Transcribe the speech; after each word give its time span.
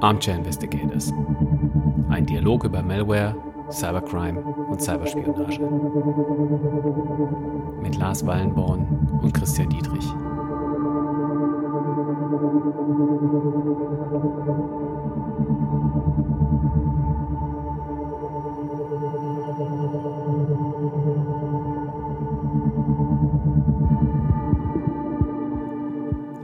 Armchair 0.00 0.36
Investigators. 0.36 1.12
Ein 2.10 2.26
Dialog 2.26 2.64
über 2.64 2.82
Malware, 2.82 3.34
Cybercrime 3.70 4.40
und 4.68 4.80
Cyberspionage. 4.80 5.60
Mit 7.80 7.96
Lars 7.96 8.26
Wallenborn 8.26 8.86
und 9.22 9.32
Christian 9.32 9.70
Dietrich. 9.70 10.06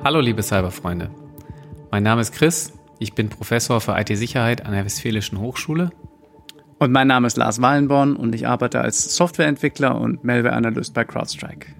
Hallo 0.03 0.21
liebe 0.21 0.43
Cyberfreunde. 0.43 1.11
Mein 1.91 2.03
Name 2.03 2.23
ist 2.23 2.33
Chris, 2.33 2.73
ich 2.99 3.13
bin 3.13 3.29
Professor 3.29 3.83
für 3.83 3.99
IT-Sicherheit 3.99 4.65
an 4.65 4.73
der 4.73 4.87
Westfälischen 4.87 5.39
Hochschule. 5.39 5.91
Und 6.79 6.91
mein 6.91 7.07
Name 7.07 7.27
ist 7.27 7.37
Lars 7.37 7.61
Wallenborn 7.61 8.17
und 8.17 8.35
ich 8.35 8.49
arbeite 8.49 8.81
als 8.81 9.15
Softwareentwickler 9.15 10.01
und 10.01 10.25
Malware-Analyst 10.25 10.95
bei 10.95 11.05
CrowdStrike. 11.05 11.75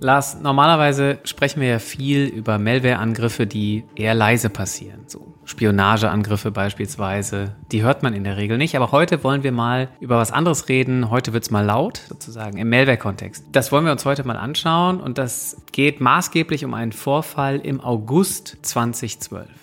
Lars, 0.00 0.38
normalerweise 0.42 1.20
sprechen 1.24 1.62
wir 1.62 1.68
ja 1.68 1.78
viel 1.78 2.26
über 2.26 2.58
Malware-Angriffe, 2.58 3.46
die 3.46 3.84
eher 3.96 4.14
leise 4.14 4.50
passieren. 4.50 5.04
So 5.06 5.31
Spionageangriffe 5.44 6.50
beispielsweise. 6.50 7.54
Die 7.70 7.82
hört 7.82 8.02
man 8.02 8.14
in 8.14 8.24
der 8.24 8.36
Regel 8.36 8.58
nicht. 8.58 8.76
Aber 8.76 8.92
heute 8.92 9.24
wollen 9.24 9.42
wir 9.42 9.52
mal 9.52 9.88
über 10.00 10.18
was 10.18 10.32
anderes 10.32 10.68
reden. 10.68 11.10
Heute 11.10 11.32
wird 11.32 11.44
es 11.44 11.50
mal 11.50 11.64
laut, 11.64 12.02
sozusagen, 12.08 12.58
im 12.58 12.68
Malware-Kontext. 12.68 13.44
Das 13.52 13.72
wollen 13.72 13.84
wir 13.84 13.92
uns 13.92 14.04
heute 14.04 14.24
mal 14.24 14.36
anschauen. 14.36 15.00
Und 15.00 15.18
das 15.18 15.56
geht 15.72 16.00
maßgeblich 16.00 16.64
um 16.64 16.74
einen 16.74 16.92
Vorfall 16.92 17.58
im 17.60 17.80
August 17.80 18.58
2012. 18.62 19.61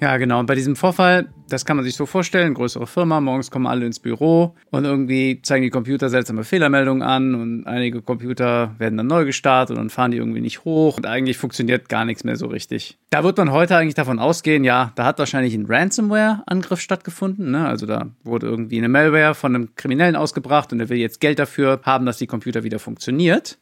Ja, 0.00 0.16
genau. 0.16 0.40
Und 0.40 0.46
bei 0.46 0.54
diesem 0.54 0.74
Vorfall, 0.76 1.28
das 1.48 1.64
kann 1.64 1.76
man 1.76 1.84
sich 1.84 1.94
so 1.94 2.04
vorstellen, 2.04 2.54
größere 2.54 2.86
Firma, 2.86 3.20
morgens 3.20 3.50
kommen 3.50 3.66
alle 3.66 3.86
ins 3.86 4.00
Büro 4.00 4.54
und 4.70 4.84
irgendwie 4.84 5.40
zeigen 5.42 5.62
die 5.62 5.70
Computer 5.70 6.08
seltsame 6.08 6.42
Fehlermeldungen 6.42 7.02
an 7.02 7.34
und 7.34 7.66
einige 7.66 8.02
Computer 8.02 8.74
werden 8.78 8.96
dann 8.96 9.06
neu 9.06 9.24
gestartet 9.24 9.76
und 9.76 9.82
dann 9.82 9.90
fahren 9.90 10.10
die 10.10 10.16
irgendwie 10.16 10.40
nicht 10.40 10.64
hoch 10.64 10.96
und 10.96 11.06
eigentlich 11.06 11.38
funktioniert 11.38 11.88
gar 11.88 12.04
nichts 12.04 12.24
mehr 12.24 12.36
so 12.36 12.46
richtig. 12.46 12.98
Da 13.10 13.22
wird 13.22 13.38
man 13.38 13.52
heute 13.52 13.76
eigentlich 13.76 13.94
davon 13.94 14.18
ausgehen, 14.18 14.64
ja, 14.64 14.92
da 14.96 15.04
hat 15.04 15.18
wahrscheinlich 15.18 15.54
ein 15.54 15.66
Ransomware-Angriff 15.66 16.80
stattgefunden. 16.80 17.52
Ne? 17.52 17.66
Also 17.66 17.86
da 17.86 18.08
wurde 18.24 18.48
irgendwie 18.48 18.78
eine 18.78 18.88
Malware 18.88 19.34
von 19.34 19.54
einem 19.54 19.74
Kriminellen 19.76 20.16
ausgebracht 20.16 20.72
und 20.72 20.80
er 20.80 20.88
will 20.88 20.98
jetzt 20.98 21.20
Geld 21.20 21.38
dafür 21.38 21.80
haben, 21.84 22.04
dass 22.04 22.18
die 22.18 22.26
Computer 22.26 22.64
wieder 22.64 22.80
funktioniert. 22.80 23.58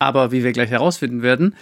Aber 0.00 0.32
wie 0.32 0.42
wir 0.42 0.52
gleich 0.52 0.70
herausfinden 0.70 1.22
werden, 1.22 1.54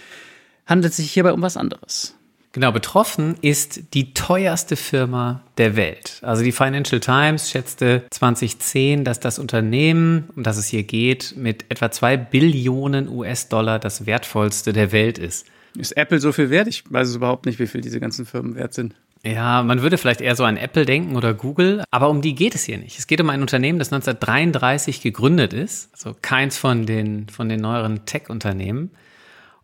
handelt 0.67 0.93
es 0.93 0.97
sich 0.97 1.13
hierbei 1.13 1.33
um 1.33 1.43
was 1.43 1.57
anderes. 1.57 2.17
Genau, 2.53 2.71
betroffen 2.71 3.37
ist 3.41 3.95
die 3.95 4.13
teuerste 4.13 4.77
Firma 4.77 5.41
der 5.57 5.75
Welt. 5.75 6.19
Also 6.21 6.45
die 6.45 6.53
Financial 6.53 7.01
Times 7.01 7.51
schätzte 7.51 8.05
2010, 8.11 9.05
dass 9.05 9.21
das 9.21 9.39
Unternehmen, 9.39 10.29
um 10.37 10.43
das 10.43 10.59
es 10.59 10.67
hier 10.67 10.83
geht, 10.83 11.35
mit 11.35 11.65
etwa 11.71 11.91
zwei 11.91 12.19
Billionen 12.19 13.09
US-Dollar 13.09 13.79
das 13.79 14.05
wertvollste 14.05 14.75
der 14.75 14.93
Welt 14.93 15.17
ist. 15.17 15.47
Ist 15.79 15.97
Apple 15.97 16.21
so 16.21 16.33
viel 16.33 16.51
wert? 16.51 16.69
Ich 16.69 16.85
weiß 16.91 17.09
es 17.09 17.17
überhaupt 17.17 17.47
nicht, 17.47 17.59
wie 17.59 17.67
viel 17.67 17.81
diese 17.81 18.01
ganzen 18.01 18.27
Firmen 18.27 18.55
wert 18.55 18.75
sind. 18.75 18.95
Ja, 19.25 19.63
man 19.63 19.81
würde 19.81 19.97
vielleicht 19.97 20.21
eher 20.21 20.37
so 20.37 20.45
an 20.45 20.59
Apple 20.59 20.85
denken 20.85 21.17
oder 21.17 21.33
Google, 21.33 21.85
aber 21.91 22.11
um 22.11 22.21
die 22.21 22.35
geht 22.35 22.55
es 22.55 22.65
hier 22.65 22.77
nicht. 22.77 22.99
Es 22.99 23.07
geht 23.07 23.21
um 23.21 23.31
ein 23.31 23.41
Unternehmen, 23.41 23.79
das 23.79 23.93
1933 23.93 25.01
gegründet 25.01 25.55
ist, 25.55 25.89
also 25.95 26.15
keins 26.21 26.59
von 26.59 26.85
den, 26.85 27.29
von 27.31 27.49
den 27.49 27.61
neueren 27.61 28.05
Tech-Unternehmen 28.05 28.91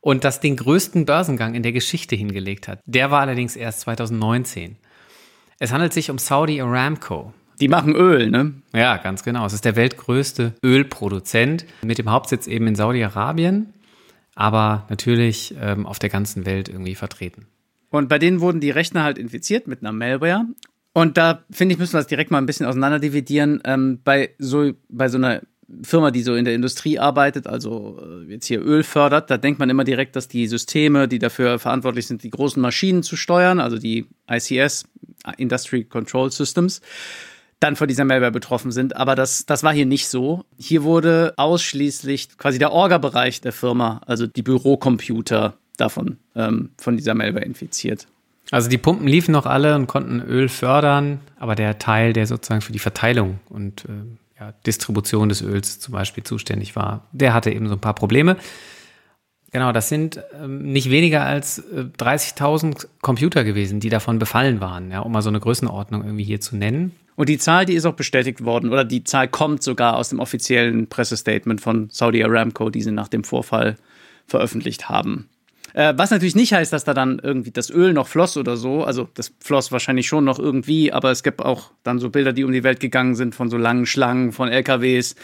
und 0.01 0.25
das 0.25 0.41
den 0.41 0.57
größten 0.57 1.07
Börsengang 1.07 1.55
in 1.55 1.63
der 1.63 1.73
Geschichte 1.73 2.17
hingelegt 2.17 2.69
hat. 2.69 2.81
Der 2.87 3.11
war 3.11 3.21
allerdings 3.21 3.57
erst 3.57 3.81
2019. 3.81 4.77
Es 5.59 5.73
handelt 5.73 5.93
sich 5.93 6.11
um 6.11 6.19
Saudi 6.19 6.61
Aramco. 6.61 7.33
Die 7.61 7.69
machen 7.69 7.97
Öl, 7.97 8.31
ne? 8.31 8.55
Ja, 8.73 8.99
ganz 8.99 9.25
genau. 9.25 9.45
Es 9.45 9.53
ist 9.53 9.65
der 9.65 9.75
weltgrößte 9.75 10.55
Ölproduzent 10.63 11.67
mit 11.83 11.99
dem 11.99 12.11
Hauptsitz 12.11 12.47
eben 12.47 12.69
in 12.69 12.77
Saudi-Arabien, 12.77 13.73
aber 14.37 14.87
natürlich 14.89 15.57
ähm, 15.61 15.85
auf 15.85 15.99
der 15.99 16.09
ganzen 16.09 16.47
Welt 16.47 16.69
irgendwie 16.69 16.95
vertreten. 16.95 17.47
Und 17.91 18.09
bei 18.09 18.19
denen 18.21 18.41
wurden 18.41 18.61
die 18.61 18.71
Rechner 18.71 19.03
halt 19.03 19.19
infiziert 19.19 19.67
mit 19.67 19.81
einer 19.83 19.93
Malware. 19.93 20.45
Und 20.93 21.17
da 21.17 21.45
finde 21.51 21.73
ich, 21.73 21.79
müssen 21.79 21.95
wir 21.95 22.01
das 22.01 22.07
direkt 22.07 22.31
mal 22.31 22.39
ein 22.39 22.47
bisschen 22.47 22.67
auseinander 22.67 23.01
dividieren. 23.01 23.61
Ähm, 23.65 24.01
bei, 24.05 24.31
so, 24.39 24.73
bei 24.89 25.09
so 25.09 25.19
einer 25.19 25.43
Firma, 25.83 26.11
die 26.11 26.23
so 26.23 26.35
in 26.35 26.45
der 26.45 26.55
Industrie 26.55 26.99
arbeitet, 26.99 27.47
also 27.47 28.01
äh, 28.03 28.33
jetzt 28.33 28.47
hier 28.47 28.65
Öl 28.65 28.83
fördert, 28.83 29.31
da 29.31 29.37
denkt 29.37 29.59
man 29.59 29.69
immer 29.69 29.85
direkt, 29.85 30.17
dass 30.17 30.27
die 30.27 30.47
Systeme, 30.47 31.09
die 31.09 31.19
dafür 31.19 31.59
verantwortlich 31.59 32.07
sind, 32.07 32.23
die 32.23 32.31
großen 32.31 32.61
Maschinen 32.61 33.03
zu 33.03 33.17
steuern, 33.17 33.61
also 33.61 33.79
die 33.79 34.07
ICS, 34.31 34.87
Industry 35.37 35.85
Control 35.85 36.33
Systems, 36.33 36.81
dann 37.61 37.77
von 37.77 37.89
dieser 37.89 38.05
Malware 38.05 38.31
betroffen 38.31 38.73
sind. 38.73 38.97
Aber 38.97 39.15
das, 39.15 39.45
das 39.45 39.63
war 39.63 39.73
hier 39.73 39.87
nicht 39.87 40.09
so. 40.09 40.45
Hier 40.57 40.85
wurde 40.85 41.35
ausschließlich 41.37 42.39
quasi 42.39 42.59
der 42.59 42.73
Orga-Bereich 42.73 43.41
der 43.41 43.53
Firma, 43.53 44.01
also 44.07 44.27
die 44.27 44.43
Bürocomputer 44.43 45.55
davon, 45.77 46.19
ähm, 46.35 46.71
von 46.79 46.97
dieser 46.97 47.15
Malware 47.15 47.45
infiziert. 47.45 48.07
Also 48.51 48.71
die 48.71 48.79
Pumpen 48.79 49.07
liefen 49.07 49.33
noch 49.33 49.45
alle 49.45 49.75
und 49.75 49.87
konnten 49.87 50.23
Öl 50.23 50.49
fördern, 50.49 51.21
aber 51.39 51.55
der 51.55 51.79
Teil, 51.79 52.15
der 52.15 52.27
sozusagen 52.27 52.63
für 52.63 52.73
die 52.73 52.79
Verteilung 52.79 53.41
und 53.51 53.85
äh, 53.85 53.89
ja, 54.39 54.53
Distribution 54.67 55.29
des 55.29 55.43
Öls 55.43 55.81
zum 55.81 55.93
Beispiel 55.93 56.25
zuständig 56.25 56.77
war, 56.77 57.09
der 57.13 57.35
hatte 57.35 57.51
eben 57.51 57.69
so 57.69 57.75
ein 57.75 57.81
paar 57.81 57.95
Probleme. 57.95 58.37
Genau, 59.51 59.73
das 59.73 59.89
sind 59.89 60.21
ähm, 60.35 60.63
nicht 60.73 60.91
weniger 60.91 61.25
als 61.25 61.59
äh, 61.59 61.87
30.000 61.99 62.87
Computer 63.01 63.45
gewesen, 63.45 63.81
die 63.81 63.89
davon 63.89 64.19
befallen 64.19 64.61
waren, 64.61 64.91
ja, 64.91 65.01
um 65.01 65.13
mal 65.13 65.23
so 65.23 65.31
eine 65.31 65.41
Größenordnung 65.41 66.05
irgendwie 66.05 66.25
hier 66.25 66.41
zu 66.41 66.57
nennen. 66.57 66.93
Und 67.17 67.29
die 67.29 67.39
Zahl, 67.39 67.65
die 67.65 67.73
ist 67.73 67.87
auch 67.87 67.95
bestätigt 67.95 68.45
worden, 68.45 68.71
oder 68.71 68.85
die 68.85 69.05
Zahl 69.05 69.27
kommt 69.27 69.63
sogar 69.63 69.97
aus 69.97 70.11
dem 70.11 70.21
offiziellen 70.21 70.87
Pressestatement 70.87 71.61
von 71.61 71.89
Saudi 71.91 72.23
Aramco, 72.23 72.69
die 72.69 72.83
sie 72.83 72.93
nach 72.93 73.09
dem 73.09 73.25
Vorfall 73.25 73.77
veröffentlicht 74.27 74.91
haben. 74.91 75.29
Äh, 75.79 75.97
was 75.97 76.11
natürlich 76.11 76.35
nicht 76.35 76.53
heißt, 76.53 76.73
dass 76.73 76.83
da 76.83 76.93
dann 76.93 77.21
irgendwie 77.23 77.53
das 77.53 77.71
Öl 77.71 77.93
noch 77.93 78.09
floss 78.09 78.37
oder 78.37 78.57
so. 78.57 78.83
Also 78.83 79.09
das 79.15 79.33
floss 79.39 79.71
wahrscheinlich 79.71 80.09
schon 80.09 80.25
noch 80.25 80.41
irgendwie, 80.41 80.93
aber 80.93 81.13
es 81.13 81.23
gibt 81.23 81.41
auch 81.41 81.71
dann 81.85 82.01
so 82.01 82.11
Bilder, 82.11 82.33
die 82.33 82.43
um 82.43 82.51
die 82.51 82.65
Welt 82.65 82.81
gegangen 82.81 83.15
sind 83.15 83.37
von 83.37 83.49
so 83.49 83.57
langen 83.57 83.87
Schlangen 83.87 84.33
von 84.33 84.49
LKWs, 84.49 85.15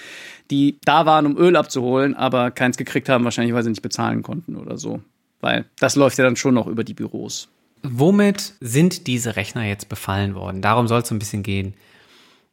die 0.53 0.79
da 0.85 1.07
waren, 1.07 1.27
um 1.27 1.37
Öl 1.37 1.57
abzuholen, 1.57 2.15
aber 2.15 2.53
keins 2.53 2.77
gekriegt 2.77 3.09
haben, 3.09 3.25
wahrscheinlich, 3.25 3.53
weil 3.53 3.65
sie 3.65 3.71
nicht 3.71 3.83
bezahlen 3.83 4.23
konnten 4.23 4.55
oder 4.55 4.79
so. 4.79 5.01
Weil 5.41 5.65
das 5.81 5.97
läuft 5.97 6.19
ja 6.19 6.25
dann 6.25 6.37
schon 6.37 6.55
noch 6.55 6.69
über 6.69 6.85
die 6.85 6.95
Büros. 6.95 7.49
Womit 7.83 8.53
sind 8.61 9.09
diese 9.09 9.35
Rechner 9.35 9.65
jetzt 9.65 9.89
befallen 9.89 10.37
worden? 10.37 10.63
Darum 10.63 10.87
soll 10.87 11.01
es 11.01 11.09
so 11.09 11.17
ein 11.17 11.19
bisschen 11.19 11.43
gehen. 11.43 11.75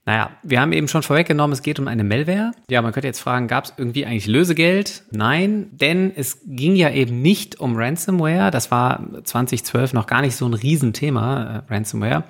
Naja, 0.05 0.31
wir 0.41 0.59
haben 0.59 0.73
eben 0.73 0.87
schon 0.87 1.03
vorweggenommen, 1.03 1.53
es 1.53 1.61
geht 1.61 1.79
um 1.79 1.87
eine 1.87 2.03
Malware. 2.03 2.53
Ja, 2.69 2.81
man 2.81 2.91
könnte 2.91 3.07
jetzt 3.07 3.19
fragen, 3.19 3.47
gab 3.47 3.65
es 3.65 3.73
irgendwie 3.77 4.05
eigentlich 4.05 4.25
Lösegeld? 4.25 5.03
Nein, 5.11 5.69
denn 5.73 6.11
es 6.15 6.41
ging 6.45 6.75
ja 6.75 6.89
eben 6.89 7.21
nicht 7.21 7.59
um 7.59 7.75
Ransomware. 7.75 8.49
Das 8.49 8.71
war 8.71 9.05
2012 9.23 9.93
noch 9.93 10.07
gar 10.07 10.21
nicht 10.21 10.35
so 10.35 10.47
ein 10.47 10.55
Riesenthema, 10.55 11.63
äh, 11.69 11.73
Ransomware, 11.73 12.23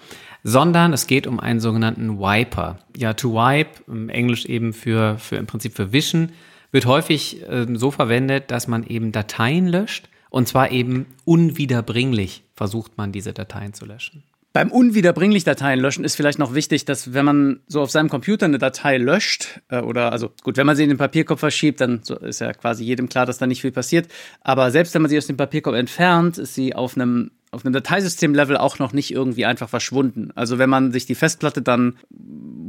sondern 0.43 0.91
es 0.91 1.07
geht 1.07 1.27
um 1.27 1.39
einen 1.39 1.61
sogenannten 1.61 2.19
Wiper. 2.19 2.79
Ja, 2.97 3.13
to 3.13 3.33
wipe, 3.33 3.83
im 3.87 4.09
Englisch 4.09 4.45
eben 4.45 4.73
für, 4.73 5.17
für 5.17 5.37
im 5.37 5.47
Prinzip 5.47 5.73
für 5.73 5.93
wischen, 5.93 6.33
wird 6.73 6.85
häufig 6.85 7.41
äh, 7.49 7.67
so 7.73 7.89
verwendet, 7.89 8.51
dass 8.51 8.67
man 8.67 8.83
eben 8.83 9.13
Dateien 9.13 9.67
löscht 9.67 10.09
und 10.29 10.47
zwar 10.47 10.71
eben 10.71 11.05
unwiederbringlich 11.23 12.43
versucht 12.55 12.97
man 12.97 13.13
diese 13.13 13.31
Dateien 13.31 13.73
zu 13.73 13.85
löschen. 13.85 14.23
Beim 14.53 14.69
unwiederbringlich 14.69 15.45
Dateien 15.45 15.79
löschen 15.79 16.03
ist 16.03 16.15
vielleicht 16.15 16.37
noch 16.37 16.53
wichtig, 16.53 16.83
dass 16.83 17.13
wenn 17.13 17.23
man 17.23 17.59
so 17.67 17.81
auf 17.81 17.89
seinem 17.89 18.09
Computer 18.09 18.45
eine 18.45 18.57
Datei 18.57 18.97
löscht, 18.97 19.61
äh, 19.69 19.79
oder 19.79 20.11
also 20.11 20.31
gut, 20.43 20.57
wenn 20.57 20.65
man 20.65 20.75
sie 20.75 20.83
in 20.83 20.89
den 20.89 20.97
Papierkorb 20.97 21.39
verschiebt, 21.39 21.79
dann 21.79 22.01
so 22.03 22.17
ist 22.17 22.41
ja 22.41 22.51
quasi 22.53 22.83
jedem 22.83 23.07
klar, 23.07 23.25
dass 23.25 23.37
da 23.37 23.47
nicht 23.47 23.61
viel 23.61 23.71
passiert. 23.71 24.09
Aber 24.41 24.69
selbst 24.71 24.93
wenn 24.93 25.01
man 25.01 25.09
sie 25.09 25.17
aus 25.17 25.27
dem 25.27 25.37
Papierkorb 25.37 25.75
entfernt, 25.75 26.37
ist 26.37 26.55
sie 26.55 26.75
auf 26.75 26.95
einem 26.95 27.31
auf 27.53 27.65
einem 27.65 27.73
Dateisystem-Level 27.73 28.55
auch 28.55 28.79
noch 28.79 28.93
nicht 28.93 29.11
irgendwie 29.11 29.45
einfach 29.45 29.67
verschwunden. 29.67 30.31
Also 30.35 30.57
wenn 30.57 30.69
man 30.69 30.93
sich 30.93 31.05
die 31.05 31.15
Festplatte 31.15 31.61
dann 31.61 31.97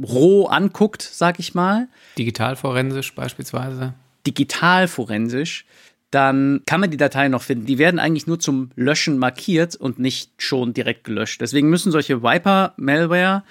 roh 0.03 0.47
anguckt, 0.47 1.01
sag 1.01 1.39
ich 1.39 1.55
mal. 1.55 1.87
Digitalforensisch 2.17 3.15
beispielsweise. 3.15 3.93
Digitalforensisch 4.27 5.65
dann 6.13 6.61
kann 6.65 6.79
man 6.79 6.91
die 6.91 6.97
Dateien 6.97 7.31
noch 7.31 7.41
finden. 7.41 7.65
Die 7.65 7.77
werden 7.77 7.99
eigentlich 7.99 8.27
nur 8.27 8.39
zum 8.39 8.69
Löschen 8.75 9.17
markiert 9.17 9.75
und 9.75 9.99
nicht 9.99 10.31
schon 10.37 10.73
direkt 10.73 11.03
gelöscht. 11.03 11.41
Deswegen 11.41 11.69
müssen 11.69 11.91
solche 11.91 12.21
Viper-Malware, 12.21 13.43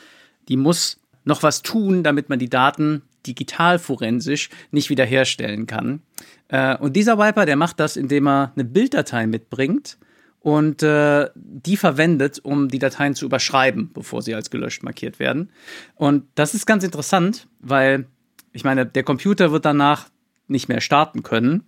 die 0.48 0.56
muss 0.56 1.00
noch 1.24 1.42
was 1.42 1.62
tun, 1.62 2.02
damit 2.02 2.28
man 2.28 2.38
die 2.38 2.48
Daten 2.48 3.02
digital 3.26 3.78
forensisch 3.78 4.50
nicht 4.70 4.90
wiederherstellen 4.90 5.66
kann. 5.66 6.02
Äh, 6.48 6.76
und 6.76 6.94
dieser 6.94 7.18
Viper, 7.18 7.46
der 7.46 7.56
macht 7.56 7.80
das, 7.80 7.96
indem 7.96 8.28
er 8.28 8.52
eine 8.54 8.64
Bilddatei 8.64 9.26
mitbringt 9.26 9.98
und 10.40 10.82
äh, 10.82 11.30
die 11.34 11.76
verwendet, 11.76 12.40
um 12.42 12.68
die 12.68 12.80
Dateien 12.80 13.14
zu 13.14 13.24
überschreiben, 13.24 13.90
bevor 13.92 14.22
sie 14.22 14.34
als 14.34 14.50
gelöscht 14.50 14.82
markiert 14.82 15.18
werden. 15.18 15.50
Und 15.94 16.24
das 16.34 16.54
ist 16.54 16.66
ganz 16.66 16.84
interessant, 16.84 17.48
weil 17.60 18.06
ich 18.52 18.64
meine, 18.64 18.84
der 18.86 19.02
Computer 19.02 19.52
wird 19.52 19.64
danach 19.64 20.08
nicht 20.48 20.68
mehr 20.68 20.80
starten 20.80 21.22
können. 21.22 21.64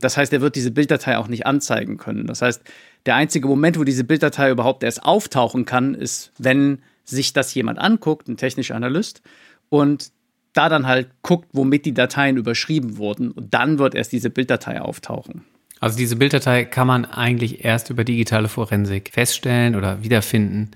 Das 0.00 0.16
heißt, 0.16 0.32
er 0.32 0.40
wird 0.40 0.56
diese 0.56 0.70
Bilddatei 0.70 1.16
auch 1.16 1.28
nicht 1.28 1.46
anzeigen 1.46 1.96
können. 1.96 2.26
Das 2.26 2.42
heißt, 2.42 2.62
der 3.06 3.14
einzige 3.14 3.48
Moment, 3.48 3.78
wo 3.78 3.84
diese 3.84 4.04
Bilddatei 4.04 4.50
überhaupt 4.50 4.82
erst 4.82 5.04
auftauchen 5.04 5.64
kann, 5.64 5.94
ist, 5.94 6.32
wenn 6.38 6.82
sich 7.04 7.32
das 7.32 7.54
jemand 7.54 7.78
anguckt, 7.78 8.28
ein 8.28 8.36
technischer 8.36 8.74
Analyst, 8.74 9.22
und 9.68 10.10
da 10.52 10.68
dann 10.68 10.86
halt 10.86 11.08
guckt, 11.22 11.48
womit 11.52 11.84
die 11.84 11.94
Dateien 11.94 12.36
überschrieben 12.36 12.96
wurden. 12.96 13.30
Und 13.30 13.52
dann 13.52 13.78
wird 13.78 13.94
erst 13.94 14.12
diese 14.12 14.30
Bilddatei 14.30 14.80
auftauchen. 14.80 15.44
Also 15.80 15.98
diese 15.98 16.16
Bilddatei 16.16 16.64
kann 16.64 16.86
man 16.86 17.04
eigentlich 17.04 17.64
erst 17.64 17.90
über 17.90 18.04
digitale 18.04 18.48
Forensik 18.48 19.10
feststellen 19.12 19.76
oder 19.76 20.02
wiederfinden. 20.02 20.70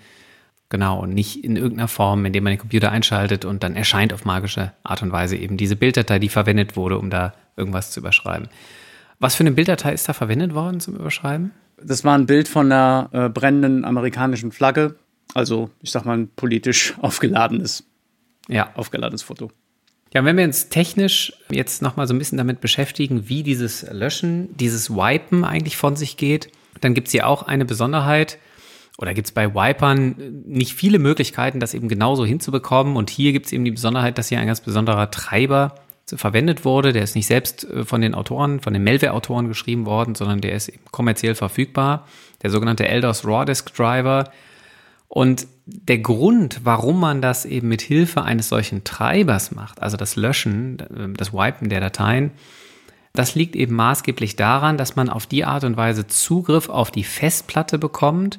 Genau, 0.69 1.01
und 1.01 1.15
nicht 1.15 1.43
in 1.43 1.57
irgendeiner 1.57 1.89
Form, 1.89 2.25
indem 2.27 2.45
man 2.45 2.53
den 2.53 2.61
Computer 2.61 2.93
einschaltet 2.93 3.45
und 3.45 3.63
dann 3.63 3.75
erscheint 3.75 4.13
auf 4.13 4.25
magische 4.25 4.73
Art 4.85 5.03
und 5.03 5.11
Weise 5.11 5.37
eben 5.37 5.57
diese 5.57 5.77
Bilddatei, 5.77 6.19
die 6.19 6.29
verwendet 6.29 6.77
wurde, 6.77 6.99
um 6.99 7.11
da 7.11 7.33
irgendwas 7.57 7.91
zu 7.91 8.01
überschreiben. 8.01 8.49
Was 9.21 9.35
für 9.35 9.43
eine 9.43 9.53
Bilddatei 9.53 9.93
ist 9.93 10.09
da 10.09 10.13
verwendet 10.13 10.55
worden 10.55 10.81
zum 10.81 10.97
Überschreiben? 10.97 11.53
Das 11.83 12.05
war 12.05 12.17
ein 12.17 12.27
Bild 12.27 12.49
von 12.49 12.67
einer 12.67 13.09
äh, 13.13 13.29
brennenden 13.29 13.85
amerikanischen 13.85 14.51
Flagge. 14.51 14.97
Also, 15.35 15.71
ich 15.81 15.91
sag 15.91 16.05
mal, 16.05 16.17
ein 16.17 16.29
politisch 16.29 16.95
aufgeladenes, 17.01 17.85
ja. 18.49 18.71
aufgeladenes 18.75 19.23
Foto. 19.23 19.51
Ja, 20.13 20.25
wenn 20.25 20.37
wir 20.37 20.45
uns 20.45 20.71
technisch 20.71 21.33
jetzt 21.51 21.83
nochmal 21.83 22.09
so 22.09 22.15
ein 22.15 22.19
bisschen 22.19 22.39
damit 22.39 22.61
beschäftigen, 22.61 23.29
wie 23.29 23.45
dieses 23.45 23.89
Löschen, 23.93 24.57
dieses 24.57 24.91
Wipen 24.91 25.45
eigentlich 25.45 25.77
von 25.77 25.95
sich 25.95 26.17
geht, 26.17 26.51
dann 26.81 26.95
gibt 26.95 27.09
es 27.09 27.13
hier 27.13 27.29
auch 27.29 27.45
eine 27.45 27.65
Besonderheit, 27.65 28.39
oder 29.01 29.15
gibt 29.15 29.29
es 29.29 29.33
bei 29.33 29.55
Wipern 29.55 30.43
nicht 30.47 30.75
viele 30.75 30.99
Möglichkeiten, 30.99 31.59
das 31.59 31.73
eben 31.73 31.89
genauso 31.89 32.27
hinzubekommen. 32.27 32.97
Und 32.97 33.09
hier 33.09 33.33
gibt 33.33 33.47
es 33.47 33.53
eben 33.53 33.65
die 33.65 33.71
Besonderheit, 33.71 34.19
dass 34.19 34.29
hier 34.29 34.39
ein 34.39 34.47
ganz 34.47 34.61
besonderer 34.61 35.11
Treiber 35.11 35.75
verwendet 36.17 36.65
wurde. 36.65 36.93
Der 36.93 37.03
ist 37.03 37.15
nicht 37.15 37.27
selbst 37.27 37.65
äh, 37.65 37.85
von 37.85 38.01
den 38.01 38.15
Autoren, 38.15 38.61
von 38.61 38.73
den 38.73 38.85
Malware-Autoren 38.85 39.49
geschrieben 39.49 39.87
worden, 39.87 40.15
sondern 40.15 40.41
der 40.41 40.53
ist 40.53 40.73
kommerziell 40.91 41.35
verfügbar. 41.35 42.07
Der 42.43 42.51
sogenannte 42.51 42.89
Eldos 42.89 43.25
Raw 43.25 43.45
Disk 43.45 43.75
Driver. 43.75 44.31
Und 45.09 45.47
der 45.67 45.99
Grund, 45.99 46.61
warum 46.65 47.01
man 47.01 47.21
das 47.21 47.45
eben 47.45 47.69
mit 47.69 47.83
Hilfe 47.83 48.23
eines 48.23 48.49
solchen 48.49 48.85
Treibers 48.85 49.51
macht, 49.51 49.83
also 49.83 49.97
das 49.97 50.17
Löschen, 50.17 50.79
äh, 50.79 51.13
das 51.17 51.33
Wipen 51.33 51.69
der 51.69 51.81
Dateien, 51.81 52.33
das 53.13 53.35
liegt 53.35 53.57
eben 53.57 53.75
maßgeblich 53.75 54.37
daran, 54.37 54.77
dass 54.77 54.95
man 54.95 55.09
auf 55.09 55.27
die 55.27 55.45
Art 55.45 55.65
und 55.65 55.77
Weise 55.77 56.07
Zugriff 56.07 56.69
auf 56.69 56.91
die 56.91 57.03
Festplatte 57.03 57.79
bekommt 57.79 58.39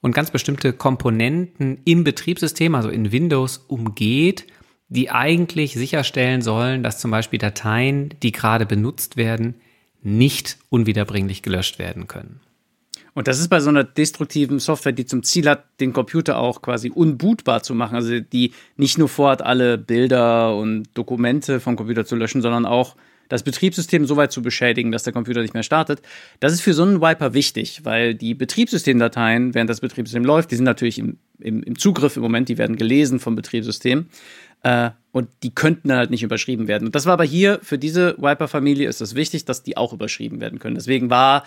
und 0.00 0.14
ganz 0.14 0.30
bestimmte 0.30 0.72
Komponenten 0.72 1.78
im 1.84 2.02
Betriebssystem, 2.02 2.74
also 2.74 2.88
in 2.88 3.12
Windows, 3.12 3.58
umgeht, 3.68 4.46
die 4.92 5.10
eigentlich 5.10 5.72
sicherstellen 5.72 6.42
sollen, 6.42 6.82
dass 6.82 6.98
zum 6.98 7.10
Beispiel 7.10 7.38
Dateien, 7.38 8.12
die 8.22 8.30
gerade 8.30 8.66
benutzt 8.66 9.16
werden, 9.16 9.54
nicht 10.02 10.58
unwiederbringlich 10.68 11.40
gelöscht 11.42 11.78
werden 11.78 12.08
können. 12.08 12.40
Und 13.14 13.26
das 13.26 13.40
ist 13.40 13.48
bei 13.48 13.60
so 13.60 13.70
einer 13.70 13.84
destruktiven 13.84 14.58
Software, 14.58 14.92
die 14.92 15.06
zum 15.06 15.22
Ziel 15.22 15.48
hat, 15.48 15.64
den 15.80 15.92
Computer 15.94 16.38
auch 16.38 16.60
quasi 16.60 16.90
unbootbar 16.90 17.62
zu 17.62 17.74
machen. 17.74 17.94
Also 17.94 18.20
die 18.20 18.52
nicht 18.76 18.98
nur 18.98 19.08
vorhat, 19.08 19.42
alle 19.42 19.78
Bilder 19.78 20.56
und 20.56 20.88
Dokumente 20.94 21.60
vom 21.60 21.76
Computer 21.76 22.04
zu 22.04 22.16
löschen, 22.16 22.42
sondern 22.42 22.66
auch 22.66 22.96
das 23.32 23.42
Betriebssystem 23.44 24.04
so 24.04 24.16
weit 24.16 24.30
zu 24.30 24.42
beschädigen, 24.42 24.92
dass 24.92 25.04
der 25.04 25.14
Computer 25.14 25.40
nicht 25.40 25.54
mehr 25.54 25.62
startet. 25.62 26.02
Das 26.40 26.52
ist 26.52 26.60
für 26.60 26.74
so 26.74 26.82
einen 26.82 27.00
Wiper 27.00 27.32
wichtig, 27.32 27.80
weil 27.84 28.14
die 28.14 28.34
Betriebssystemdateien, 28.34 29.54
während 29.54 29.70
das 29.70 29.80
Betriebssystem 29.80 30.24
läuft, 30.24 30.50
die 30.50 30.56
sind 30.56 30.66
natürlich 30.66 30.98
im, 30.98 31.16
im, 31.38 31.62
im 31.62 31.78
Zugriff 31.78 32.16
im 32.16 32.22
Moment, 32.22 32.50
die 32.50 32.58
werden 32.58 32.76
gelesen 32.76 33.20
vom 33.20 33.34
Betriebssystem. 33.34 34.06
Äh, 34.62 34.90
und 35.12 35.28
die 35.42 35.54
könnten 35.54 35.88
dann 35.88 35.98
halt 35.98 36.10
nicht 36.10 36.22
überschrieben 36.22 36.68
werden. 36.68 36.86
Und 36.86 36.94
das 36.94 37.06
war 37.06 37.12
aber 37.12 37.24
hier 37.24 37.60
für 37.62 37.78
diese 37.78 38.16
Wiper-Familie 38.18 38.88
ist 38.88 39.00
es 39.00 39.14
wichtig, 39.14 39.44
dass 39.44 39.62
die 39.62 39.76
auch 39.76 39.92
überschrieben 39.92 40.40
werden 40.40 40.58
können. 40.58 40.74
Deswegen 40.74 41.10
war 41.10 41.44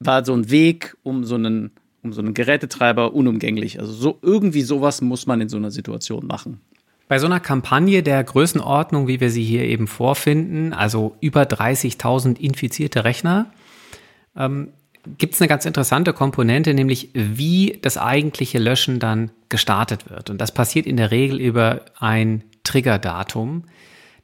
war 0.00 0.24
so 0.24 0.32
ein 0.32 0.50
Weg 0.50 0.96
um 1.02 1.24
so 1.24 1.36
einen, 1.36 1.70
um 2.02 2.12
so 2.12 2.20
einen 2.20 2.34
Gerätetreiber 2.34 3.12
unumgänglich. 3.12 3.78
Also 3.78 3.92
so 3.92 4.18
irgendwie 4.22 4.62
sowas 4.62 5.02
muss 5.02 5.26
man 5.26 5.40
in 5.40 5.48
so 5.48 5.58
einer 5.58 5.70
Situation 5.70 6.26
machen. 6.26 6.60
Bei 7.06 7.18
so 7.18 7.26
einer 7.26 7.40
Kampagne 7.40 8.02
der 8.02 8.22
Größenordnung, 8.24 9.08
wie 9.08 9.20
wir 9.20 9.30
sie 9.30 9.42
hier 9.42 9.64
eben 9.64 9.86
vorfinden, 9.86 10.72
also 10.72 11.16
über 11.20 11.42
30.000 11.42 12.38
infizierte 12.38 13.04
Rechner, 13.04 13.52
ähm, 14.36 14.68
gibt 15.18 15.34
es 15.34 15.40
eine 15.40 15.48
ganz 15.48 15.64
interessante 15.64 16.12
Komponente, 16.12 16.74
nämlich 16.74 17.10
wie 17.14 17.78
das 17.82 17.96
eigentliche 17.96 18.58
Löschen 18.58 18.98
dann 18.98 19.30
gestartet 19.48 20.10
wird. 20.10 20.30
Und 20.30 20.38
das 20.38 20.52
passiert 20.52 20.86
in 20.86 20.96
der 20.96 21.10
Regel 21.10 21.40
über 21.40 21.84
ein 21.98 22.44
Triggerdatum. 22.64 23.64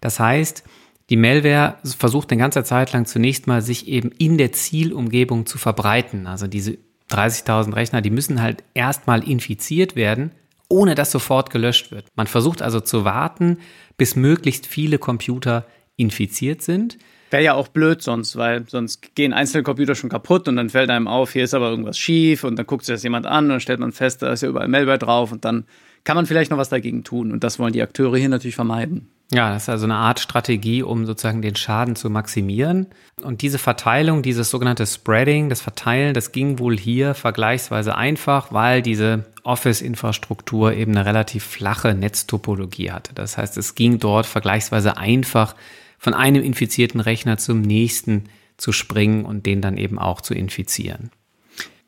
Das 0.01 0.21
heißt, 0.21 0.65
die 1.09 1.17
Malware 1.17 1.77
versucht 1.85 2.31
eine 2.31 2.41
ganze 2.41 2.65
Zeit 2.65 2.93
lang 2.93 3.07
zunächst 3.07 3.47
mal 3.47 3.63
sich 3.63 3.87
eben 3.89 4.11
in 4.19 4.39
der 4.39 4.53
Zielumgebung 4.53 5.47
zu 5.47 5.59
verbreiten. 5.59 6.27
Also 6.27 6.47
diese 6.47 6.79
30.000 7.11 7.75
Rechner, 7.75 8.03
die 8.03 8.11
müssen 8.11 8.43
halt 8.43 8.65
erstmal 8.75 9.27
infiziert 9.27 9.95
werden, 9.95 10.33
ohne 10.69 10.95
dass 10.97 11.13
sofort 11.13 11.51
gelöscht 11.51 11.93
wird. 11.93 12.07
Man 12.17 12.27
versucht 12.27 12.61
also 12.61 12.81
zu 12.81 13.05
warten, 13.05 13.59
bis 13.97 14.17
möglichst 14.17 14.67
viele 14.67 14.99
Computer 14.99 15.65
infiziert 15.97 16.63
sind. 16.63 16.99
Wäre 17.31 17.43
ja 17.43 17.55
auch 17.55 17.69
blöd 17.69 18.03
sonst, 18.03 18.37
weil 18.37 18.69
sonst 18.69 19.15
gehen 19.15 19.33
einzelne 19.33 19.65
Computer 19.65 19.95
schon 19.95 20.11
kaputt 20.11 20.47
und 20.47 20.57
dann 20.57 20.71
fällt 20.71 20.91
einem 20.91 21.09
auf, 21.09 21.33
hier 21.33 21.45
ist 21.45 21.55
aber 21.55 21.71
irgendwas 21.71 21.99
schief 21.99 22.45
und 22.45 22.57
dann 22.57 22.67
guckt 22.67 22.85
sich 22.85 22.95
das 22.95 23.03
jemand 23.03 23.27
an 23.27 23.45
und 23.45 23.51
dann 23.51 23.61
stellt 23.61 23.81
man 23.81 23.93
fest, 23.93 24.23
da 24.23 24.33
ist 24.33 24.43
ja 24.43 24.49
überall 24.49 24.69
Malware 24.69 24.99
drauf 24.99 25.33
und 25.33 25.45
dann 25.45 25.65
kann 26.05 26.15
man 26.15 26.27
vielleicht 26.27 26.53
noch 26.53 26.59
was 26.59 26.69
dagegen 26.69 27.03
tun 27.03 27.33
und 27.33 27.43
das 27.43 27.59
wollen 27.59 27.73
die 27.73 27.83
Akteure 27.83 28.17
hier 28.17 28.29
natürlich 28.29 28.55
vermeiden. 28.55 29.09
Ja, 29.33 29.53
das 29.53 29.65
ist 29.65 29.69
also 29.71 29.87
eine 29.87 29.97
Art 29.97 30.21
Strategie, 30.21 30.85
um 30.85 31.05
sozusagen 31.05 31.43
den 31.43 31.57
Schaden 31.57 31.97
zu 31.97 32.11
maximieren. 32.11 32.87
Und 33.21 33.43
diese 33.43 33.59
Verteilung, 33.59 34.23
dieses 34.23 34.51
sogenannte 34.51 34.87
Spreading, 34.87 35.49
das 35.49 35.61
Verteilen, 35.61 36.15
das 36.15 36.31
ging 36.31 36.61
wohl 36.61 36.79
hier 36.79 37.15
vergleichsweise 37.15 37.97
einfach, 37.97 38.53
weil 38.53 38.83
diese 38.83 39.25
Office-Infrastruktur 39.43 40.75
eben 40.75 40.93
eine 40.93 41.07
relativ 41.07 41.43
flache 41.43 41.95
Netztopologie 41.95 42.93
hatte. 42.93 43.15
Das 43.15 43.37
heißt, 43.37 43.57
es 43.57 43.75
ging 43.75 43.99
dort 43.99 44.27
vergleichsweise 44.27 44.97
einfach 44.97 45.57
von 46.07 46.15
einem 46.15 46.45
infizierten 46.45 47.01
Rechner 47.01 47.37
zum 47.37 47.63
nächsten 47.63 48.27
zu 48.59 48.71
springen 48.71 49.25
und 49.25 49.45
den 49.45 49.61
dann 49.61 49.77
eben 49.77 49.99
auch 49.99 50.21
zu 50.21 50.35
infizieren. 50.35 51.11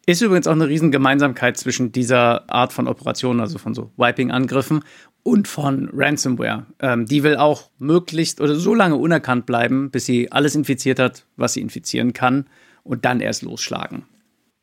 Ist 0.07 0.23
übrigens 0.23 0.49
auch 0.49 0.55
eine 0.55 0.67
Riesengemeinsamkeit 0.67 1.57
zwischen 1.57 1.93
dieser 1.93 2.53
Art 2.53 2.73
von 2.73 2.89
Operationen, 2.89 3.39
also 3.39 3.59
von 3.59 3.75
so 3.75 3.93
Wiping-Angriffen 3.97 4.83
und 5.23 5.47
von 5.47 5.89
Ransomware. 5.93 6.67
Ähm, 6.81 7.07
die 7.07 7.23
will 7.23 7.37
auch 7.37 7.71
möglichst 7.79 8.41
oder 8.41 8.57
so 8.57 8.75
lange 8.75 8.97
unerkannt 8.97 9.47
bleiben, 9.47 9.93
bis 9.93 10.07
sie 10.07 10.33
alles 10.33 10.57
infiziert 10.57 10.99
hat, 10.99 11.25
was 11.37 11.53
sie 11.53 11.61
infizieren 11.61 12.13
kann 12.13 12.47
und 12.83 13.05
dann 13.05 13.21
erst 13.21 13.43
losschlagen. 13.43 14.03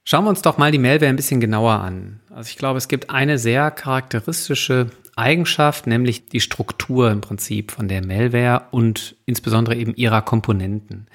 Schauen 0.08 0.24
wir 0.24 0.30
uns 0.30 0.44
doch 0.44 0.60
mal 0.60 0.72
die 0.72 0.78
Malware 0.78 1.10
ein 1.10 1.16
bisschen 1.16 1.42
genauer 1.42 1.74
an. 1.74 2.20
Also 2.30 2.50
ich 2.50 2.58
glaube, 2.58 2.78
es 2.78 2.88
gibt 2.88 3.10
eine 3.10 3.40
sehr 3.40 3.72
charakteristische 3.72 4.92
Eigenschaft, 5.16 5.88
nämlich 5.88 6.28
die 6.28 6.42
Struktur 6.42 7.10
im 7.10 7.22
Prinzip 7.22 7.72
von 7.72 7.88
der 7.88 8.06
Malware 8.06 8.68
und 8.70 9.16
insbesondere 9.26 9.76
eben 9.76 9.96
ihrer 9.96 10.22
Komponenten. 10.22 11.08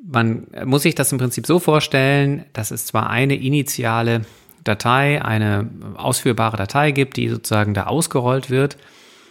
Man 0.00 0.46
muss 0.64 0.82
sich 0.82 0.94
das 0.94 1.10
im 1.10 1.18
Prinzip 1.18 1.44
so 1.44 1.58
vorstellen, 1.58 2.44
dass 2.52 2.70
es 2.70 2.86
zwar 2.86 3.10
eine 3.10 3.34
initiale 3.34 4.26
Datei, 4.62 5.20
eine 5.20 5.68
ausführbare 5.96 6.56
Datei 6.56 6.92
gibt, 6.92 7.16
die 7.16 7.28
sozusagen 7.28 7.74
da 7.74 7.86
ausgerollt 7.86 8.48
wird. 8.48 8.76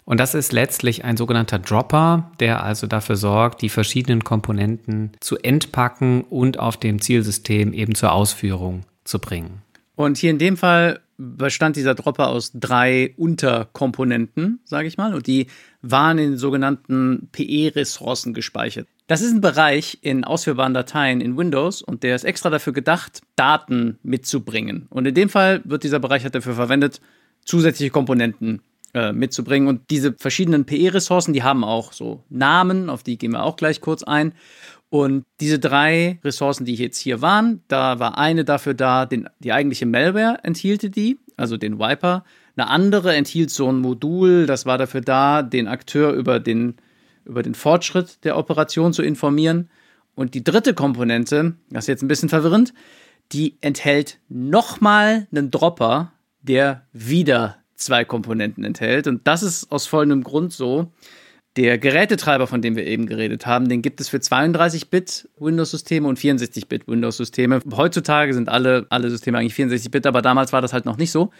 Und 0.05 0.20
das 0.20 0.34
ist 0.34 0.51
letztlich 0.51 1.05
ein 1.05 1.17
sogenannter 1.17 1.60
Dropper, 1.60 2.31
der 2.39 2.63
also 2.63 2.88
dafür 2.88 3.15
sorgt, 3.15 3.62
die 3.62 3.70
verschiedenen 3.70 4.24
Komponenten 4.24 5.12
zu 5.20 5.38
entpacken 5.38 6.24
und 6.24 6.60
auf 6.60 6.77
dem 6.77 7.00
Zielsystem 7.01 7.74
eben 7.74 7.96
zur 7.96 8.12
Ausführung 8.12 8.81
zu 9.03 9.20
bringen. 9.20 9.62
Und 9.96 10.17
hier 10.17 10.31
in 10.31 10.39
dem 10.39 10.58
Fall 10.58 11.01
bestand 11.17 11.75
dieser 11.75 11.93
Dropper 11.93 12.29
aus 12.29 12.51
drei 12.55 13.13
Unterkomponenten, 13.15 14.60
sage 14.63 14.88
ich 14.88 14.98
mal, 14.98 15.13
und 15.13 15.27
die 15.27 15.48
waren 15.84 16.17
in 16.17 16.38
sogenannten 16.38 17.29
PE-Ressourcen 17.31 18.34
gespeichert. 18.34 18.88
Das 19.05 19.22
ist 19.22 19.31
ein 19.31 19.41
Bereich 19.41 20.00
in 20.01 20.24
ausführbaren 20.24 20.74
Dateien 20.74 21.22
in 21.22 21.38
Windows 21.38 21.81
und 21.81 22.01
der 22.01 22.15
ist 22.15 22.24
extra 22.24 22.50
dafür 22.50 22.74
gedacht, 22.74 23.22
Daten 23.36 24.00
mitzubringen. 24.01 24.88
Und 24.89 25.05
in 25.05 25.13
dem 25.13 25.29
Fall 25.29 25.62
wird 25.63 25.84
dieser 25.84 26.00
Bereich 26.00 26.24
halt 26.24 26.34
dafür 26.34 26.55
verwendet, 26.55 27.01
zusätzliche 27.46 27.91
Komponenten 27.91 28.62
äh, 28.93 29.13
mitzubringen. 29.13 29.67
Und 29.67 29.89
diese 29.89 30.13
verschiedenen 30.17 30.65
PE-Ressourcen, 30.65 31.33
die 31.33 31.43
haben 31.43 31.63
auch 31.63 31.93
so 31.93 32.24
Namen, 32.29 32.89
auf 32.89 33.03
die 33.03 33.17
gehen 33.17 33.31
wir 33.31 33.43
auch 33.43 33.55
gleich 33.55 33.81
kurz 33.81 34.03
ein. 34.03 34.33
Und 34.89 35.24
diese 35.39 35.57
drei 35.57 36.19
Ressourcen, 36.24 36.65
die 36.65 36.75
jetzt 36.75 36.98
hier 36.98 37.21
waren, 37.21 37.63
da 37.69 38.00
war 38.00 38.17
eine 38.17 38.43
dafür 38.43 38.74
da, 38.74 39.05
den, 39.05 39.29
die 39.39 39.53
eigentliche 39.53 39.86
Malware 39.86 40.39
enthielt 40.43 40.95
die, 40.98 41.17
also 41.38 41.55
den 41.55 41.79
Wiper. 41.79 42.25
Eine 42.57 42.67
andere 42.67 43.15
enthielt 43.15 43.51
so 43.51 43.71
ein 43.71 43.79
Modul, 43.79 44.45
das 44.45 44.65
war 44.65 44.77
dafür 44.77 45.00
da, 45.00 45.43
den 45.43 45.69
Akteur 45.69 46.12
über 46.12 46.41
den, 46.41 46.75
über 47.24 47.41
den 47.41 47.55
Fortschritt 47.55 48.25
der 48.25 48.38
Operation 48.38 48.91
zu 48.91 49.01
informieren. 49.01 49.69
Und 50.13 50.33
die 50.33 50.43
dritte 50.43 50.74
Komponente, 50.74 51.55
das 51.69 51.86
ist 51.86 51.88
jetzt 51.88 52.03
ein 52.03 52.10
bisschen 52.10 52.27
verwirrend, 52.27 52.74
die 53.31 53.57
enthält 53.62 54.19
nochmal 54.27 55.27
einen 55.31 55.51
Dropper, 55.51 56.12
der 56.41 56.86
wieder 56.91 57.60
zwei 57.81 58.05
Komponenten 58.05 58.63
enthält. 58.63 59.07
Und 59.07 59.27
das 59.27 59.43
ist 59.43 59.71
aus 59.71 59.88
folgendem 59.88 60.23
Grund 60.23 60.53
so. 60.53 60.91
der 61.57 61.77
Gerätetreiber, 61.77 62.47
von 62.47 62.61
dem 62.61 62.77
wir 62.77 62.88
eben 62.88 63.07
geredet 63.07 63.45
haben, 63.45 63.67
den 63.67 63.81
gibt 63.81 64.00
es 64.00 64.07
für 64.07 64.17
32-Bit 64.17 65.29
Windows-Systeme 65.38 66.07
und 66.07 66.17
64-Bit 66.17 66.88
Windows-Systeme. 66.88 67.59
Heutzutage 67.75 68.33
sind 68.33 68.47
alle, 68.47 68.85
alle 68.89 69.09
Systeme 69.09 69.38
eigentlich 69.38 69.55
64-Bit, 69.55 70.07
aber 70.07 70.21
damals 70.21 70.53
war 70.53 70.61
das 70.61 70.71
halt 70.71 70.85
noch 70.85 70.97
nicht 70.97 71.11
so. 71.11 71.31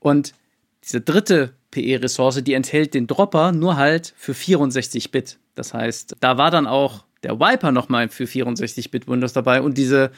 Und 0.00 0.34
diese 0.82 1.00
dritte 1.00 1.54
PE-Ressource, 1.70 2.42
die 2.42 2.54
enthält 2.54 2.94
den 2.94 3.06
Dropper 3.06 3.52
nur 3.52 3.76
halt 3.76 4.12
für 4.16 4.32
64-Bit. 4.32 5.38
Das 5.54 5.72
heißt, 5.72 6.16
da 6.20 6.36
war 6.36 6.50
dann 6.50 6.66
auch 6.66 7.04
der 7.22 7.40
Wiper 7.40 7.72
nochmal 7.72 8.08
für 8.08 8.24
64-Bit 8.24 9.08
Windows 9.08 9.32
dabei 9.32 9.62
und 9.62 9.78
diese, 9.78 10.10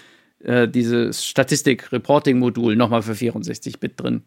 äh, 0.42 0.66
dieses 0.66 1.24
Statistik-Reporting-Modul 1.24 2.76
nochmal 2.76 3.02
für 3.02 3.12
64-Bit 3.12 4.00
drin. 4.00 4.22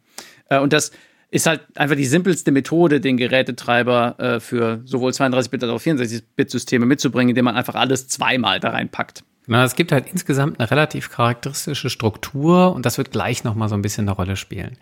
Äh, 0.49 0.59
und 0.59 0.71
das 0.73 0.91
ist 1.31 1.45
halt 1.45 1.61
einfach 1.75 1.95
die 1.95 2.05
simpelste 2.05 2.51
Methode, 2.51 2.99
den 2.99 3.17
Gerätetreiber 3.17 4.15
äh, 4.19 4.39
für 4.39 4.81
sowohl 4.85 5.11
32-Bit 5.11 5.63
als 5.63 5.71
auch 5.71 5.81
64-Bit-Systeme 5.81 6.85
mitzubringen, 6.85 7.29
indem 7.29 7.45
man 7.45 7.55
einfach 7.55 7.75
alles 7.75 8.07
zweimal 8.07 8.59
da 8.59 8.69
reinpackt. 8.71 9.23
Na, 9.51 9.63
es 9.63 9.75
gibt 9.75 9.91
halt 9.91 10.05
insgesamt 10.11 10.59
eine 10.59 10.69
relativ 10.69 11.09
charakteristische 11.09 11.89
Struktur 11.89 12.71
und 12.75 12.85
das 12.85 12.99
wird 12.99 13.09
gleich 13.09 13.43
nochmal 13.43 13.67
so 13.67 13.73
ein 13.73 13.81
bisschen 13.81 14.07
eine 14.07 14.15
Rolle 14.15 14.35
spielen. 14.35 14.77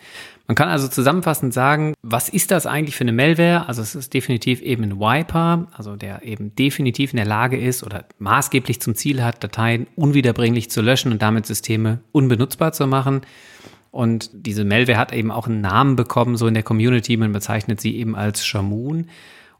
Man 0.46 0.56
kann 0.56 0.68
also 0.68 0.88
zusammenfassend 0.88 1.54
sagen, 1.54 1.94
was 2.02 2.28
ist 2.28 2.50
das 2.50 2.66
eigentlich 2.66 2.94
für 2.94 3.04
eine 3.04 3.12
Malware? 3.12 3.66
Also 3.66 3.80
es 3.80 3.94
ist 3.94 4.12
definitiv 4.12 4.60
eben 4.60 4.82
ein 4.82 5.00
Wiper, 5.00 5.68
also 5.72 5.96
der 5.96 6.22
eben 6.22 6.54
definitiv 6.54 7.14
in 7.14 7.16
der 7.16 7.24
Lage 7.24 7.58
ist 7.58 7.82
oder 7.82 8.04
maßgeblich 8.18 8.78
zum 8.82 8.94
Ziel 8.94 9.24
hat, 9.24 9.42
Dateien 9.42 9.86
unwiederbringlich 9.96 10.70
zu 10.70 10.82
löschen 10.82 11.12
und 11.12 11.22
damit 11.22 11.46
Systeme 11.46 12.00
unbenutzbar 12.12 12.74
zu 12.74 12.86
machen. 12.86 13.22
Und 13.90 14.30
diese 14.32 14.64
Malware 14.64 14.98
hat 14.98 15.12
eben 15.12 15.30
auch 15.30 15.46
einen 15.46 15.60
Namen 15.60 15.96
bekommen, 15.96 16.36
so 16.36 16.46
in 16.46 16.54
der 16.54 16.62
Community. 16.62 17.16
Man 17.16 17.32
bezeichnet 17.32 17.80
sie 17.80 17.96
eben 17.96 18.16
als 18.16 18.44
Shamoon. 18.44 18.98
Und 18.98 19.08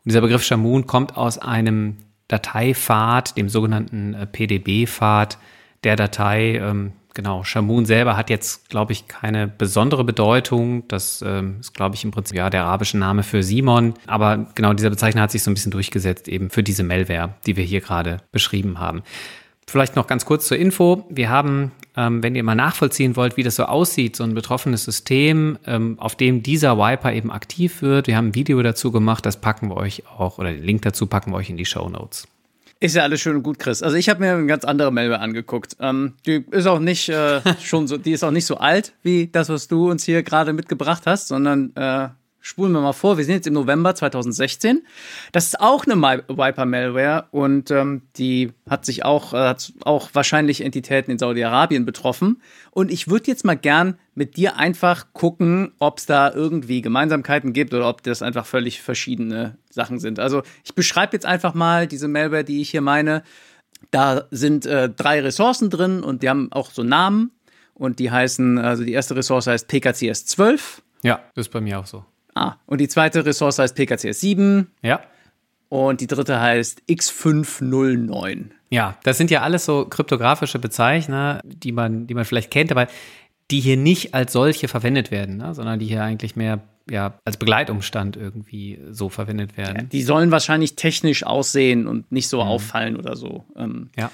dieser 0.04 0.20
Begriff 0.20 0.44
Shamoon 0.44 0.86
kommt 0.86 1.16
aus 1.16 1.38
einem 1.38 1.96
Dateipfad, 2.28 3.36
dem 3.36 3.48
sogenannten 3.48 4.14
äh, 4.14 4.26
PDB-Pfad 4.26 5.38
der 5.84 5.96
Datei. 5.96 6.56
Ähm, 6.56 6.92
genau, 7.14 7.42
Shamoon 7.42 7.86
selber 7.86 8.16
hat 8.16 8.28
jetzt, 8.28 8.68
glaube 8.68 8.92
ich, 8.92 9.08
keine 9.08 9.48
besondere 9.48 10.04
Bedeutung. 10.04 10.86
Das 10.88 11.24
ähm, 11.26 11.56
ist, 11.60 11.72
glaube 11.72 11.94
ich, 11.94 12.04
im 12.04 12.10
Prinzip 12.10 12.36
ja 12.36 12.50
der 12.50 12.64
arabische 12.64 12.98
Name 12.98 13.22
für 13.22 13.42
Simon. 13.42 13.94
Aber 14.06 14.46
genau 14.54 14.74
dieser 14.74 14.90
Bezeichner 14.90 15.22
hat 15.22 15.30
sich 15.30 15.42
so 15.42 15.50
ein 15.50 15.54
bisschen 15.54 15.72
durchgesetzt 15.72 16.28
eben 16.28 16.50
für 16.50 16.62
diese 16.62 16.84
Malware, 16.84 17.34
die 17.46 17.56
wir 17.56 17.64
hier 17.64 17.80
gerade 17.80 18.18
beschrieben 18.30 18.78
haben. 18.78 19.02
Vielleicht 19.68 19.96
noch 19.96 20.06
ganz 20.06 20.24
kurz 20.24 20.46
zur 20.46 20.56
Info. 20.56 21.04
Wir 21.10 21.28
haben, 21.28 21.72
ähm, 21.94 22.22
wenn 22.22 22.34
ihr 22.34 22.42
mal 22.42 22.54
nachvollziehen 22.54 23.16
wollt, 23.16 23.36
wie 23.36 23.42
das 23.42 23.56
so 23.56 23.64
aussieht, 23.64 24.16
so 24.16 24.24
ein 24.24 24.32
betroffenes 24.32 24.84
System, 24.84 25.58
ähm, 25.66 25.96
auf 25.98 26.16
dem 26.16 26.42
dieser 26.42 26.78
Wiper 26.78 27.12
eben 27.12 27.30
aktiv 27.30 27.82
wird. 27.82 28.06
Wir 28.06 28.16
haben 28.16 28.28
ein 28.28 28.34
Video 28.34 28.62
dazu 28.62 28.90
gemacht, 28.90 29.26
das 29.26 29.42
packen 29.42 29.68
wir 29.68 29.76
euch 29.76 30.04
auch, 30.06 30.38
oder 30.38 30.52
den 30.52 30.64
Link 30.64 30.80
dazu 30.82 31.06
packen 31.06 31.32
wir 31.32 31.36
euch 31.36 31.50
in 31.50 31.58
die 31.58 31.66
Show 31.66 31.86
Notes. 31.90 32.26
Ist 32.80 32.94
ja 32.94 33.02
alles 33.02 33.20
schön 33.20 33.36
und 33.36 33.42
gut, 33.42 33.58
Chris. 33.58 33.82
Also 33.82 33.96
ich 33.96 34.08
habe 34.08 34.20
mir 34.20 34.32
eine 34.32 34.46
ganz 34.46 34.64
andere 34.64 34.90
Malware 34.90 35.20
angeguckt. 35.20 35.76
Ähm, 35.80 36.14
die 36.24 36.46
ist 36.50 36.66
auch 36.66 36.78
nicht 36.78 37.10
äh, 37.10 37.42
schon 37.60 37.86
so, 37.88 37.98
die 37.98 38.12
ist 38.12 38.24
auch 38.24 38.30
nicht 38.30 38.46
so 38.46 38.56
alt 38.56 38.94
wie 39.02 39.26
das, 39.26 39.50
was 39.50 39.68
du 39.68 39.90
uns 39.90 40.02
hier 40.02 40.22
gerade 40.22 40.54
mitgebracht 40.54 41.02
hast, 41.04 41.28
sondern 41.28 41.76
äh, 41.76 42.08
spulen 42.40 42.72
wir 42.72 42.80
mal 42.80 42.92
vor, 42.92 43.18
wir 43.18 43.24
sind 43.24 43.34
jetzt 43.34 43.46
im 43.46 43.54
November 43.54 43.94
2016. 43.94 44.82
Das 45.32 45.46
ist 45.46 45.60
auch 45.60 45.86
eine 45.86 45.96
Viper-Malware 45.96 47.26
und 47.30 47.70
ähm, 47.70 48.02
die 48.16 48.52
hat 48.68 48.84
sich 48.84 49.04
auch, 49.04 49.34
äh, 49.34 49.38
hat 49.38 49.72
auch 49.84 50.10
wahrscheinlich 50.12 50.60
Entitäten 50.60 51.10
in 51.10 51.18
Saudi-Arabien 51.18 51.84
betroffen. 51.84 52.40
Und 52.70 52.90
ich 52.90 53.08
würde 53.08 53.26
jetzt 53.26 53.44
mal 53.44 53.56
gern 53.56 53.98
mit 54.14 54.36
dir 54.36 54.56
einfach 54.56 55.12
gucken, 55.12 55.72
ob 55.78 55.98
es 55.98 56.06
da 56.06 56.32
irgendwie 56.32 56.80
Gemeinsamkeiten 56.80 57.52
gibt 57.52 57.74
oder 57.74 57.88
ob 57.88 58.02
das 58.02 58.22
einfach 58.22 58.46
völlig 58.46 58.82
verschiedene 58.82 59.58
Sachen 59.70 59.98
sind. 59.98 60.18
Also 60.18 60.42
ich 60.64 60.74
beschreibe 60.74 61.14
jetzt 61.14 61.26
einfach 61.26 61.54
mal 61.54 61.86
diese 61.86 62.08
Malware, 62.08 62.44
die 62.44 62.60
ich 62.60 62.70
hier 62.70 62.82
meine. 62.82 63.22
Da 63.90 64.24
sind 64.30 64.66
äh, 64.66 64.88
drei 64.88 65.20
Ressourcen 65.20 65.70
drin 65.70 66.02
und 66.02 66.22
die 66.22 66.28
haben 66.28 66.50
auch 66.52 66.70
so 66.70 66.82
Namen 66.82 67.30
und 67.74 68.00
die 68.00 68.10
heißen, 68.10 68.58
also 68.58 68.84
die 68.84 68.92
erste 68.92 69.14
Ressource 69.16 69.46
heißt 69.46 69.68
PKCS 69.68 70.26
12. 70.26 70.82
Ja, 71.02 71.20
das 71.34 71.46
ist 71.46 71.52
bei 71.52 71.60
mir 71.60 71.78
auch 71.78 71.86
so. 71.86 72.04
Ah, 72.38 72.56
und 72.66 72.80
die 72.80 72.88
zweite 72.88 73.26
Ressource 73.26 73.58
heißt 73.58 73.76
PKCS7. 73.76 74.66
Ja. 74.82 75.00
Und 75.68 76.00
die 76.00 76.06
dritte 76.06 76.40
heißt 76.40 76.82
X509. 76.88 78.50
Ja, 78.70 78.96
das 79.02 79.18
sind 79.18 79.30
ja 79.30 79.42
alles 79.42 79.64
so 79.64 79.86
kryptografische 79.86 80.58
Bezeichner, 80.58 81.40
die 81.44 81.72
man, 81.72 82.06
die 82.06 82.14
man 82.14 82.24
vielleicht 82.24 82.50
kennt, 82.50 82.70
aber 82.70 82.86
die 83.50 83.60
hier 83.60 83.76
nicht 83.76 84.14
als 84.14 84.32
solche 84.32 84.68
verwendet 84.68 85.10
werden, 85.10 85.38
ne? 85.38 85.54
sondern 85.54 85.78
die 85.78 85.86
hier 85.86 86.02
eigentlich 86.04 86.36
mehr 86.36 86.60
ja, 86.88 87.18
als 87.24 87.36
Begleitumstand 87.36 88.16
irgendwie 88.16 88.78
so 88.90 89.08
verwendet 89.08 89.56
werden. 89.56 89.76
Ja, 89.76 89.82
die 89.82 90.02
sollen 90.02 90.30
wahrscheinlich 90.30 90.76
technisch 90.76 91.24
aussehen 91.24 91.86
und 91.86 92.10
nicht 92.12 92.28
so 92.28 92.42
mhm. 92.42 92.48
auffallen 92.48 92.96
oder 92.96 93.16
so. 93.16 93.44
Ähm, 93.56 93.90
ja. 93.96 94.10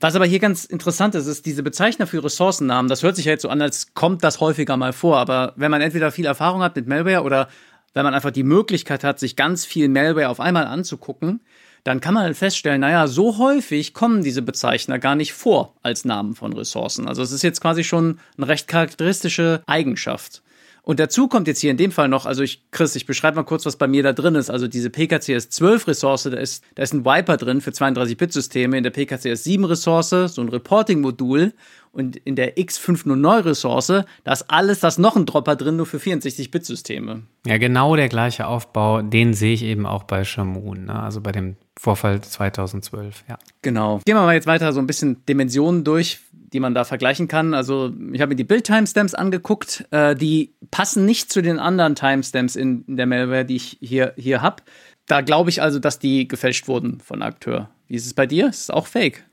Was 0.00 0.16
aber 0.16 0.24
hier 0.24 0.38
ganz 0.38 0.64
interessant 0.64 1.14
ist, 1.14 1.26
ist 1.26 1.44
diese 1.44 1.62
Bezeichner 1.62 2.06
für 2.06 2.24
Ressourcennamen. 2.24 2.88
Das 2.88 3.02
hört 3.02 3.16
sich 3.16 3.26
ja 3.26 3.32
jetzt 3.32 3.42
so 3.42 3.50
an, 3.50 3.60
als 3.60 3.92
kommt 3.92 4.24
das 4.24 4.40
häufiger 4.40 4.78
mal 4.78 4.94
vor. 4.94 5.18
Aber 5.18 5.52
wenn 5.56 5.70
man 5.70 5.82
entweder 5.82 6.10
viel 6.10 6.24
Erfahrung 6.24 6.62
hat 6.62 6.74
mit 6.74 6.88
Malware 6.88 7.22
oder 7.22 7.48
wenn 7.92 8.04
man 8.04 8.14
einfach 8.14 8.30
die 8.30 8.42
Möglichkeit 8.42 9.04
hat, 9.04 9.18
sich 9.18 9.36
ganz 9.36 9.66
viel 9.66 9.90
Malware 9.90 10.30
auf 10.30 10.40
einmal 10.40 10.66
anzugucken, 10.66 11.40
dann 11.84 12.00
kann 12.00 12.14
man 12.14 12.34
feststellen, 12.34 12.80
naja, 12.80 13.06
so 13.08 13.36
häufig 13.38 13.92
kommen 13.92 14.22
diese 14.22 14.42
Bezeichner 14.42 14.98
gar 14.98 15.14
nicht 15.14 15.34
vor 15.34 15.74
als 15.82 16.04
Namen 16.04 16.34
von 16.34 16.52
Ressourcen. 16.54 17.06
Also 17.06 17.22
es 17.22 17.32
ist 17.32 17.42
jetzt 17.42 17.60
quasi 17.60 17.84
schon 17.84 18.20
eine 18.36 18.48
recht 18.48 18.68
charakteristische 18.68 19.62
Eigenschaft. 19.66 20.42
Und 20.90 20.98
dazu 20.98 21.28
kommt 21.28 21.46
jetzt 21.46 21.60
hier 21.60 21.70
in 21.70 21.76
dem 21.76 21.92
Fall 21.92 22.08
noch, 22.08 22.26
also 22.26 22.42
ich, 22.42 22.62
Chris, 22.72 22.96
ich 22.96 23.06
beschreibe 23.06 23.36
mal 23.36 23.44
kurz, 23.44 23.64
was 23.64 23.76
bei 23.76 23.86
mir 23.86 24.02
da 24.02 24.12
drin 24.12 24.34
ist. 24.34 24.50
Also 24.50 24.66
diese 24.66 24.90
PKCS 24.90 25.48
12 25.48 25.86
Ressource, 25.86 26.24
da 26.24 26.36
ist, 26.36 26.64
da 26.74 26.82
ist 26.82 26.92
ein 26.92 27.04
Wiper 27.04 27.36
drin 27.36 27.60
für 27.60 27.70
32-Bit-Systeme, 27.70 28.76
in 28.76 28.82
der 28.82 28.90
PKCS 28.90 29.44
7 29.44 29.64
Ressource 29.66 30.08
so 30.08 30.42
ein 30.42 30.48
Reporting-Modul 30.48 31.52
und 31.92 32.16
in 32.16 32.36
der 32.36 32.56
X509 32.56 33.44
Ressource, 33.44 34.04
da 34.24 34.32
ist 34.32 34.44
alles 34.48 34.80
das 34.80 34.98
noch 34.98 35.16
ein 35.16 35.26
Dropper 35.26 35.56
drin, 35.56 35.76
nur 35.76 35.86
für 35.86 35.98
64-Bit-Systeme. 35.98 37.22
Ja, 37.46 37.58
genau 37.58 37.96
der 37.96 38.08
gleiche 38.08 38.46
Aufbau, 38.46 39.02
den 39.02 39.34
sehe 39.34 39.54
ich 39.54 39.62
eben 39.62 39.86
auch 39.86 40.04
bei 40.04 40.24
Shamoon, 40.24 40.84
ne? 40.86 41.02
also 41.02 41.20
bei 41.20 41.32
dem 41.32 41.56
Vorfall 41.78 42.20
2012, 42.20 43.24
ja. 43.28 43.38
Genau. 43.62 44.00
Gehen 44.04 44.14
wir 44.14 44.22
mal 44.22 44.34
jetzt 44.34 44.46
weiter 44.46 44.72
so 44.72 44.80
ein 44.80 44.86
bisschen 44.86 45.24
Dimensionen 45.26 45.82
durch, 45.82 46.20
die 46.52 46.60
man 46.60 46.74
da 46.74 46.84
vergleichen 46.84 47.26
kann. 47.26 47.54
Also 47.54 47.92
ich 48.12 48.20
habe 48.20 48.30
mir 48.30 48.36
die 48.36 48.44
Build-Timestamps 48.44 49.14
angeguckt. 49.14 49.86
Äh, 49.90 50.14
die 50.14 50.52
passen 50.70 51.06
nicht 51.06 51.32
zu 51.32 51.42
den 51.42 51.58
anderen 51.58 51.94
Timestamps 51.94 52.56
in, 52.56 52.84
in 52.86 52.96
der 52.96 53.06
Malware, 53.06 53.44
die 53.44 53.56
ich 53.56 53.78
hier, 53.80 54.12
hier 54.16 54.42
habe. 54.42 54.62
Da 55.06 55.22
glaube 55.22 55.50
ich 55.50 55.62
also, 55.62 55.78
dass 55.78 55.98
die 55.98 56.28
gefälscht 56.28 56.68
wurden 56.68 57.00
von 57.00 57.22
Akteur. 57.22 57.70
Wie 57.88 57.94
ist 57.94 58.06
es 58.06 58.14
bei 58.14 58.26
dir? 58.26 58.48
Ist 58.48 58.62
es 58.64 58.70
auch 58.70 58.86
fake? 58.86 59.24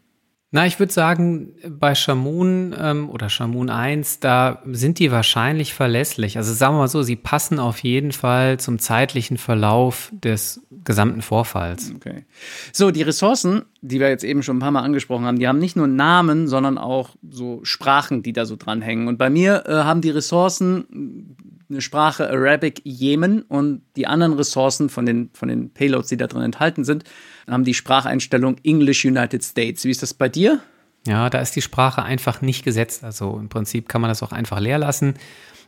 Na, 0.50 0.66
ich 0.66 0.80
würde 0.80 0.94
sagen, 0.94 1.56
bei 1.68 1.94
Shamoon 1.94 2.74
ähm, 2.80 3.10
oder 3.10 3.30
Shamoon 3.30 3.70
1, 3.70 4.22
da 4.22 4.62
sind 4.66 4.98
die 4.98 5.12
wahrscheinlich 5.12 5.74
verlässlich. 5.74 6.38
Also 6.38 6.54
sagen 6.54 6.76
wir 6.76 6.80
mal 6.80 6.88
so, 6.88 7.02
sie 7.02 7.18
passen 7.18 7.60
auf 7.60 7.80
jeden 7.80 8.14
Fall 8.14 8.58
zum 8.58 8.80
zeitlichen 8.80 9.38
Verlauf 9.38 10.10
des 10.14 10.62
gesamten 10.86 11.22
Vorfalls. 11.22 11.92
Okay. 11.94 12.26
So, 12.72 12.92
die 12.92 13.02
Ressourcen, 13.02 13.64
die 13.82 14.00
wir 14.00 14.08
jetzt 14.08 14.24
eben 14.24 14.42
schon 14.42 14.56
ein 14.56 14.62
paar 14.62 14.72
Mal 14.72 14.84
angesprochen 14.84 15.26
haben, 15.26 15.38
die 15.38 15.50
haben 15.50 15.60
nicht 15.60 15.76
nur 15.76 15.88
Namen, 15.88 16.48
sondern 16.48 16.78
auch 16.78 17.18
so 17.30 17.60
Sprachen, 17.64 18.24
die 18.24 18.32
da 18.32 18.46
so 18.46 18.56
dranhängen. 18.56 19.10
Und 19.10 19.18
bei 19.18 19.30
mir 19.30 19.66
äh, 19.66 19.74
haben 19.74 20.00
die 20.00 20.12
Ressourcen 20.12 21.36
eine 21.70 21.82
Sprache 21.82 22.30
Arabic 22.30 22.82
Jemen 22.86 23.42
und 23.42 23.82
die 23.98 24.08
anderen 24.08 24.32
Ressourcen 24.32 24.88
von 24.88 25.06
den, 25.06 25.30
von 25.34 25.50
den 25.50 25.72
Payloads, 25.74 26.08
die 26.08 26.16
da 26.16 26.28
drin 26.28 26.42
enthalten 26.42 26.86
sind, 26.86 27.04
haben 27.50 27.64
die 27.64 27.74
Spracheinstellung 27.74 28.58
English 28.64 29.06
United 29.06 29.44
States. 29.44 29.84
Wie 29.86 29.92
ist 29.92 30.02
das 30.02 30.14
bei 30.14 30.30
dir? 30.30 30.62
Ja, 31.08 31.30
da 31.30 31.40
ist 31.40 31.56
die 31.56 31.62
Sprache 31.62 32.04
einfach 32.04 32.42
nicht 32.42 32.64
gesetzt. 32.64 33.04
Also 33.04 33.38
im 33.40 33.50
Prinzip 33.50 33.88
kann 33.88 34.02
man 34.02 34.10
das 34.10 34.24
auch 34.24 34.32
einfach 34.32 34.60
leer 34.60 34.78
lassen. 34.78 35.16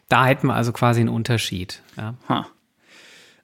Da 0.09 0.25
hätten 0.25 0.47
wir 0.47 0.55
also 0.55 0.73
quasi 0.73 0.99
einen 0.99 1.09
Unterschied. 1.09 1.81
Ja. 1.97 2.47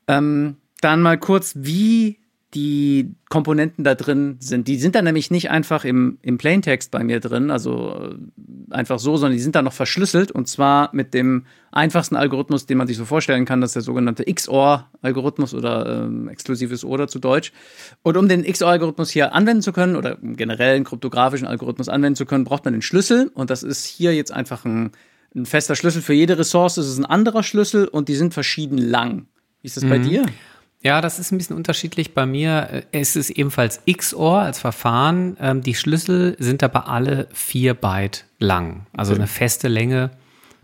Ähm, 0.08 0.58
dann 0.82 1.02
mal 1.02 1.18
kurz, 1.18 1.54
wie 1.56 2.20
die 2.56 3.16
Komponenten 3.28 3.84
da 3.84 3.96
drin 3.96 4.38
sind. 4.40 4.70
Die 4.70 4.78
sind 4.78 4.96
dann 4.96 5.04
nämlich 5.04 5.30
nicht 5.30 5.52
einfach 5.52 5.84
im, 5.84 6.20
im 6.22 6.38
Plaintext 6.38 6.90
bei 6.90 7.04
mir 7.04 7.20
drin, 7.20 7.52
also 7.52 8.14
äh, 8.14 8.74
einfach 8.74 8.98
so, 8.98 9.18
sondern 9.18 9.36
die 9.36 9.44
sind 9.44 9.56
dann 9.56 9.66
noch 9.66 9.74
verschlüsselt 9.74 10.32
und 10.32 10.48
zwar 10.48 10.90
mit 10.94 11.14
dem 11.14 11.46
einfachsten 11.72 12.16
Algorithmus, 12.16 12.66
den 12.66 12.78
man 12.78 12.88
sich 12.88 12.96
so 12.96 13.04
vorstellen 13.04 13.44
kann, 13.44 13.60
das 13.60 13.72
ist 13.72 13.76
der 13.76 13.82
sogenannte 13.82 14.24
XOR-Algorithmus 14.24 15.54
oder 15.54 16.06
ähm, 16.06 16.30
exklusives 16.30 16.86
Oder 16.86 17.10
zu 17.10 17.20
Deutsch. 17.20 17.52
Und 18.04 18.16
um 18.16 18.30
den 18.30 18.44
XOR-Algorithmus 18.44 19.10
hier 19.10 19.34
anwenden 19.34 19.62
zu 19.62 19.74
können 19.74 19.98
oder 19.98 20.18
generell 20.22 20.78
einen 20.78 20.86
kryptografischen 20.86 21.48
Algorithmus 21.48 21.90
anwenden 21.90 22.16
zu 22.16 22.26
können, 22.26 22.46
braucht 22.46 22.64
man 22.64 22.74
den 22.74 22.82
Schlüssel 22.82 23.30
und 23.34 23.50
das 23.50 23.64
ist 23.64 23.86
hier 23.86 24.16
jetzt 24.16 24.32
einfach 24.32 24.64
ein, 24.64 24.92
ein 25.36 25.46
fester 25.46 25.76
Schlüssel 25.76 26.02
für 26.02 26.14
jede 26.14 26.38
Ressource. 26.38 26.78
Es 26.78 26.88
ist 26.88 26.98
ein 26.98 27.06
anderer 27.06 27.44
Schlüssel 27.44 27.90
und 27.90 28.08
die 28.08 28.16
sind 28.16 28.34
verschieden 28.34 28.78
lang. 28.78 29.28
Wie 29.62 29.68
ist 29.68 29.76
das 29.76 29.84
mhm. 29.84 29.90
bei 29.90 29.98
dir? 29.98 30.26
Ja, 30.86 31.02
das 31.02 31.18
ist 31.18 31.32
ein 31.32 31.40
bisschen 31.40 31.56
unterschiedlich. 31.56 32.14
Bei 32.14 32.28
mir 32.28 32.84
ist 32.92 33.16
es 33.16 33.32
ebenfalls 33.32 33.82
XOR 33.92 34.42
als 34.42 34.60
Verfahren. 34.60 35.36
Ähm, 35.42 35.64
die 35.64 35.74
Schlüssel 35.74 36.36
sind 36.38 36.62
aber 36.62 36.88
alle 36.88 37.28
vier 37.34 37.74
Byte 37.74 38.26
lang. 38.38 38.86
Also 38.96 39.14
okay. 39.14 39.22
eine 39.22 39.28
feste 39.28 39.68
Länge. 39.68 40.12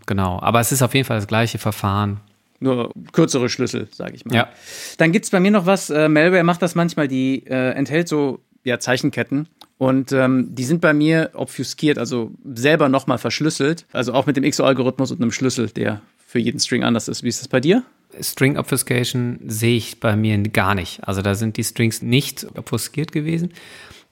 Genau. 0.06 0.38
Aber 0.40 0.60
es 0.60 0.70
ist 0.70 0.80
auf 0.80 0.94
jeden 0.94 1.06
Fall 1.06 1.16
das 1.16 1.26
gleiche 1.26 1.58
Verfahren. 1.58 2.20
nur 2.60 2.92
kürzere 3.10 3.48
Schlüssel, 3.48 3.88
sage 3.90 4.14
ich 4.14 4.24
mal. 4.24 4.32
Ja. 4.32 4.48
Dann 4.96 5.10
gibt 5.10 5.24
es 5.24 5.32
bei 5.32 5.40
mir 5.40 5.50
noch 5.50 5.66
was, 5.66 5.90
äh, 5.90 6.08
Malware 6.08 6.44
macht 6.44 6.62
das 6.62 6.76
manchmal, 6.76 7.08
die 7.08 7.44
äh, 7.48 7.72
enthält 7.72 8.06
so 8.06 8.38
ja, 8.62 8.78
Zeichenketten. 8.78 9.48
Und 9.76 10.12
ähm, 10.12 10.54
die 10.54 10.62
sind 10.62 10.80
bei 10.80 10.94
mir 10.94 11.30
obfuskiert, 11.34 11.98
also 11.98 12.30
selber 12.54 12.88
nochmal 12.88 13.18
verschlüsselt. 13.18 13.86
Also 13.90 14.12
auch 14.12 14.26
mit 14.26 14.36
dem 14.36 14.48
XOR-Algorithmus 14.48 15.10
und 15.10 15.20
einem 15.20 15.32
Schlüssel, 15.32 15.70
der 15.70 16.00
für 16.32 16.38
jeden 16.38 16.58
String 16.58 16.82
anders 16.82 17.08
ist. 17.08 17.22
Wie 17.22 17.28
ist 17.28 17.42
das 17.42 17.48
bei 17.48 17.60
dir? 17.60 17.82
String 18.18 18.56
Obfuscation 18.56 19.38
sehe 19.46 19.76
ich 19.76 20.00
bei 20.00 20.16
mir 20.16 20.38
gar 20.38 20.74
nicht. 20.74 21.06
Also 21.06 21.20
da 21.20 21.34
sind 21.34 21.58
die 21.58 21.64
Strings 21.64 22.00
nicht 22.00 22.46
obfuskiert 22.56 23.12
gewesen. 23.12 23.52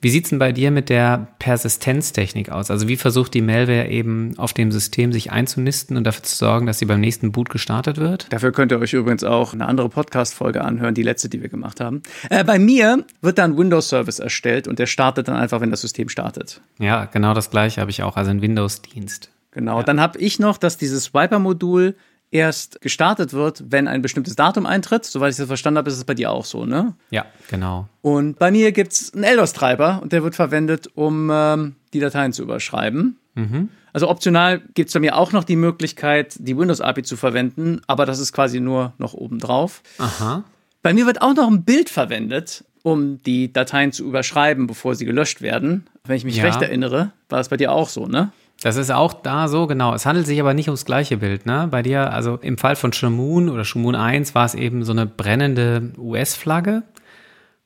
Wie 0.03 0.11
sieht's 0.11 0.29
denn 0.29 0.39
bei 0.39 0.53
dir 0.53 0.71
mit 0.71 0.91
der 0.91 1.29
Persistenztechnik 1.39 2.51
aus? 2.51 2.71
Also 2.71 2.89
wie 2.89 2.97
versucht 2.97 3.33
die 3.33 3.41
Malware 3.41 3.89
eben 3.89 4.39
auf 4.39 4.53
dem 4.53 4.71
System 4.71 5.13
sich 5.13 5.33
einzunisten 5.33 5.97
und 5.97 6.05
dafür 6.05 6.23
zu 6.23 6.37
sorgen, 6.37 6.67
dass 6.67 6.79
sie 6.79 6.85
beim 6.85 7.01
nächsten 7.01 7.33
Boot 7.33 7.49
gestartet 7.49 7.97
wird? 7.97 8.27
Dafür 8.31 8.53
könnt 8.53 8.73
ihr 8.73 8.79
euch 8.79 8.93
übrigens 8.93 9.25
auch 9.25 9.55
eine 9.55 9.67
andere 9.67 9.89
Podcast-Folge 9.89 10.63
anhören, 10.63 10.95
die 10.95 11.03
letzte, 11.03 11.31
die 11.31 11.41
wir 11.41 11.49
gemacht 11.49 11.81
haben. 11.81 12.03
Äh, 12.29 12.45
bei 12.45 12.59
mir 12.59 13.05
wird 13.23 13.39
dann 13.39 13.57
Windows-Service 13.57 14.19
erstellt 14.19 14.69
und 14.69 14.79
der 14.79 14.87
startet 14.87 15.29
dann 15.29 15.37
einfach, 15.37 15.63
wenn 15.63 15.71
das 15.71 15.81
System 15.81 16.11
startet. 16.11 16.61
Ja, 16.79 17.07
genau 17.07 17.33
das 17.33 17.51
gleiche 17.51 17.81
habe 17.81 17.91
ich 17.91 18.03
auch, 18.03 18.17
also 18.17 18.31
ein 18.31 18.43
Windows-Dienst. 18.43 19.31
Genau, 19.53 19.79
ja. 19.79 19.83
dann 19.83 20.01
habe 20.01 20.19
ich 20.19 20.39
noch, 20.39 20.59
dass 20.59 20.77
dieses 20.77 21.13
Wiper-Modul 21.13 21.97
erst 22.31 22.81
gestartet 22.81 23.33
wird, 23.33 23.65
wenn 23.69 23.89
ein 23.89 24.03
bestimmtes 24.03 24.37
Datum 24.37 24.67
eintritt. 24.67 25.05
Soweit 25.05 25.33
ich 25.33 25.37
das 25.37 25.47
verstanden 25.47 25.79
habe, 25.79 25.91
ist 25.91 25.97
es 25.97 26.05
bei 26.05 26.15
dir 26.15 26.31
auch 26.31 26.45
so, 26.45 26.65
ne? 26.65 26.95
Ja, 27.11 27.27
genau. 27.49 27.89
Und 28.03 28.39
bei 28.39 28.51
mir 28.51 28.73
gibt 28.73 28.93
es 28.93 29.13
einen 29.15 29.25
LDOS-Treiber 29.25 30.01
und 30.03 30.13
der 30.13 30.23
wird 30.23 30.35
verwendet, 30.35 30.89
um 30.95 31.31
ähm, 31.33 31.77
die 31.93 32.01
Dateien 32.01 32.33
zu 32.33 32.43
überschreiben. 32.43 33.19
Mhm. 33.35 33.69
Also 33.93 34.09
optional 34.09 34.61
gibt 34.75 34.89
es 34.89 34.95
bei 34.95 35.01
mir 35.01 35.17
auch 35.17 35.33
noch 35.33 35.45
die 35.45 35.57
Möglichkeit, 35.57 36.37
die 36.39 36.57
Windows-API 36.57 37.03
zu 37.03 37.17
verwenden, 37.17 37.81
aber 37.89 38.07
das 38.07 38.21
ist 38.21 38.33
quasi 38.33 38.61
nur 38.61 38.93
noch 38.99 39.15
obendrauf. 39.15 39.83
Aha. 39.99 40.45
Bei 40.83 40.95
mir 40.95 41.07
wird 41.07 41.23
auch 41.23 41.35
noch 41.35 41.49
ein 41.49 41.65
Bild 41.65 41.91
verwendet, 41.91 42.65
um 42.83 43.23
die 43.25 43.53
Dateien 43.53 43.93
zu 43.93 44.05
überschreiben, 44.05 44.67
bevor 44.67 44.95
sie 44.95 45.05
gelöscht 45.05 45.43
werden. 45.43 45.87
Wenn 46.05 46.17
ich 46.17 46.25
mich 46.25 46.37
ja. 46.37 46.45
recht 46.45 46.63
erinnere, 46.63 47.13
war 47.29 47.39
das 47.39 47.49
bei 47.49 47.57
dir 47.57 47.73
auch 47.73 47.89
so, 47.89 48.07
ne? 48.07 48.33
Das 48.63 48.77
ist 48.77 48.91
auch 48.91 49.15
da 49.15 49.49
so, 49.49 49.67
genau. 49.67 49.95
Es 49.95 50.05
handelt 50.05 50.27
sich 50.27 50.39
aber 50.39 50.53
nicht 50.53 50.69
ums 50.69 50.85
gleiche 50.85 51.17
Bild, 51.17 51.47
ne? 51.47 51.67
Bei 51.71 51.83
dir, 51.83 52.13
also 52.13 52.39
im 52.43 52.59
Fall 52.59 52.77
von 52.77 52.93
Shamoon 52.93 53.49
oder 53.49 53.65
Shamoon 53.65 53.95
1 53.95 54.35
war 54.35 54.45
es 54.45 54.55
eben 54.55 54.85
so 54.85 54.93
eine 54.93 55.07
brennende 55.07 55.93
US-Flagge. 55.97 56.83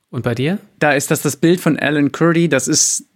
Und 0.09 0.23
bei 0.23 0.33
dir? 0.33 0.59
Da 0.79 0.93
ist 0.93 1.11
das 1.11 1.21
das 1.21 1.35
Bild 1.35 1.59
von 1.59 1.77
Alan 1.77 2.13
Kurdi. 2.13 2.47
Das 2.47 2.69
ist 2.69 3.09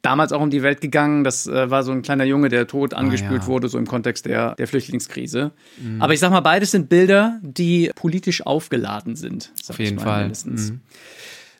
damals 0.00 0.32
auch 0.32 0.40
um 0.40 0.50
die 0.50 0.62
Welt 0.62 0.80
gegangen. 0.80 1.24
Das 1.24 1.46
äh, 1.46 1.70
war 1.70 1.82
so 1.82 1.92
ein 1.92 2.00
kleiner 2.00 2.24
Junge, 2.24 2.48
der 2.48 2.66
tot 2.66 2.94
ah, 2.94 2.98
angespült 2.98 3.40
ah, 3.40 3.44
ja. 3.44 3.46
wurde, 3.46 3.68
so 3.68 3.76
im 3.76 3.86
Kontext 3.86 4.24
der, 4.24 4.54
der 4.54 4.66
Flüchtlingskrise. 4.66 5.50
Mhm. 5.78 6.00
Aber 6.00 6.14
ich 6.14 6.20
sag 6.20 6.30
mal, 6.30 6.40
beides 6.40 6.70
sind 6.70 6.88
Bilder, 6.88 7.38
die 7.42 7.90
politisch 7.94 8.46
aufgeladen 8.46 9.16
sind. 9.16 9.52
Auf 9.68 9.78
jeden 9.78 9.98
Fall. 9.98 10.32
Mhm. 10.46 10.80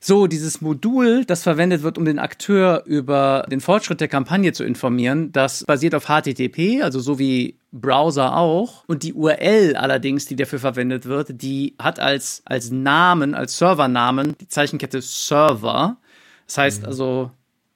So, 0.08 0.28
dieses 0.28 0.60
Modul, 0.60 1.24
das 1.24 1.42
verwendet 1.42 1.82
wird, 1.82 1.98
um 1.98 2.04
den 2.04 2.20
Akteur 2.20 2.84
über 2.86 3.44
den 3.50 3.60
Fortschritt 3.60 4.00
der 4.00 4.06
Kampagne 4.06 4.52
zu 4.52 4.62
informieren, 4.62 5.32
das 5.32 5.64
basiert 5.64 5.96
auf 5.96 6.04
HTTP, 6.04 6.80
also 6.80 7.00
so 7.00 7.18
wie 7.18 7.58
Browser 7.72 8.36
auch. 8.36 8.84
Und 8.86 9.02
die 9.02 9.14
URL 9.14 9.74
allerdings, 9.74 10.26
die 10.26 10.36
dafür 10.36 10.60
verwendet 10.60 11.06
wird, 11.06 11.42
die 11.42 11.74
hat 11.80 11.98
als, 11.98 12.42
als 12.44 12.70
Namen, 12.70 13.34
als 13.34 13.58
Servernamen 13.58 14.36
die 14.40 14.46
Zeichenkette 14.46 15.02
Server. 15.02 15.96
Das 16.46 16.56
heißt 16.56 16.82
mhm. 16.82 16.86
also, 16.86 17.30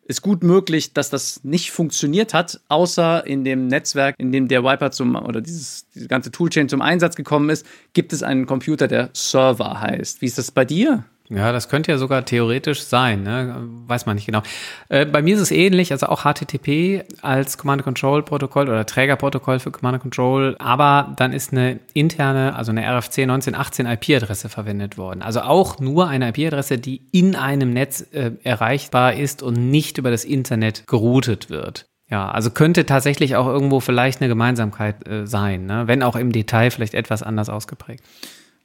ist 0.04 0.22
gut 0.22 0.44
möglich, 0.44 0.92
dass 0.92 1.10
das 1.10 1.42
nicht 1.42 1.72
funktioniert 1.72 2.32
hat, 2.32 2.60
außer 2.68 3.26
in 3.26 3.42
dem 3.42 3.66
Netzwerk, 3.66 4.14
in 4.18 4.30
dem 4.30 4.46
der 4.46 4.62
Wiper 4.62 4.92
zum 4.92 5.16
oder 5.16 5.40
dieses 5.40 5.88
diese 5.96 6.06
ganze 6.06 6.30
Toolchain 6.30 6.68
zum 6.68 6.80
Einsatz 6.80 7.16
gekommen 7.16 7.50
ist, 7.50 7.66
gibt 7.92 8.12
es 8.12 8.22
einen 8.22 8.46
Computer, 8.46 8.86
der 8.86 9.10
Server 9.14 9.80
heißt. 9.80 10.22
Wie 10.22 10.26
ist 10.26 10.38
das 10.38 10.52
bei 10.52 10.64
dir? 10.64 11.04
Ja, 11.32 11.52
das 11.52 11.68
könnte 11.68 11.92
ja 11.92 11.98
sogar 11.98 12.24
theoretisch 12.24 12.82
sein, 12.82 13.22
ne? 13.22 13.68
weiß 13.86 14.04
man 14.04 14.16
nicht 14.16 14.26
genau. 14.26 14.42
Äh, 14.88 15.06
bei 15.06 15.22
mir 15.22 15.36
ist 15.36 15.40
es 15.40 15.52
ähnlich, 15.52 15.92
also 15.92 16.06
auch 16.06 16.24
HTTP 16.24 17.04
als 17.22 17.56
Command-Control-Protokoll 17.56 18.68
oder 18.68 18.84
Trägerprotokoll 18.84 19.60
für 19.60 19.70
Command-Control, 19.70 20.56
aber 20.58 21.14
dann 21.16 21.32
ist 21.32 21.52
eine 21.52 21.78
interne, 21.94 22.56
also 22.56 22.72
eine 22.72 22.82
RFC 22.82 23.20
1918 23.20 23.86
IP-Adresse 23.86 24.48
verwendet 24.48 24.98
worden. 24.98 25.22
Also 25.22 25.42
auch 25.42 25.78
nur 25.78 26.08
eine 26.08 26.30
IP-Adresse, 26.30 26.78
die 26.78 27.02
in 27.12 27.36
einem 27.36 27.72
Netz 27.72 28.00
äh, 28.10 28.32
erreichbar 28.42 29.14
ist 29.14 29.44
und 29.44 29.70
nicht 29.70 29.98
über 29.98 30.10
das 30.10 30.24
Internet 30.24 30.88
geroutet 30.88 31.48
wird. 31.48 31.86
Ja, 32.10 32.28
also 32.28 32.50
könnte 32.50 32.86
tatsächlich 32.86 33.36
auch 33.36 33.46
irgendwo 33.46 33.78
vielleicht 33.78 34.20
eine 34.20 34.26
Gemeinsamkeit 34.26 35.06
äh, 35.06 35.28
sein, 35.28 35.66
ne? 35.66 35.86
wenn 35.86 36.02
auch 36.02 36.16
im 36.16 36.32
Detail 36.32 36.72
vielleicht 36.72 36.94
etwas 36.94 37.22
anders 37.22 37.48
ausgeprägt. 37.48 38.04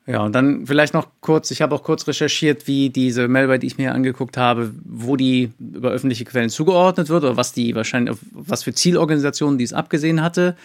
Ja, 0.08 0.22
und 0.22 0.34
dann 0.34 0.68
vielleicht 0.68 0.94
noch 0.94 1.08
kurz, 1.20 1.50
ich 1.50 1.64
habe 1.64 1.74
auch 1.74 1.84
kurz 1.84 2.08
recherchiert, 2.08 2.68
wie 2.68 2.92
diese 2.92 3.28
Malware, 3.28 3.58
die 3.58 3.68
ich 3.68 3.78
mir 3.80 3.94
angeguckt 3.94 4.38
habe, 4.38 4.72
wo 4.84 5.16
die 5.16 5.52
über 5.60 5.90
öffentliche 5.90 6.26
Quellen 6.26 6.50
zugeordnet 6.50 7.10
wird 7.10 7.24
oder 7.24 7.38
was 7.38 7.54
die 7.54 7.74
wahrscheinlich, 7.74 8.16
was 8.32 8.64
für 8.64 8.74
Zielorganisationen 8.74 9.58
die 9.58 9.64
es 9.64 9.74
abgesehen 9.74 10.22
hatte. 10.22 10.56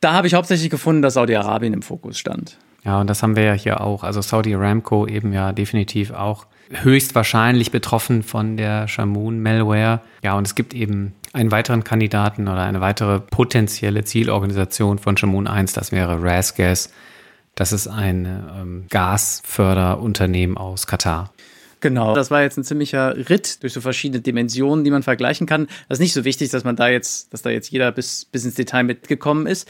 Da 0.00 0.14
habe 0.14 0.26
ich 0.26 0.34
hauptsächlich 0.34 0.70
gefunden, 0.70 1.02
dass 1.02 1.14
Saudi-Arabien 1.14 1.72
im 1.72 1.82
Fokus 1.82 2.18
stand. 2.18 2.56
Ja, 2.84 3.00
und 3.00 3.08
das 3.08 3.22
haben 3.22 3.36
wir 3.36 3.44
ja 3.44 3.52
hier 3.52 3.80
auch. 3.80 4.02
Also 4.02 4.22
Saudi 4.22 4.54
Aramco 4.54 5.06
eben 5.06 5.32
ja 5.32 5.52
definitiv 5.52 6.10
auch 6.10 6.46
höchstwahrscheinlich 6.70 7.70
betroffen 7.70 8.22
von 8.22 8.56
der 8.56 8.88
Shamoon-Malware. 8.88 10.00
Ja, 10.24 10.36
und 10.36 10.46
es 10.46 10.54
gibt 10.54 10.74
eben 10.74 11.14
einen 11.32 11.52
weiteren 11.52 11.84
Kandidaten 11.84 12.48
oder 12.48 12.62
eine 12.62 12.80
weitere 12.80 13.20
potenzielle 13.20 14.02
Zielorganisation 14.02 14.98
von 14.98 15.16
Shamoon 15.16 15.46
1, 15.46 15.74
das 15.74 15.92
wäre 15.92 16.20
Rasgas 16.20 16.90
das 17.54 17.72
ist 17.72 17.88
ein 17.88 18.24
ähm, 18.26 18.86
Gasförderunternehmen 18.88 20.56
aus 20.56 20.86
Katar. 20.86 21.32
Genau. 21.80 22.14
Das 22.14 22.30
war 22.30 22.42
jetzt 22.42 22.58
ein 22.58 22.64
ziemlicher 22.64 23.16
Ritt 23.28 23.62
durch 23.62 23.72
so 23.72 23.80
verschiedene 23.80 24.20
Dimensionen, 24.20 24.84
die 24.84 24.90
man 24.90 25.02
vergleichen 25.02 25.46
kann. 25.46 25.66
Das 25.88 25.96
ist 25.96 26.02
nicht 26.02 26.12
so 26.12 26.24
wichtig, 26.24 26.50
dass 26.50 26.64
man 26.64 26.76
da 26.76 26.88
jetzt, 26.88 27.32
dass 27.32 27.42
da 27.42 27.50
jetzt 27.50 27.70
jeder 27.70 27.90
bis, 27.90 28.26
bis 28.26 28.44
ins 28.44 28.54
Detail 28.54 28.84
mitgekommen 28.84 29.46
ist. 29.46 29.68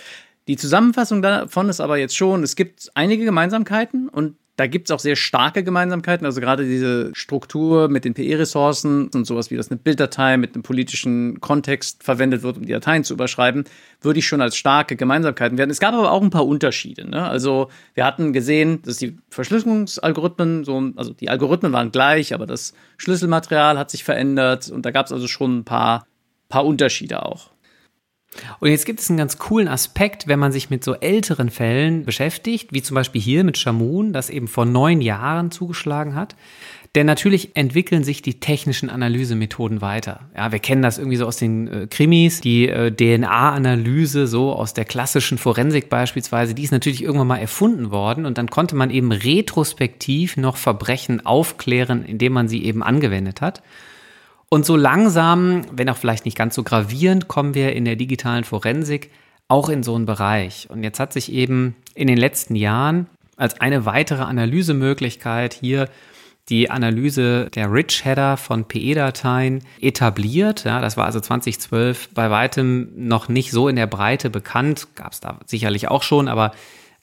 Die 0.49 0.57
Zusammenfassung 0.57 1.23
davon 1.23 1.69
ist 1.69 1.81
aber 1.81 1.99
jetzt 1.99 2.17
schon, 2.17 2.43
es 2.43 2.57
gibt 2.57 2.91
einige 2.95 3.25
Gemeinsamkeiten 3.25 4.09
und 4.09 4.37
da 4.57 4.67
gibt 4.67 4.89
es 4.89 4.91
auch 4.95 4.99
sehr 4.99 5.17
starke 5.17 5.65
Gemeinsamkeiten, 5.65 6.27
also 6.27 6.41
gerade 6.41 6.65
diese 6.65 7.11
Struktur 7.15 7.89
mit 7.89 8.05
den 8.05 8.13
PE-Ressourcen 8.13 9.09
und 9.09 9.27
sowas 9.27 9.51
wie 9.51 9.57
das 9.57 9.71
eine 9.71 9.79
Bilddatei 9.79 10.37
mit 10.37 10.55
einem 10.55 10.63
politischen 10.63 11.41
Kontext 11.41 12.03
verwendet 12.03 12.43
wird, 12.43 12.59
um 12.59 12.67
die 12.67 12.73
Dateien 12.73 13.03
zu 13.03 13.15
überschreiben, 13.15 13.65
würde 14.03 14.19
ich 14.19 14.27
schon 14.27 14.43
als 14.43 14.57
starke 14.57 14.97
Gemeinsamkeiten 14.97 15.57
werden. 15.57 15.71
Es 15.71 15.81
gab 15.81 15.95
aber 15.95 16.13
auch 16.13 16.23
ein 16.23 16.31
paar 16.31 16.47
Unterschiede. 16.47 17.09
Ne? 17.09 17.27
Also 17.27 17.71
wir 17.95 18.05
hatten 18.05 18.33
gesehen, 18.33 18.83
dass 18.83 18.99
die 18.99 19.17
Verschlüsselungsalgorithmen, 19.31 20.65
so, 20.65 20.91
also 20.97 21.15
die 21.15 21.31
Algorithmen 21.31 21.73
waren 21.73 21.91
gleich, 21.91 22.35
aber 22.35 22.47
das 22.47 22.75
Schlüsselmaterial 22.99 23.79
hat 23.79 23.91
sich 23.91 24.05
verändert 24.05 24.71
und 24.71 24.85
da 24.85 24.91
gab 24.91 25.07
es 25.07 25.13
also 25.13 25.27
schon 25.27 25.61
ein 25.61 25.65
paar, 25.65 26.07
paar 26.51 26.67
Unterschiede 26.67 27.25
auch. 27.25 27.51
Und 28.61 28.71
jetzt 28.71 28.87
gibt 28.87 29.01
es 29.01 29.11
einen 29.11 29.19
ganz 29.19 29.39
coolen 29.39 29.69
Aspekt, 29.69 30.29
wenn 30.29 30.39
man 30.39 30.53
sich 30.53 30.71
mit 30.71 30.85
so 30.85 30.95
älteren 30.95 31.51
Fällen 31.51 32.05
beschäftigt, 32.05 32.73
wie 32.73 32.83
zum 32.83 32.95
Beispiel 32.95 33.21
hier 33.21 33.43
mit 33.43 33.59
Shamoon, 33.59 34.13
das 34.13 34.31
eben 34.31 34.47
vor 34.47 34.67
neun 34.67 35.01
Jahren 35.01 35.51
zugeschlagen 35.51 36.15
hat. 36.15 36.37
Denn 36.97 37.07
natürlich 37.07 37.55
entwickeln 37.55 38.03
sich 38.03 38.21
die 38.21 38.41
technischen 38.41 38.91
Analysemethoden 38.91 39.81
weiter. 39.81 40.29
Ja, 40.37 40.51
wir 40.51 40.59
kennen 40.59 40.83
das 40.83 40.99
irgendwie 40.99 41.19
so 41.19 41.27
aus 41.27 41.37
den 41.37 41.69
äh, 41.69 41.87
Krimis, 41.89 42.41
die 42.41 42.69
äh, 42.69 42.91
DNA-Analyse 42.91 44.27
so 44.27 44.53
aus 44.53 44.75
der 44.75 44.85
klassischen 44.85 45.39
Forensik 45.39 45.89
beispielsweise, 45.89 46.53
die 46.53 46.65
ist 46.65 46.73
natürlich 46.73 47.05
irgendwann 47.05 47.29
mal 47.29 47.39
erfunden 47.39 47.93
worden 47.93 48.27
und 48.27 48.39
dann 48.39 48.49
konnte 48.49 48.75
man 48.75 48.91
eben 48.91 49.13
retrospektiv 49.13 50.37
noch 50.37 50.57
Verbrechen 50.57 51.25
aufklären, 51.25 52.05
indem 52.05 52.33
man 52.33 52.49
sie 52.49 52.65
eben 52.65 52.83
angewendet 52.83 53.41
hat. 53.41 53.63
Und 54.53 54.67
so 54.67 54.75
langsam, 54.75 55.63
wenn 55.71 55.89
auch 55.89 55.97
vielleicht 55.97 56.25
nicht 56.25 56.37
ganz 56.37 56.57
so 56.57 56.65
gravierend, 56.65 57.29
kommen 57.29 57.55
wir 57.55 57.73
in 57.73 57.85
der 57.85 57.95
digitalen 57.95 58.43
Forensik 58.43 59.13
auch 59.47 59.69
in 59.69 59.85
so 59.85 59.95
einen 59.95 60.07
Bereich. 60.07 60.67
Und 60.69 60.83
jetzt 60.83 60.99
hat 60.99 61.13
sich 61.13 61.33
eben 61.33 61.77
in 61.95 62.09
den 62.09 62.19
letzten 62.19 62.57
Jahren 62.57 63.07
als 63.37 63.61
eine 63.61 63.87
weitere 63.87 64.23
Analysemöglichkeit 64.23 65.55
hier 65.55 65.89
die 66.49 66.69
Analyse 66.69 67.49
der 67.55 67.73
Rich 67.73 68.05
Header 68.05 68.37
von 68.37 68.65
PE-Dateien 68.65 69.63
etabliert. 69.81 70.65
Ja, 70.65 70.81
das 70.81 70.97
war 70.97 71.07
also 71.07 71.21
2012 71.21 72.09
bei 72.13 72.29
weitem 72.31 72.91
noch 72.97 73.29
nicht 73.29 73.53
so 73.53 73.69
in 73.69 73.77
der 73.77 73.87
Breite 73.87 74.31
bekannt. 74.31 74.89
Gab 74.97 75.13
es 75.13 75.21
da 75.21 75.39
sicherlich 75.47 75.87
auch 75.87 76.03
schon, 76.03 76.27
aber 76.27 76.51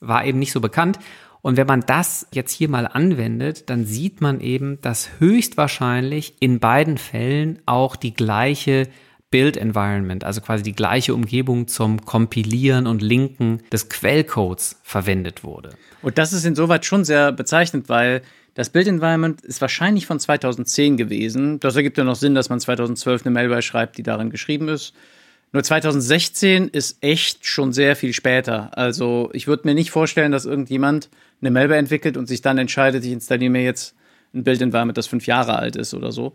war 0.01 0.25
eben 0.25 0.39
nicht 0.39 0.51
so 0.51 0.59
bekannt. 0.59 0.99
Und 1.47 1.55
wenn 1.55 1.65
man 1.65 1.79
das 1.79 2.27
jetzt 2.33 2.51
hier 2.51 2.67
mal 2.67 2.87
anwendet, 2.87 3.69
dann 3.69 3.85
sieht 3.85 4.19
man 4.19 4.41
eben, 4.41 4.81
dass 4.81 5.11
höchstwahrscheinlich 5.19 6.33
in 6.41 6.59
beiden 6.59 6.97
Fällen 6.97 7.59
auch 7.65 7.95
die 7.95 8.13
gleiche 8.13 8.89
Build 9.31 9.55
Environment, 9.55 10.25
also 10.25 10.41
quasi 10.41 10.61
die 10.61 10.75
gleiche 10.75 11.13
Umgebung 11.13 11.69
zum 11.69 12.03
Kompilieren 12.03 12.85
und 12.85 13.01
Linken 13.01 13.61
des 13.71 13.87
Quellcodes 13.87 14.81
verwendet 14.83 15.45
wurde. 15.45 15.69
Und 16.01 16.17
das 16.17 16.33
ist 16.33 16.43
insoweit 16.43 16.85
schon 16.85 17.05
sehr 17.05 17.31
bezeichnend, 17.31 17.87
weil 17.87 18.23
das 18.53 18.69
Build 18.69 18.87
Environment 18.87 19.39
ist 19.39 19.61
wahrscheinlich 19.61 20.05
von 20.05 20.19
2010 20.19 20.97
gewesen. 20.97 21.61
Das 21.61 21.77
ergibt 21.77 21.97
ja 21.97 22.03
noch 22.03 22.17
Sinn, 22.17 22.35
dass 22.35 22.49
man 22.49 22.59
2012 22.59 23.25
eine 23.25 23.31
Mailware 23.33 23.61
schreibt, 23.61 23.97
die 23.97 24.03
darin 24.03 24.31
geschrieben 24.31 24.67
ist. 24.67 24.93
Nur 25.53 25.63
2016 25.63 26.67
ist 26.67 26.97
echt 26.99 27.45
schon 27.45 27.71
sehr 27.71 27.95
viel 27.95 28.11
später. 28.11 28.77
Also 28.77 29.29
ich 29.31 29.47
würde 29.47 29.65
mir 29.65 29.75
nicht 29.75 29.91
vorstellen, 29.91 30.33
dass 30.33 30.43
irgendjemand 30.43 31.09
eine 31.41 31.51
Malware 31.51 31.77
entwickelt 31.77 32.17
und 32.17 32.27
sich 32.27 32.41
dann 32.41 32.57
entscheidet, 32.57 33.05
ich 33.05 33.11
installiere 33.11 33.51
mir 33.51 33.63
jetzt 33.63 33.95
ein 34.33 34.43
Build-Environment, 34.43 34.97
das 34.97 35.07
fünf 35.07 35.27
Jahre 35.27 35.57
alt 35.57 35.75
ist 35.75 35.93
oder 35.93 36.11
so. 36.11 36.33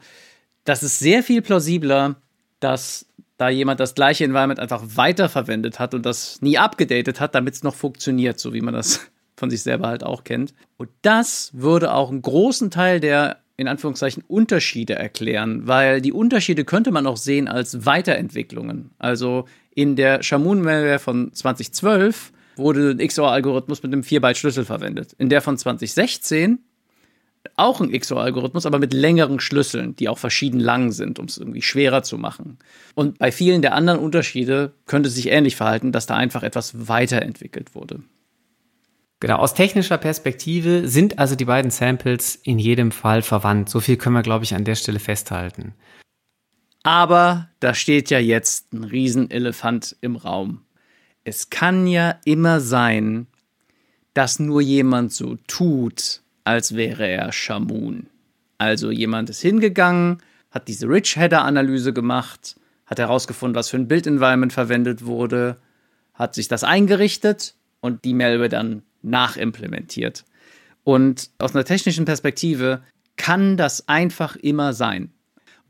Das 0.64 0.82
ist 0.82 0.98
sehr 0.98 1.22
viel 1.22 1.42
plausibler, 1.42 2.16
dass 2.60 3.06
da 3.36 3.48
jemand 3.48 3.80
das 3.80 3.94
gleiche 3.94 4.24
Environment 4.24 4.60
einfach 4.60 4.82
weiterverwendet 4.94 5.78
hat 5.78 5.94
und 5.94 6.06
das 6.06 6.40
nie 6.42 6.58
abgedatet 6.58 7.20
hat, 7.20 7.34
damit 7.34 7.54
es 7.54 7.62
noch 7.62 7.74
funktioniert, 7.74 8.38
so 8.38 8.52
wie 8.52 8.60
man 8.60 8.74
das 8.74 9.00
von 9.36 9.50
sich 9.50 9.62
selber 9.62 9.88
halt 9.88 10.04
auch 10.04 10.24
kennt. 10.24 10.54
Und 10.76 10.90
das 11.02 11.50
würde 11.52 11.92
auch 11.92 12.10
einen 12.10 12.22
großen 12.22 12.70
Teil 12.70 13.00
der 13.00 13.38
in 13.56 13.68
Anführungszeichen 13.68 14.24
Unterschiede 14.26 14.94
erklären, 14.94 15.66
weil 15.66 16.00
die 16.00 16.12
Unterschiede 16.12 16.64
könnte 16.64 16.90
man 16.90 17.06
auch 17.06 17.16
sehen 17.16 17.48
als 17.48 17.84
Weiterentwicklungen. 17.84 18.90
Also 18.98 19.46
in 19.74 19.94
der 19.94 20.22
Shamoon-Malware 20.22 20.98
von 20.98 21.32
2012 21.32 22.32
wurde 22.56 22.90
ein 22.90 23.06
XOR-Algorithmus 23.06 23.82
mit 23.82 23.92
einem 23.92 24.02
4-Byte-Schlüssel 24.02 24.64
verwendet. 24.64 25.14
In 25.18 25.28
der 25.28 25.40
von 25.40 25.56
2016 25.56 26.58
auch 27.56 27.80
ein 27.80 27.90
XOR-Algorithmus, 27.90 28.66
aber 28.66 28.78
mit 28.78 28.92
längeren 28.92 29.40
Schlüsseln, 29.40 29.96
die 29.96 30.08
auch 30.08 30.18
verschieden 30.18 30.60
lang 30.60 30.92
sind, 30.92 31.18
um 31.18 31.26
es 31.26 31.38
irgendwie 31.38 31.62
schwerer 31.62 32.02
zu 32.02 32.18
machen. 32.18 32.58
Und 32.94 33.18
bei 33.18 33.32
vielen 33.32 33.62
der 33.62 33.74
anderen 33.74 33.98
Unterschiede 33.98 34.72
könnte 34.86 35.08
es 35.08 35.16
sich 35.16 35.28
ähnlich 35.28 35.56
verhalten, 35.56 35.92
dass 35.92 36.06
da 36.06 36.14
einfach 36.14 36.42
etwas 36.42 36.88
weiterentwickelt 36.88 37.74
wurde. 37.74 38.02
Genau, 39.20 39.36
aus 39.36 39.54
technischer 39.54 39.98
Perspektive 39.98 40.88
sind 40.88 41.18
also 41.18 41.36
die 41.36 41.44
beiden 41.44 41.70
Samples 41.70 42.34
in 42.34 42.58
jedem 42.58 42.90
Fall 42.90 43.22
verwandt. 43.22 43.68
So 43.68 43.78
viel 43.78 43.96
können 43.96 44.16
wir, 44.16 44.22
glaube 44.22 44.44
ich, 44.44 44.54
an 44.54 44.64
der 44.64 44.74
Stelle 44.74 44.98
festhalten. 44.98 45.74
Aber 46.82 47.48
da 47.60 47.74
steht 47.74 48.10
ja 48.10 48.18
jetzt 48.18 48.72
ein 48.72 48.82
Riesenelefant 48.82 49.96
im 50.00 50.16
Raum. 50.16 50.62
Es 51.24 51.50
kann 51.50 51.86
ja 51.86 52.16
immer 52.24 52.60
sein, 52.60 53.26
dass 54.14 54.38
nur 54.38 54.60
jemand 54.60 55.12
so 55.12 55.36
tut, 55.46 56.20
als 56.44 56.74
wäre 56.74 57.06
er 57.06 57.32
Shamoon. 57.32 58.06
Also 58.58 58.90
jemand 58.90 59.30
ist 59.30 59.40
hingegangen, 59.40 60.18
hat 60.50 60.68
diese 60.68 60.88
Rich-Header-Analyse 60.88 61.92
gemacht, 61.92 62.56
hat 62.86 62.98
herausgefunden, 62.98 63.54
was 63.54 63.70
für 63.70 63.76
ein 63.76 63.88
Build-Environment 63.88 64.52
verwendet 64.52 65.04
wurde, 65.04 65.56
hat 66.14 66.34
sich 66.34 66.48
das 66.48 66.64
eingerichtet 66.64 67.54
und 67.80 68.04
die 68.04 68.14
Malware 68.14 68.48
dann 68.48 68.82
nachimplementiert. 69.02 70.24
Und 70.84 71.30
aus 71.38 71.54
einer 71.54 71.64
technischen 71.64 72.04
Perspektive 72.04 72.82
kann 73.16 73.56
das 73.56 73.88
einfach 73.88 74.36
immer 74.36 74.72
sein. 74.72 75.12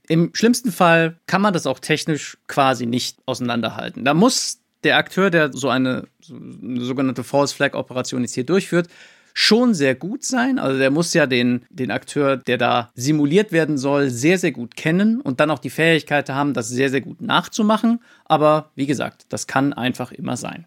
Im 0.09 0.31
schlimmsten 0.35 0.73
Fall 0.73 1.21
kann 1.27 1.43
man 1.43 1.53
das 1.53 1.67
auch 1.67 1.79
technisch 1.79 2.39
quasi 2.49 2.87
nicht 2.87 3.19
auseinanderhalten. 3.27 4.05
Da 4.05 4.15
muss 4.15 4.62
der 4.85 4.97
Akteur, 4.97 5.31
der 5.31 5.53
so 5.53 5.69
eine, 5.69 6.09
so 6.21 6.35
eine 6.35 6.81
sogenannte 6.81 7.25
False 7.25 7.55
Flag 7.55 7.75
Operation 7.75 8.23
jetzt 8.23 8.35
hier 8.35 8.47
durchführt, 8.47 8.89
schon 9.35 9.75
sehr 9.75 9.95
gut 9.95 10.25
sein. 10.25 10.59
Also 10.59 10.79
der 10.79 10.91
muss 10.91 11.15
ja 11.15 11.27
den, 11.27 11.65
den 11.71 11.91
Akteur, 11.91 12.37
der 12.37 12.59
da 12.59 12.91
simuliert 12.95 13.53
werden 13.53 13.79
soll, 13.79 14.11
sehr, 14.11 14.39
sehr 14.39 14.53
gut 14.53 14.77
kennen 14.77 15.21
und 15.21 15.41
dann 15.41 15.51
auch 15.51 15.59
die 15.59 15.71
Fähigkeit 15.71 16.29
haben, 16.29 16.55
das 16.55 16.69
sehr, 16.69 16.91
sehr 16.91 17.01
gut 17.01 17.21
nachzumachen. 17.21 18.01
Aber 18.25 18.71
wie 18.75 18.87
gesagt, 18.87 19.27
das 19.31 19.47
kann 19.47 19.73
einfach 19.73 20.13
immer 20.13 20.37
sein. 20.37 20.67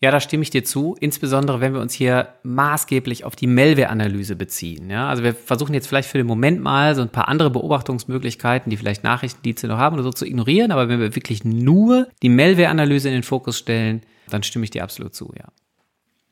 Ja, 0.00 0.12
da 0.12 0.20
stimme 0.20 0.44
ich 0.44 0.50
dir 0.50 0.62
zu, 0.62 0.94
insbesondere 1.00 1.60
wenn 1.60 1.74
wir 1.74 1.80
uns 1.80 1.92
hier 1.92 2.28
maßgeblich 2.44 3.24
auf 3.24 3.34
die 3.34 3.48
Malware-Analyse 3.48 4.36
beziehen. 4.36 4.90
Ja, 4.90 5.08
also 5.08 5.24
wir 5.24 5.34
versuchen 5.34 5.74
jetzt 5.74 5.88
vielleicht 5.88 6.08
für 6.08 6.18
den 6.18 6.26
Moment 6.26 6.60
mal 6.60 6.94
so 6.94 7.02
ein 7.02 7.08
paar 7.08 7.26
andere 7.26 7.50
Beobachtungsmöglichkeiten, 7.50 8.70
die 8.70 8.76
vielleicht 8.76 9.02
Nachrichtendienste 9.02 9.66
noch 9.66 9.78
haben 9.78 9.94
oder 9.94 10.04
so 10.04 10.12
zu 10.12 10.24
ignorieren, 10.24 10.70
aber 10.70 10.88
wenn 10.88 11.00
wir 11.00 11.16
wirklich 11.16 11.44
nur 11.44 12.06
die 12.22 12.28
Malware-Analyse 12.28 13.08
in 13.08 13.14
den 13.14 13.24
Fokus 13.24 13.58
stellen, 13.58 14.02
dann 14.28 14.44
stimme 14.44 14.64
ich 14.64 14.70
dir 14.70 14.84
absolut 14.84 15.16
zu, 15.16 15.32
ja. 15.36 15.46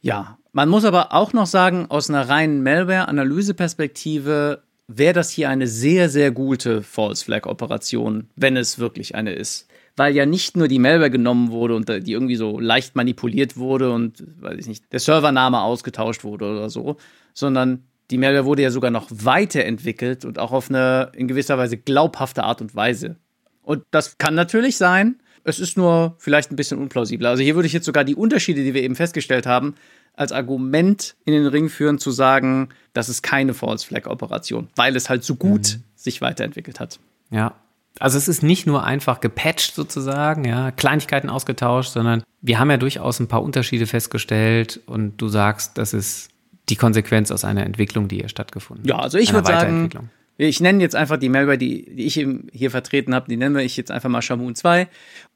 Ja, 0.01 0.39
man 0.53 0.69
muss 0.69 0.85
aber 0.85 1.13
auch 1.13 1.33
noch 1.33 1.47
sagen, 1.47 1.87
aus 1.89 2.09
einer 2.09 2.29
reinen 2.29 2.63
Malware-Analyse-Perspektive 2.63 4.63
wäre 4.89 5.13
das 5.13 5.31
hier 5.31 5.49
eine 5.49 5.67
sehr, 5.67 6.09
sehr 6.09 6.31
gute 6.31 6.83
False 6.83 7.25
Flag-Operation, 7.25 8.29
wenn 8.37 8.57
es 8.57 8.79
wirklich 8.79 9.15
eine 9.15 9.33
ist. 9.33 9.69
Weil 9.97 10.15
ja 10.15 10.27
nicht 10.27 10.57
nur 10.57 10.69
die 10.69 10.79
Malware 10.79 11.11
genommen 11.11 11.51
wurde 11.51 11.75
und 11.75 11.89
die 11.89 12.13
irgendwie 12.13 12.37
so 12.37 12.61
leicht 12.61 12.97
manipuliert 12.97 13.57
wurde 13.57 13.93
und, 13.93 14.23
weiß 14.41 14.59
ich 14.59 14.67
nicht, 14.67 14.93
der 14.93 15.01
Servername 15.01 15.63
ausgetauscht 15.63 16.23
wurde 16.23 16.45
oder 16.51 16.69
so, 16.69 16.97
sondern 17.33 17.85
die 18.11 18.19
Malware 18.19 18.45
wurde 18.45 18.63
ja 18.63 18.71
sogar 18.71 18.91
noch 18.91 19.09
weiterentwickelt 19.11 20.25
und 20.25 20.39
auch 20.39 20.53
auf 20.53 20.69
eine 20.69 21.11
in 21.15 21.29
gewisser 21.29 21.59
Weise 21.59 21.79
glaubhafte 21.79 22.45
Art 22.45 22.61
und 22.61 22.77
Weise. 22.77 23.17
Und 23.63 23.85
das 23.91 24.19
kann 24.19 24.35
natürlich 24.35 24.77
sein, 24.77 25.17
es 25.47 25.61
ist 25.61 25.77
nur 25.77 26.17
vielleicht 26.19 26.51
ein 26.51 26.57
bisschen 26.57 26.79
unplausibel. 26.79 27.27
Also 27.27 27.43
hier 27.43 27.55
würde 27.55 27.67
ich 27.67 27.73
jetzt 27.73 27.87
sogar 27.87 28.03
die 28.03 28.17
Unterschiede, 28.17 28.65
die 28.65 28.75
wir 28.75 28.83
eben 28.83 28.97
festgestellt 28.97 29.47
haben, 29.47 29.77
als 30.15 30.33
Argument 30.33 31.15
in 31.25 31.35
den 31.35 31.47
Ring 31.47 31.69
führen, 31.69 31.99
zu 31.99 32.11
sagen, 32.11 32.71
das 32.95 33.09
ist 33.09 33.23
keine 33.23 33.55
False 33.55 33.87
Flag 33.87 34.07
Operation, 34.07 34.69
weil 34.75 34.97
es 34.97 35.09
halt 35.09 35.23
so 35.23 35.37
gut 35.37 35.77
mhm. 35.77 35.83
sich 35.95 36.21
weiterentwickelt 36.21 36.81
hat. 36.81 36.99
Ja. 37.31 37.55
Also 37.99 38.19
es 38.19 38.29
ist 38.29 38.43
nicht 38.43 38.67
nur 38.67 38.85
einfach 38.85 39.21
gepatcht 39.21 39.75
sozusagen, 39.75 40.45
ja, 40.45 40.71
Kleinigkeiten 40.71 41.31
ausgetauscht, 41.31 41.93
sondern 41.93 42.23
wir 42.43 42.59
haben 42.59 42.71
ja 42.71 42.77
durchaus 42.77 43.21
ein 43.21 43.29
paar 43.29 43.43
Unterschiede 43.43 43.87
festgestellt 43.87 44.81
und 44.87 45.17
du 45.19 45.29
sagst, 45.29 45.79
das 45.79 45.95
ist 45.95 46.29
die 46.69 46.77
Konsequenz 46.77 47.31
aus 47.31 47.45
einer 47.45 47.65
Entwicklung, 47.65 48.09
die 48.09 48.17
hier 48.17 48.29
stattgefunden 48.29 48.85
hat. 48.85 48.91
Ja, 48.91 48.99
also 48.99 49.17
ich 49.17 49.33
würde 49.33 49.47
sagen, 49.47 50.11
ich 50.39 50.61
nenne 50.61 50.83
jetzt 50.83 50.95
einfach 50.95 51.17
die 51.17 51.29
Malware, 51.31 51.57
die, 51.57 51.95
die 51.95 52.05
ich 52.05 52.15
hier 52.53 52.71
vertreten 52.71 53.15
habe, 53.15 53.27
die 53.29 53.37
nenne 53.37 53.63
ich 53.63 53.77
jetzt 53.77 53.91
einfach 53.91 54.11
mal 54.11 54.21
Shamoon 54.21 54.55
2. 54.55 54.87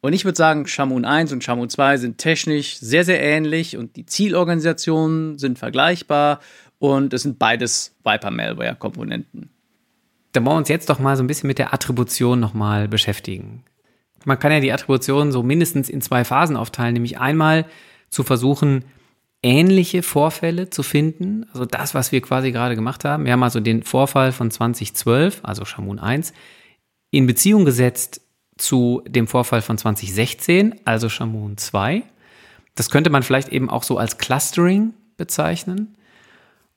Und 0.02 0.12
ich 0.12 0.24
würde 0.24 0.36
sagen, 0.36 0.66
Shamoon 0.66 1.04
1 1.04 1.32
und 1.32 1.42
Shamoon 1.42 1.70
2 1.70 1.96
sind 1.96 2.18
technisch 2.18 2.78
sehr, 2.78 3.04
sehr 3.04 3.22
ähnlich 3.22 3.76
und 3.76 3.96
die 3.96 4.04
Zielorganisationen 4.04 5.38
sind 5.38 5.58
vergleichbar 5.58 6.40
und 6.78 7.14
es 7.14 7.22
sind 7.22 7.38
beides 7.38 7.96
Viper-Malware-Komponenten. 8.04 9.48
Da 10.32 10.44
wollen 10.44 10.54
wir 10.54 10.58
uns 10.58 10.68
jetzt 10.68 10.90
doch 10.90 10.98
mal 10.98 11.16
so 11.16 11.24
ein 11.24 11.26
bisschen 11.26 11.48
mit 11.48 11.58
der 11.58 11.72
Attribution 11.72 12.38
nochmal 12.38 12.86
beschäftigen. 12.86 13.64
Man 14.24 14.38
kann 14.38 14.52
ja 14.52 14.60
die 14.60 14.72
Attribution 14.72 15.32
so 15.32 15.42
mindestens 15.42 15.88
in 15.88 16.02
zwei 16.02 16.24
Phasen 16.24 16.56
aufteilen, 16.56 16.92
nämlich 16.92 17.18
einmal 17.18 17.64
zu 18.10 18.22
versuchen, 18.22 18.84
ähnliche 19.42 20.02
Vorfälle 20.02 20.70
zu 20.70 20.82
finden. 20.82 21.46
Also 21.52 21.64
das, 21.64 21.94
was 21.94 22.12
wir 22.12 22.20
quasi 22.20 22.52
gerade 22.52 22.74
gemacht 22.74 23.04
haben. 23.04 23.24
Wir 23.24 23.32
haben 23.32 23.42
also 23.42 23.60
den 23.60 23.82
Vorfall 23.82 24.32
von 24.32 24.50
2012, 24.50 25.40
also 25.42 25.64
Shamoon 25.64 25.98
1, 25.98 26.32
in 27.10 27.26
Beziehung 27.26 27.64
gesetzt 27.64 28.20
zu 28.58 29.02
dem 29.06 29.26
Vorfall 29.26 29.62
von 29.62 29.78
2016, 29.78 30.80
also 30.84 31.08
Shamoon 31.08 31.56
2. 31.56 32.02
Das 32.74 32.90
könnte 32.90 33.10
man 33.10 33.22
vielleicht 33.22 33.48
eben 33.48 33.70
auch 33.70 33.82
so 33.82 33.96
als 33.98 34.18
Clustering 34.18 34.94
bezeichnen. 35.16 35.96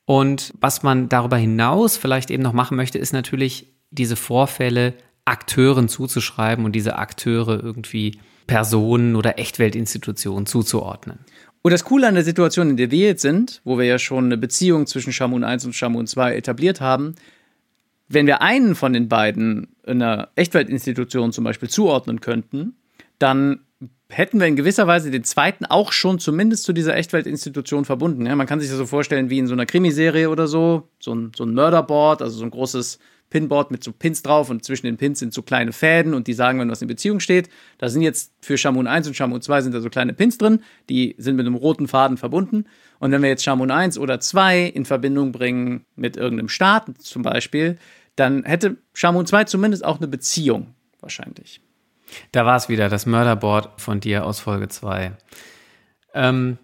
Und 0.06 0.54
was 0.60 0.84
man 0.84 1.10
darüber 1.10 1.38
hinaus 1.38 1.98
vielleicht 1.98 2.32
eben 2.32 2.44
noch 2.44 2.54
machen 2.54 2.78
möchte, 2.78 2.98
ist 2.98 3.14
natürlich 3.14 3.74
diese 3.92 4.16
Vorfälle 4.16 4.96
Akteuren 5.26 5.88
zuzuschreiben 5.88 6.66
und 6.66 6.74
diese 6.74 6.98
Akteure 6.98 7.64
irgendwie 7.64 8.20
Personen 8.48 9.16
oder 9.16 9.40
Echtweltinstitutionen 9.40 10.46
zuzuordnen. 10.46 11.20
Und 11.64 11.72
das 11.72 11.86
Coole 11.86 12.08
an 12.08 12.16
der 12.16 12.26
Situation, 12.26 12.70
in 12.70 12.78
der 12.78 12.92
wir 12.92 13.08
jetzt 13.08 13.22
sind, 13.22 13.62
wo 13.64 13.78
wir 13.78 13.86
ja 13.86 13.98
schon 13.98 14.26
eine 14.26 14.38
Beziehung 14.38 14.86
zwischen 14.86 15.14
Shamoon 15.14 15.46
1 15.46 15.66
und 15.66 15.74
Shamoon 15.74 16.08
2 16.08 16.36
etabliert 16.36 16.82
haben, 16.82 17.16
wenn 18.10 18.28
wir 18.28 18.42
einen 18.42 18.76
von 18.76 18.92
den 18.92 19.08
beiden 19.08 19.70
einer 19.88 20.28
Echtweltinstitution 20.36 21.32
zum 21.32 21.46
Beispiel 21.46 21.70
zuordnen 21.70 22.20
könnten, 22.20 22.76
dann 23.18 23.62
hätten 24.10 24.42
wir 24.42 24.48
in 24.48 24.58
gewisser 24.58 24.88
Weise 24.88 25.10
den 25.10 25.24
zweiten 25.24 25.66
auch 25.66 25.94
schon 25.94 26.20
zumindest 26.20 26.66
zu 26.66 26.74
dieser 26.74 26.98
Echtweltinstitution 26.98 27.86
verbunden. 27.86 28.26
Ja, 28.26 28.36
man 28.36 28.46
kann 28.46 28.60
sich 28.60 28.70
das 28.70 28.78
so 28.78 28.86
vorstellen 28.86 29.30
wie 29.30 29.40
in 29.40 29.48
so 29.48 29.54
einer 29.54 29.66
Krimiserie 29.66 30.30
oder 30.30 30.48
so, 30.48 30.90
so 31.00 31.16
ein, 31.16 31.32
so 31.34 31.46
ein 31.46 31.54
Murderboard, 31.54 32.22
also 32.22 32.38
so 32.38 32.44
ein 32.44 32.52
großes 32.52 33.00
Pinboard 33.34 33.72
mit 33.72 33.84
so 33.84 33.92
Pins 33.92 34.22
drauf 34.22 34.52
und 34.52 34.64
zwischen 34.64 34.86
den 34.86 34.98
Pins 34.98 35.18
sind 35.18 35.34
so 35.34 35.42
kleine 35.42 35.74
Fäden 35.74 36.14
und 36.14 36.28
die 36.28 36.34
sagen, 36.34 36.60
wenn 36.60 36.70
was 36.70 36.84
in 36.84 36.88
Beziehung 36.88 37.20
steht. 37.20 37.50
Da 37.80 37.90
sind 37.90 38.04
jetzt 38.04 38.32
für 38.42 38.60
Shamoon 38.60 38.86
1 38.86 39.08
und 39.08 39.16
Shamoon 39.16 39.42
2 39.42 39.62
sind 39.62 39.74
da 39.74 39.82
so 39.82 39.90
kleine 39.90 40.14
Pins 40.14 40.38
drin, 40.38 40.60
die 40.88 41.16
sind 41.18 41.36
mit 41.36 41.48
einem 41.48 41.56
roten 41.56 41.88
Faden 41.88 42.18
verbunden. 42.18 42.66
Und 43.00 43.12
wenn 43.12 43.24
wir 43.24 43.30
jetzt 43.30 43.44
Shamoon 43.44 43.72
1 43.72 43.98
oder 43.98 44.20
2 44.20 44.66
in 44.66 44.86
Verbindung 44.86 45.32
bringen 45.32 45.84
mit 45.96 46.16
irgendeinem 46.16 46.48
Staat 46.48 46.86
zum 47.00 47.24
Beispiel, 47.24 47.80
dann 48.16 48.44
hätte 48.44 48.78
Shamoon 48.94 49.26
2 49.26 49.46
zumindest 49.46 49.84
auch 49.84 49.98
eine 49.98 50.08
Beziehung 50.08 50.76
wahrscheinlich. 51.02 51.60
Da 52.32 52.46
war 52.46 52.56
es 52.56 52.70
wieder, 52.70 52.88
das 52.88 53.08
Murderboard 53.08 53.82
von 53.82 54.00
dir 54.00 54.26
aus 54.26 54.40
Folge 54.40 54.68
2. 54.68 55.14
Ähm, 56.14 56.60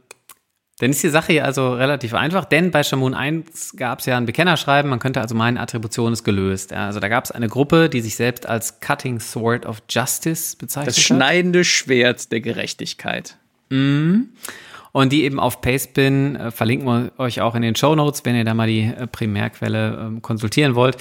dann 0.79 0.91
ist 0.91 1.03
die 1.03 1.09
Sache 1.09 1.33
hier 1.33 1.45
also 1.45 1.73
relativ 1.73 2.13
einfach, 2.13 2.45
denn 2.45 2.71
bei 2.71 2.83
Shamoon 2.83 3.13
1 3.13 3.75
gab 3.75 3.99
es 3.99 4.05
ja 4.05 4.17
ein 4.17 4.25
Bekennerschreiben, 4.25 4.89
man 4.89 4.99
könnte 4.99 5.19
also 5.19 5.35
meinen, 5.35 5.57
Attribution 5.57 6.13
ist 6.13 6.23
gelöst. 6.23 6.71
Also 6.71 7.01
da 7.01 7.09
gab 7.09 7.25
es 7.25 7.31
eine 7.31 7.49
Gruppe, 7.49 7.89
die 7.89 7.99
sich 8.01 8.15
selbst 8.15 8.47
als 8.47 8.79
Cutting 8.79 9.19
Sword 9.19 9.65
of 9.65 9.83
Justice 9.89 10.55
bezeichnet 10.57 10.95
Das 10.95 11.01
schneidende 11.01 11.65
Schwert 11.65 12.31
der 12.31 12.39
Gerechtigkeit. 12.39 13.37
Mhm. 13.69 14.29
Und 14.91 15.11
die 15.11 15.23
eben 15.23 15.39
auf 15.39 15.61
Pastebin, 15.61 16.35
äh, 16.35 16.51
verlinken 16.51 16.87
wir 16.87 17.11
euch 17.17 17.41
auch 17.41 17.55
in 17.55 17.61
den 17.61 17.75
Show 17.75 17.93
Notes, 17.95 18.25
wenn 18.25 18.35
ihr 18.35 18.45
da 18.45 18.53
mal 18.53 18.67
die 18.67 18.85
äh, 18.85 19.05
Primärquelle 19.05 19.99
ähm, 19.99 20.21
konsultieren 20.21 20.75
wollt, 20.75 20.97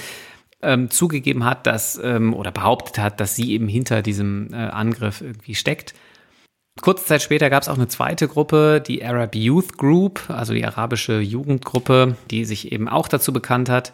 ähm, 0.61 0.91
zugegeben 0.91 1.45
hat, 1.45 1.65
dass, 1.65 1.99
ähm, 2.03 2.33
oder 2.33 2.51
behauptet 2.51 2.99
hat, 2.99 3.19
dass 3.19 3.35
sie 3.35 3.51
eben 3.53 3.67
hinter 3.67 4.01
diesem 4.01 4.53
äh, 4.53 4.57
Angriff 4.57 5.21
irgendwie 5.21 5.55
steckt. 5.55 5.95
Kurze 6.81 7.05
Zeit 7.05 7.21
später 7.21 7.49
gab 7.49 7.63
es 7.63 7.69
auch 7.69 7.75
eine 7.75 7.87
zweite 7.87 8.27
Gruppe, 8.27 8.81
die 8.85 9.03
Arab 9.03 9.35
Youth 9.35 9.77
Group, 9.77 10.29
also 10.29 10.53
die 10.53 10.65
arabische 10.65 11.19
Jugendgruppe, 11.19 12.15
die 12.31 12.45
sich 12.45 12.71
eben 12.71 12.87
auch 12.87 13.07
dazu 13.07 13.33
bekannt 13.33 13.69
hat. 13.69 13.93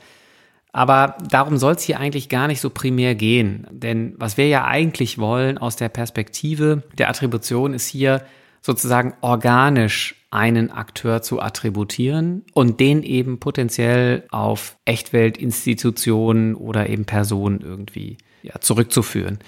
Aber 0.72 1.18
darum 1.30 1.58
soll 1.58 1.76
es 1.76 1.84
hier 1.84 2.00
eigentlich 2.00 2.28
gar 2.28 2.48
nicht 2.48 2.60
so 2.60 2.70
primär 2.70 3.16
gehen. 3.16 3.66
Denn 3.72 4.14
was 4.18 4.36
wir 4.36 4.50
ja 4.50 4.66
eigentlich 4.66 5.18
wollen 5.18 5.58
aus 5.58 5.78
der 5.78 5.88
Perspektive 5.88 6.84
der 6.98 7.10
Attribution 7.10 7.74
ist 7.74 7.88
hier 7.88 8.26
sozusagen 8.62 9.14
organisch 9.22 10.16
einen 10.32 10.72
Akteur 10.72 11.22
zu 11.22 11.40
attributieren 11.40 12.44
und 12.54 12.82
den 12.82 13.04
eben 13.04 13.40
potenziell 13.40 14.26
auf 14.32 14.76
Echtweltinstitutionen 14.84 16.56
oder 16.56 16.90
eben 16.90 17.06
Personen 17.06 17.62
irgendwie 17.62 18.18
ja, 18.44 18.60
zurückzuführen. 18.60 19.40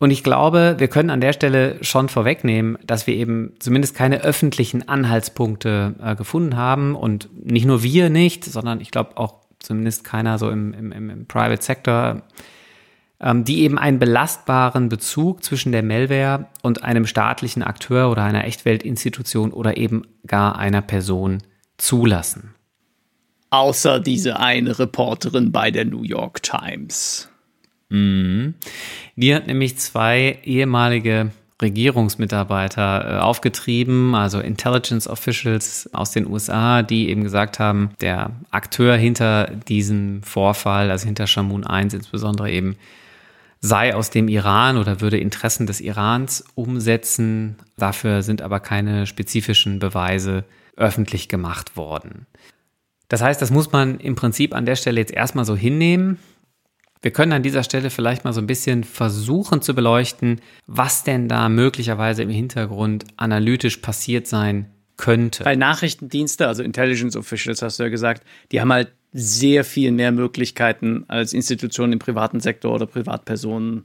Und 0.00 0.10
ich 0.10 0.24
glaube, 0.24 0.76
wir 0.78 0.88
können 0.88 1.10
an 1.10 1.20
der 1.20 1.34
Stelle 1.34 1.76
schon 1.82 2.08
vorwegnehmen, 2.08 2.78
dass 2.84 3.06
wir 3.06 3.14
eben 3.14 3.52
zumindest 3.58 3.94
keine 3.94 4.22
öffentlichen 4.22 4.88
Anhaltspunkte 4.88 5.94
äh, 6.02 6.16
gefunden 6.16 6.56
haben 6.56 6.96
und 6.96 7.28
nicht 7.44 7.66
nur 7.66 7.82
wir 7.82 8.08
nicht, 8.08 8.46
sondern 8.46 8.80
ich 8.80 8.90
glaube 8.90 9.18
auch 9.18 9.34
zumindest 9.58 10.02
keiner 10.02 10.38
so 10.38 10.48
im, 10.48 10.72
im, 10.72 11.10
im 11.10 11.26
Private 11.26 11.62
Sector, 11.62 12.22
ähm, 13.20 13.44
die 13.44 13.60
eben 13.60 13.78
einen 13.78 13.98
belastbaren 13.98 14.88
Bezug 14.88 15.44
zwischen 15.44 15.70
der 15.70 15.82
Malware 15.82 16.46
und 16.62 16.82
einem 16.82 17.06
staatlichen 17.06 17.62
Akteur 17.62 18.10
oder 18.10 18.24
einer 18.24 18.46
Echtweltinstitution 18.46 19.52
oder 19.52 19.76
eben 19.76 20.04
gar 20.26 20.58
einer 20.58 20.80
Person 20.80 21.42
zulassen. 21.76 22.54
Außer 23.50 24.00
diese 24.00 24.40
eine 24.40 24.78
Reporterin 24.78 25.52
bei 25.52 25.70
der 25.70 25.84
New 25.84 26.04
York 26.04 26.42
Times. 26.42 27.29
Mhm. 27.90 28.54
Die 29.16 29.34
hat 29.34 29.46
nämlich 29.46 29.76
zwei 29.78 30.38
ehemalige 30.44 31.30
Regierungsmitarbeiter 31.60 33.04
äh, 33.04 33.18
aufgetrieben, 33.18 34.14
also 34.14 34.40
Intelligence 34.40 35.06
Officials 35.06 35.90
aus 35.92 36.10
den 36.10 36.26
USA, 36.26 36.82
die 36.82 37.10
eben 37.10 37.22
gesagt 37.22 37.58
haben, 37.58 37.90
der 38.00 38.30
Akteur 38.50 38.96
hinter 38.96 39.50
diesem 39.68 40.22
Vorfall, 40.22 40.90
also 40.90 41.06
hinter 41.06 41.26
Shamoon 41.26 41.66
1 41.66 41.94
insbesondere 41.94 42.50
eben, 42.50 42.76
sei 43.60 43.94
aus 43.94 44.08
dem 44.08 44.28
Iran 44.28 44.78
oder 44.78 45.02
würde 45.02 45.18
Interessen 45.18 45.66
des 45.66 45.82
Irans 45.82 46.44
umsetzen. 46.54 47.56
Dafür 47.76 48.22
sind 48.22 48.40
aber 48.40 48.60
keine 48.60 49.06
spezifischen 49.06 49.78
Beweise 49.78 50.44
öffentlich 50.76 51.28
gemacht 51.28 51.76
worden. 51.76 52.26
Das 53.08 53.20
heißt, 53.20 53.42
das 53.42 53.50
muss 53.50 53.70
man 53.70 53.98
im 53.98 54.14
Prinzip 54.14 54.54
an 54.54 54.64
der 54.64 54.76
Stelle 54.76 55.00
jetzt 55.00 55.12
erstmal 55.12 55.44
so 55.44 55.56
hinnehmen. 55.56 56.18
Wir 57.02 57.12
können 57.12 57.32
an 57.32 57.42
dieser 57.42 57.62
Stelle 57.62 57.88
vielleicht 57.88 58.24
mal 58.24 58.32
so 58.32 58.40
ein 58.40 58.46
bisschen 58.46 58.84
versuchen 58.84 59.62
zu 59.62 59.74
beleuchten, 59.74 60.40
was 60.66 61.02
denn 61.02 61.28
da 61.28 61.48
möglicherweise 61.48 62.22
im 62.22 62.30
Hintergrund 62.30 63.04
analytisch 63.16 63.78
passiert 63.78 64.26
sein 64.26 64.66
könnte. 64.98 65.44
Weil 65.46 65.56
Nachrichtendienste, 65.56 66.46
also 66.46 66.62
Intelligence 66.62 67.16
Officials, 67.16 67.62
hast 67.62 67.78
du 67.78 67.84
ja 67.84 67.88
gesagt, 67.88 68.22
die 68.52 68.60
haben 68.60 68.72
halt 68.72 68.92
sehr 69.12 69.64
viel 69.64 69.92
mehr 69.92 70.12
Möglichkeiten 70.12 71.04
als 71.08 71.32
Institutionen 71.32 71.94
im 71.94 71.98
privaten 71.98 72.38
Sektor 72.38 72.74
oder 72.74 72.86
Privatpersonen. 72.86 73.84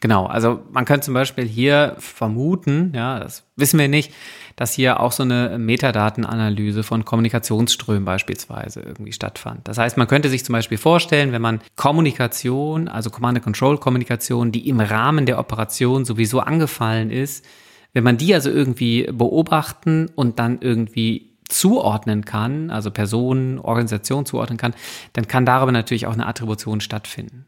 Genau, 0.00 0.26
also 0.26 0.62
man 0.72 0.84
könnte 0.84 1.06
zum 1.06 1.14
Beispiel 1.14 1.44
hier 1.44 1.94
vermuten, 1.98 2.92
ja, 2.94 3.20
das 3.20 3.44
wissen 3.56 3.78
wir 3.78 3.88
nicht, 3.88 4.12
dass 4.56 4.72
hier 4.72 5.00
auch 5.00 5.12
so 5.12 5.22
eine 5.22 5.58
Metadatenanalyse 5.58 6.82
von 6.82 7.04
Kommunikationsströmen 7.04 8.04
beispielsweise 8.04 8.80
irgendwie 8.80 9.12
stattfand. 9.12 9.66
Das 9.68 9.78
heißt, 9.78 9.96
man 9.96 10.08
könnte 10.08 10.28
sich 10.28 10.44
zum 10.44 10.52
Beispiel 10.52 10.78
vorstellen, 10.78 11.32
wenn 11.32 11.42
man 11.42 11.60
Kommunikation, 11.76 12.88
also 12.88 13.10
Command-and-Control-Kommunikation, 13.10 14.52
die 14.52 14.68
im 14.68 14.80
Rahmen 14.80 15.26
der 15.26 15.38
Operation 15.38 16.04
sowieso 16.04 16.40
angefallen 16.40 17.10
ist, 17.10 17.44
wenn 17.92 18.04
man 18.04 18.16
die 18.16 18.34
also 18.34 18.50
irgendwie 18.50 19.04
beobachten 19.12 20.10
und 20.14 20.38
dann 20.38 20.58
irgendwie 20.60 21.32
zuordnen 21.48 22.24
kann, 22.24 22.70
also 22.70 22.90
Personen, 22.90 23.58
Organisationen 23.58 24.26
zuordnen 24.26 24.56
kann, 24.56 24.74
dann 25.12 25.28
kann 25.28 25.44
darüber 25.44 25.72
natürlich 25.72 26.06
auch 26.06 26.14
eine 26.14 26.26
Attribution 26.26 26.80
stattfinden. 26.80 27.46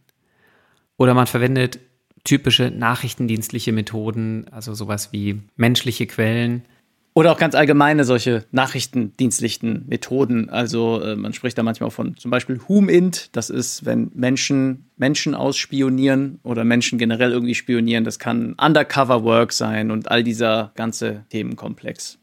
Oder 0.96 1.14
man 1.14 1.26
verwendet 1.26 1.80
typische 2.22 2.70
nachrichtendienstliche 2.70 3.72
Methoden, 3.72 4.46
also 4.50 4.74
sowas 4.74 5.12
wie 5.12 5.42
menschliche 5.56 6.06
Quellen, 6.06 6.64
oder 7.14 7.30
auch 7.30 7.38
ganz 7.38 7.54
allgemeine 7.54 8.04
solche 8.04 8.44
nachrichtendienstlichen 8.50 9.84
Methoden. 9.86 10.50
Also 10.50 11.00
äh, 11.00 11.14
man 11.14 11.32
spricht 11.32 11.56
da 11.56 11.62
manchmal 11.62 11.90
von 11.90 12.16
zum 12.16 12.32
Beispiel 12.32 12.60
Whom-Int. 12.66 13.30
Das 13.36 13.50
ist, 13.50 13.84
wenn 13.86 14.10
Menschen 14.14 14.90
Menschen 14.96 15.34
ausspionieren 15.34 16.40
oder 16.42 16.64
Menschen 16.64 16.98
generell 16.98 17.30
irgendwie 17.30 17.54
spionieren. 17.54 18.04
Das 18.04 18.18
kann 18.18 18.54
Undercover-Work 18.54 19.52
sein 19.52 19.92
und 19.92 20.10
all 20.10 20.24
dieser 20.24 20.72
ganze 20.74 21.24
Themenkomplex. 21.30 22.18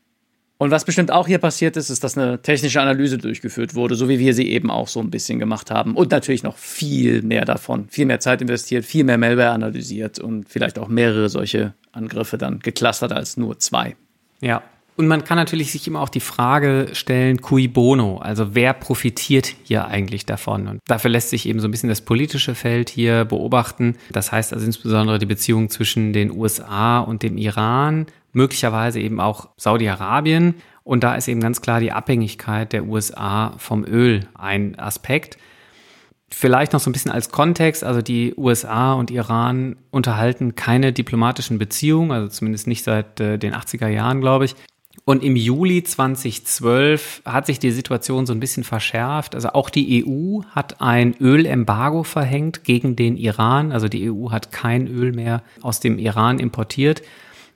Und 0.58 0.70
was 0.70 0.86
bestimmt 0.86 1.10
auch 1.10 1.26
hier 1.26 1.40
passiert 1.40 1.76
ist, 1.76 1.90
ist, 1.90 2.04
dass 2.04 2.18
eine 2.18 2.42
technische 2.42 2.82
Analyse 2.82 3.18
durchgeführt 3.18 3.74
wurde, 3.74 3.96
so 3.96 4.10
wie 4.10 4.20
wir 4.20 4.36
sie 4.36 4.48
eben 4.48 4.70
auch 4.70 4.88
so 4.88 5.00
ein 5.00 5.10
bisschen 5.10 5.40
gemacht 5.40 5.72
haben. 5.72 5.96
Und 5.96 6.12
natürlich 6.12 6.44
noch 6.44 6.58
viel 6.58 7.24
mehr 7.24 7.46
davon, 7.46 7.88
viel 7.90 8.06
mehr 8.06 8.20
Zeit 8.20 8.42
investiert, 8.42 8.86
viel 8.86 9.04
mehr 9.04 9.18
Malware 9.18 9.52
analysiert 9.52 10.20
und 10.20 10.50
vielleicht 10.50 10.78
auch 10.78 10.88
mehrere 10.88 11.30
solche 11.30 11.74
Angriffe 11.94 12.38
dann 12.38 12.60
geclustert 12.60 13.12
als 13.12 13.38
nur 13.38 13.58
zwei. 13.58 13.96
Ja, 14.40 14.62
und 15.02 15.08
man 15.08 15.24
kann 15.24 15.36
natürlich 15.36 15.72
sich 15.72 15.88
immer 15.88 16.00
auch 16.00 16.10
die 16.10 16.20
Frage 16.20 16.90
stellen, 16.94 17.42
cui 17.42 17.68
bono, 17.68 18.20
also 18.20 18.54
wer 18.54 18.72
profitiert 18.74 19.52
hier 19.64 19.88
eigentlich 19.88 20.28
davon? 20.28 20.68
Und 20.68 20.80
dafür 20.86 21.10
lässt 21.10 21.32
sich 21.32 21.48
eben 21.48 21.60
so 21.60 21.68
ein 21.68 21.72
bisschen 21.72 21.90
das 21.90 22.02
politische 22.02 22.54
Feld 22.54 22.92
hier 22.92 23.26
beobachten. 23.26 23.98
Das 24.12 24.32
heißt 24.32 24.54
also 24.54 24.64
insbesondere 24.64 25.18
die 25.18 25.26
Beziehung 25.26 25.72
zwischen 25.72 26.14
den 26.14 26.30
USA 26.30 27.00
und 27.00 27.24
dem 27.24 27.40
Iran, 27.40 28.06
möglicherweise 28.32 29.00
eben 29.00 29.20
auch 29.20 29.50
Saudi-Arabien. 29.58 30.54
Und 30.84 31.04
da 31.04 31.16
ist 31.16 31.28
eben 31.28 31.42
ganz 31.42 31.64
klar 31.64 31.80
die 31.80 31.92
Abhängigkeit 31.92 32.72
der 32.72 32.86
USA 32.86 33.56
vom 33.58 33.84
Öl 33.84 34.28
ein 34.36 34.78
Aspekt. 34.78 35.40
Vielleicht 36.30 36.74
noch 36.74 36.80
so 36.80 36.92
ein 36.92 36.94
bisschen 36.94 37.12
als 37.12 37.30
Kontext, 37.30 37.84
also 37.84 38.04
die 38.04 38.36
USA 38.38 38.94
und 38.94 39.10
Iran 39.10 39.78
unterhalten 39.90 40.54
keine 40.54 40.94
diplomatischen 40.94 41.58
Beziehungen, 41.58 42.12
also 42.12 42.28
zumindest 42.28 42.68
nicht 42.68 42.84
seit 42.84 43.20
äh, 43.20 43.40
den 43.40 43.56
80er 43.56 43.88
Jahren, 43.88 44.22
glaube 44.22 44.46
ich. 44.46 44.56
Und 45.04 45.24
im 45.24 45.36
Juli 45.36 45.84
2012 45.84 47.24
hat 47.26 47.48
sich 47.48 47.58
die 47.60 47.72
Situation 47.72 48.26
so 48.26 48.34
ein 48.34 48.40
bisschen 48.40 48.64
verschärft. 48.64 49.34
Also 49.34 49.50
auch 49.50 49.70
die 49.70 50.06
EU 50.06 50.42
hat 50.52 50.80
ein 50.80 51.16
Ölembargo 51.20 52.04
verhängt 52.04 52.64
gegen 52.64 52.96
den 52.96 53.18
Iran. 53.18 53.72
Also 53.72 53.88
die 53.88 54.12
EU 54.12 54.30
hat 54.30 54.52
kein 54.52 54.88
Öl 54.88 55.12
mehr 55.12 55.42
aus 55.62 55.80
dem 55.80 55.98
Iran 55.98 56.40
importiert. 56.40 57.02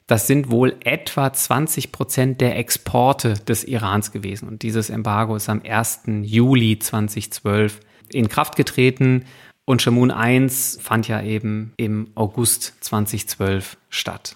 Das 0.08 0.28
sind 0.28 0.52
wohl 0.52 0.76
etwa 0.84 1.32
20 1.34 1.92
Prozent 1.92 2.42
der 2.42 2.58
Exporte 2.58 3.34
des 3.34 3.64
Irans 3.64 4.12
gewesen. 4.12 4.48
Und 4.48 4.62
dieses 4.62 4.90
Embargo 4.90 5.36
ist 5.36 5.50
am 5.50 5.62
1. 5.64 6.02
Juli 6.24 6.80
2012 6.80 7.80
in 8.10 8.28
Kraft 8.28 8.56
getreten. 8.56 9.26
Und 9.66 9.82
Shamoon 9.82 10.12
1 10.12 10.80
fand 10.82 11.08
ja 11.08 11.22
eben 11.22 11.74
im 11.78 12.10
August 12.16 12.76
2012 12.82 13.78
statt. 13.90 14.36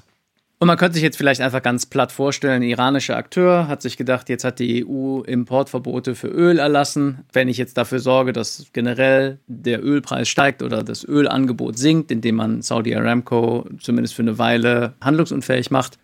Und 0.61 0.67
man 0.67 0.77
könnte 0.77 0.95
sich 0.95 1.03
jetzt 1.03 1.15
vielleicht 1.15 1.39
einfach 1.39 1.61
ganz 1.61 1.85
platt 1.85 2.11
vorstellen, 2.11 2.61
ein 2.61 2.67
iranischer 2.67 3.15
Akteur 3.15 3.69
hat 3.69 3.81
sich 3.81 3.95
gedacht, 3.95 4.27
jetzt 4.27 4.43
hat 4.43 4.59
die 4.59 4.85
EU 4.85 5.21
Importverbote 5.21 6.15
für 6.15 6.27
Öl 6.27 6.59
erlassen. 6.59 7.19
Wenn 7.31 7.47
ich 7.47 7.57
jetzt 7.57 7.77
dafür 7.77 7.99
sorge, 7.99 8.33
dass 8.33 8.65
generell 8.73 9.39
der 9.47 9.81
Ölpreis 9.81 10.27
steigt 10.27 10.61
oder 10.61 10.83
das 10.83 11.05
Ölangebot 11.05 11.77
sinkt, 11.77 12.11
indem 12.11 12.35
man 12.35 12.61
Saudi 12.61 12.93
Aramco 12.93 13.69
zumindest 13.79 14.15
für 14.15 14.21
eine 14.21 14.37
Weile 14.37 14.95
handlungsunfähig 14.99 15.71
macht, 15.71 15.97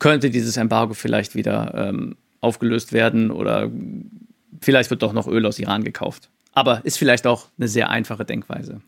könnte 0.00 0.30
dieses 0.30 0.56
Embargo 0.56 0.94
vielleicht 0.94 1.36
wieder 1.36 1.72
ähm, 1.76 2.16
aufgelöst 2.40 2.92
werden 2.92 3.30
oder 3.30 3.70
vielleicht 4.60 4.90
wird 4.90 5.02
doch 5.02 5.12
noch 5.12 5.28
Öl 5.28 5.46
aus 5.46 5.60
Iran 5.60 5.84
gekauft. 5.84 6.30
Aber 6.52 6.80
ist 6.84 6.98
vielleicht 6.98 7.28
auch 7.28 7.46
eine 7.58 7.68
sehr 7.68 7.90
einfache 7.90 8.24
Denkweise. 8.24 8.80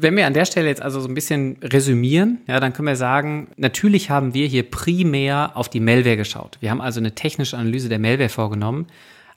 Wenn 0.00 0.16
wir 0.16 0.28
an 0.28 0.32
der 0.32 0.44
Stelle 0.44 0.68
jetzt 0.68 0.80
also 0.80 1.00
so 1.00 1.08
ein 1.08 1.14
bisschen 1.14 1.56
resümieren, 1.60 2.38
ja, 2.46 2.60
dann 2.60 2.72
können 2.72 2.86
wir 2.86 2.94
sagen, 2.94 3.48
natürlich 3.56 4.10
haben 4.10 4.32
wir 4.32 4.46
hier 4.46 4.62
primär 4.62 5.56
auf 5.56 5.68
die 5.68 5.80
Malware 5.80 6.16
geschaut. 6.16 6.56
Wir 6.60 6.70
haben 6.70 6.80
also 6.80 7.00
eine 7.00 7.16
technische 7.16 7.58
Analyse 7.58 7.88
der 7.88 7.98
Malware 7.98 8.28
vorgenommen, 8.28 8.86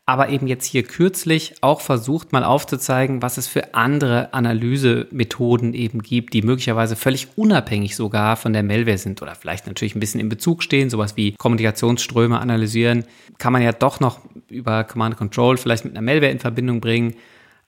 aber 0.06 0.30
eben 0.30 0.45
jetzt 0.45 0.65
hier 0.65 0.84
kürzlich 0.84 1.56
auch 1.62 1.82
versucht, 1.82 2.32
mal 2.32 2.43
aufzuzeigen, 2.43 3.24
was 3.24 3.38
es 3.38 3.47
für 3.47 3.74
andere 3.74 4.36
Analysemethoden 4.36 5.74
eben 5.74 6.04
gibt, 6.04 6.36
die 6.36 6.43
möglicherweise 6.43 6.95
völlig 6.95 7.30
unabhängig 7.38 7.95
sogar 7.95 8.36
von 8.36 8.54
der 8.54 8.62
Malware 8.62 9.00
sind 9.00 9.24
oder 9.24 9.34
vielleicht 9.34 9.65
natürlich 9.65 9.95
ein 9.95 10.00
bisschen 10.00 10.21
in 10.21 10.30
Bezug 10.30 10.62
stehen, 10.62 10.91
sowas 10.91 11.17
wie 11.17 11.32
Kommunikationsströme 11.32 12.39
analysieren, 12.39 13.06
kann 13.39 13.52
man 13.52 13.63
ja 13.63 13.71
doch 13.71 14.00
noch 14.00 14.19
über 14.47 14.84
Command 14.84 15.17
Control 15.17 15.58
vielleicht 15.58 15.86
mit 15.86 15.97
einer 15.97 16.06
Malware 16.06 16.30
in 16.30 16.38
Verbindung 16.38 16.82
bringen 16.82 17.15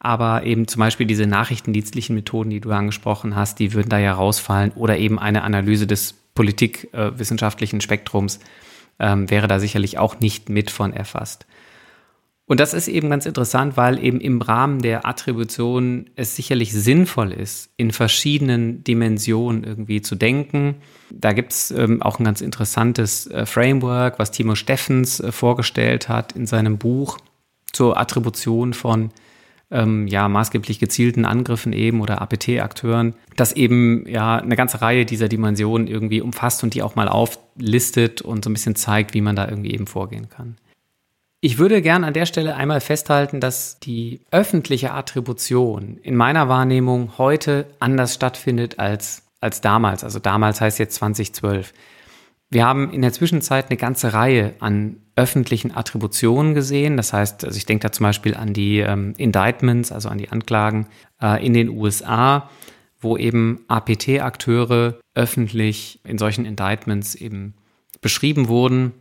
aber 0.03 0.43
eben 0.43 0.67
zum 0.67 0.81
Beispiel 0.81 1.07
diese 1.07 1.25
nachrichtendienstlichen 1.25 2.13
Methoden, 2.13 2.49
die 2.49 2.59
du 2.59 2.71
angesprochen 2.71 3.35
hast, 3.35 3.57
die 3.59 3.73
würden 3.73 3.89
da 3.89 3.97
ja 3.97 4.13
rausfallen 4.13 4.71
oder 4.75 4.97
eben 4.97 5.17
eine 5.17 5.43
Analyse 5.43 5.87
des 5.87 6.13
politikwissenschaftlichen 6.35 7.81
Spektrums 7.81 8.39
ähm, 8.99 9.29
wäre 9.29 9.47
da 9.47 9.59
sicherlich 9.59 9.97
auch 9.97 10.19
nicht 10.19 10.49
mit 10.49 10.69
von 10.71 10.93
erfasst. 10.93 11.47
Und 12.45 12.59
das 12.59 12.73
ist 12.73 12.89
eben 12.89 13.09
ganz 13.09 13.25
interessant, 13.25 13.77
weil 13.77 14.03
eben 14.03 14.19
im 14.19 14.41
Rahmen 14.41 14.81
der 14.81 15.07
Attribution 15.07 16.09
es 16.17 16.35
sicherlich 16.35 16.73
sinnvoll 16.73 17.31
ist, 17.31 17.69
in 17.77 17.91
verschiedenen 17.91 18.83
Dimensionen 18.83 19.63
irgendwie 19.63 20.01
zu 20.01 20.15
denken. 20.15 20.75
Da 21.09 21.31
gibt 21.31 21.53
es 21.53 21.71
ähm, 21.71 22.01
auch 22.01 22.19
ein 22.19 22.25
ganz 22.25 22.41
interessantes 22.41 23.27
äh, 23.27 23.45
Framework, 23.45 24.19
was 24.19 24.31
Timo 24.31 24.55
Steffens 24.55 25.21
äh, 25.21 25.31
vorgestellt 25.31 26.09
hat 26.09 26.33
in 26.33 26.45
seinem 26.45 26.77
Buch 26.77 27.17
zur 27.71 27.97
Attribution 27.97 28.73
von 28.73 29.11
ähm, 29.73 30.07
ja, 30.07 30.29
maßgeblich 30.29 30.79
gezielten 30.79 31.25
Angriffen 31.25 31.73
eben 31.73 31.99
oder 31.99 32.21
APT-Akteuren, 32.21 33.15
das 33.35 33.51
eben 33.53 34.07
ja 34.07 34.37
eine 34.37 34.55
ganze 34.55 34.81
Reihe 34.81 35.05
dieser 35.05 35.27
Dimensionen 35.27 35.87
irgendwie 35.87 36.21
umfasst 36.21 36.63
und 36.63 36.75
die 36.75 36.83
auch 36.83 36.95
mal 36.95 37.09
auflistet 37.09 38.21
und 38.21 38.43
so 38.43 38.49
ein 38.49 38.53
bisschen 38.53 38.75
zeigt, 38.75 39.13
wie 39.13 39.21
man 39.21 39.35
da 39.35 39.47
irgendwie 39.47 39.73
eben 39.73 39.87
vorgehen 39.87 40.29
kann. 40.29 40.55
Ich 41.41 41.57
würde 41.57 41.81
gern 41.81 42.05
an 42.05 42.13
der 42.13 42.25
Stelle 42.25 42.55
einmal 42.55 42.79
festhalten, 42.79 43.41
dass 43.41 43.79
die 43.79 44.21
öffentliche 44.31 44.93
Attribution 44.93 45.97
in 46.01 46.15
meiner 46.15 46.47
Wahrnehmung 46.47 47.17
heute 47.17 47.65
anders 47.79 48.13
stattfindet 48.13 48.79
als, 48.79 49.23
als 49.41 49.59
damals. 49.59 50.05
Also 50.05 50.19
damals 50.19 50.61
heißt 50.61 50.79
jetzt 50.79 50.95
2012. 50.95 51.73
Wir 52.49 52.65
haben 52.65 52.91
in 52.93 53.01
der 53.01 53.11
Zwischenzeit 53.11 53.69
eine 53.69 53.77
ganze 53.77 54.13
Reihe 54.13 54.53
an 54.59 55.02
öffentlichen 55.15 55.75
Attributionen 55.75 56.53
gesehen. 56.53 56.97
Das 56.97 57.13
heißt, 57.13 57.45
also 57.45 57.57
ich 57.57 57.65
denke 57.65 57.83
da 57.83 57.91
zum 57.91 58.05
Beispiel 58.05 58.35
an 58.35 58.53
die 58.53 58.79
ähm, 58.79 59.13
Indictments, 59.17 59.91
also 59.91 60.09
an 60.09 60.17
die 60.17 60.29
Anklagen 60.29 60.87
äh, 61.21 61.45
in 61.45 61.53
den 61.53 61.69
USA, 61.69 62.49
wo 62.99 63.17
eben 63.17 63.61
APT-Akteure 63.67 64.99
öffentlich 65.13 65.99
in 66.03 66.17
solchen 66.17 66.45
Indictments 66.45 67.15
eben 67.15 67.53
beschrieben 68.01 68.47
wurden 68.47 68.93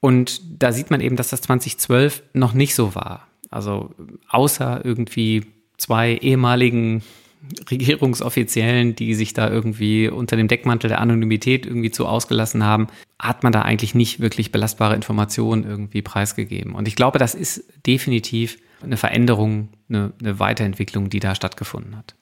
und 0.00 0.40
da 0.62 0.72
sieht 0.72 0.90
man 0.90 1.00
eben, 1.00 1.16
dass 1.16 1.30
das 1.30 1.40
2012 1.42 2.22
noch 2.32 2.52
nicht 2.52 2.74
so 2.74 2.94
war. 2.94 3.26
Also 3.50 3.94
außer 4.28 4.84
irgendwie 4.84 5.46
zwei 5.76 6.14
ehemaligen 6.14 7.02
Regierungsoffiziellen, 7.70 8.94
die 8.94 9.14
sich 9.14 9.32
da 9.32 9.48
irgendwie 9.50 10.08
unter 10.08 10.36
dem 10.36 10.48
Deckmantel 10.48 10.88
der 10.88 11.00
Anonymität 11.00 11.66
irgendwie 11.66 11.90
zu 11.90 12.06
ausgelassen 12.06 12.64
haben, 12.64 12.88
hat 13.18 13.42
man 13.42 13.52
da 13.52 13.62
eigentlich 13.62 13.94
nicht 13.94 14.20
wirklich 14.20 14.52
belastbare 14.52 14.94
Informationen 14.94 15.64
irgendwie 15.64 16.02
preisgegeben. 16.02 16.74
Und 16.74 16.88
ich 16.88 16.96
glaube, 16.96 17.18
das 17.18 17.34
ist 17.34 17.64
definitiv 17.86 18.58
eine 18.82 18.96
Veränderung, 18.96 19.68
eine, 19.88 20.12
eine 20.20 20.38
Weiterentwicklung, 20.38 21.10
die 21.10 21.20
da 21.20 21.34
stattgefunden 21.34 21.96
hat. 21.96 22.14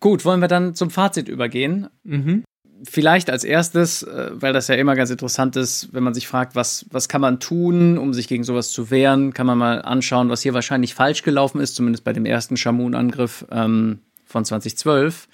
Gut, 0.00 0.24
wollen 0.24 0.40
wir 0.40 0.48
dann 0.48 0.74
zum 0.74 0.90
Fazit 0.90 1.28
übergehen? 1.28 1.88
Mhm 2.04 2.44
vielleicht 2.88 3.30
als 3.30 3.44
erstes, 3.44 4.02
äh, 4.02 4.30
weil 4.34 4.52
das 4.52 4.68
ja 4.68 4.74
immer 4.74 4.94
ganz 4.94 5.10
interessant 5.10 5.56
ist, 5.56 5.88
wenn 5.92 6.02
man 6.02 6.14
sich 6.14 6.26
fragt, 6.26 6.54
was, 6.54 6.86
was 6.90 7.08
kann 7.08 7.20
man 7.20 7.40
tun, 7.40 7.98
um 7.98 8.14
sich 8.14 8.28
gegen 8.28 8.44
sowas 8.44 8.70
zu 8.70 8.90
wehren, 8.90 9.32
kann 9.32 9.46
man 9.46 9.58
mal 9.58 9.82
anschauen, 9.82 10.28
was 10.28 10.42
hier 10.42 10.54
wahrscheinlich 10.54 10.94
falsch 10.94 11.22
gelaufen 11.22 11.60
ist, 11.60 11.74
zumindest 11.74 12.04
bei 12.04 12.12
dem 12.12 12.26
ersten 12.26 12.56
Shamoon-Angriff 12.56 13.46
ähm, 13.50 14.00
von 14.34 14.44
2012. 14.44 15.28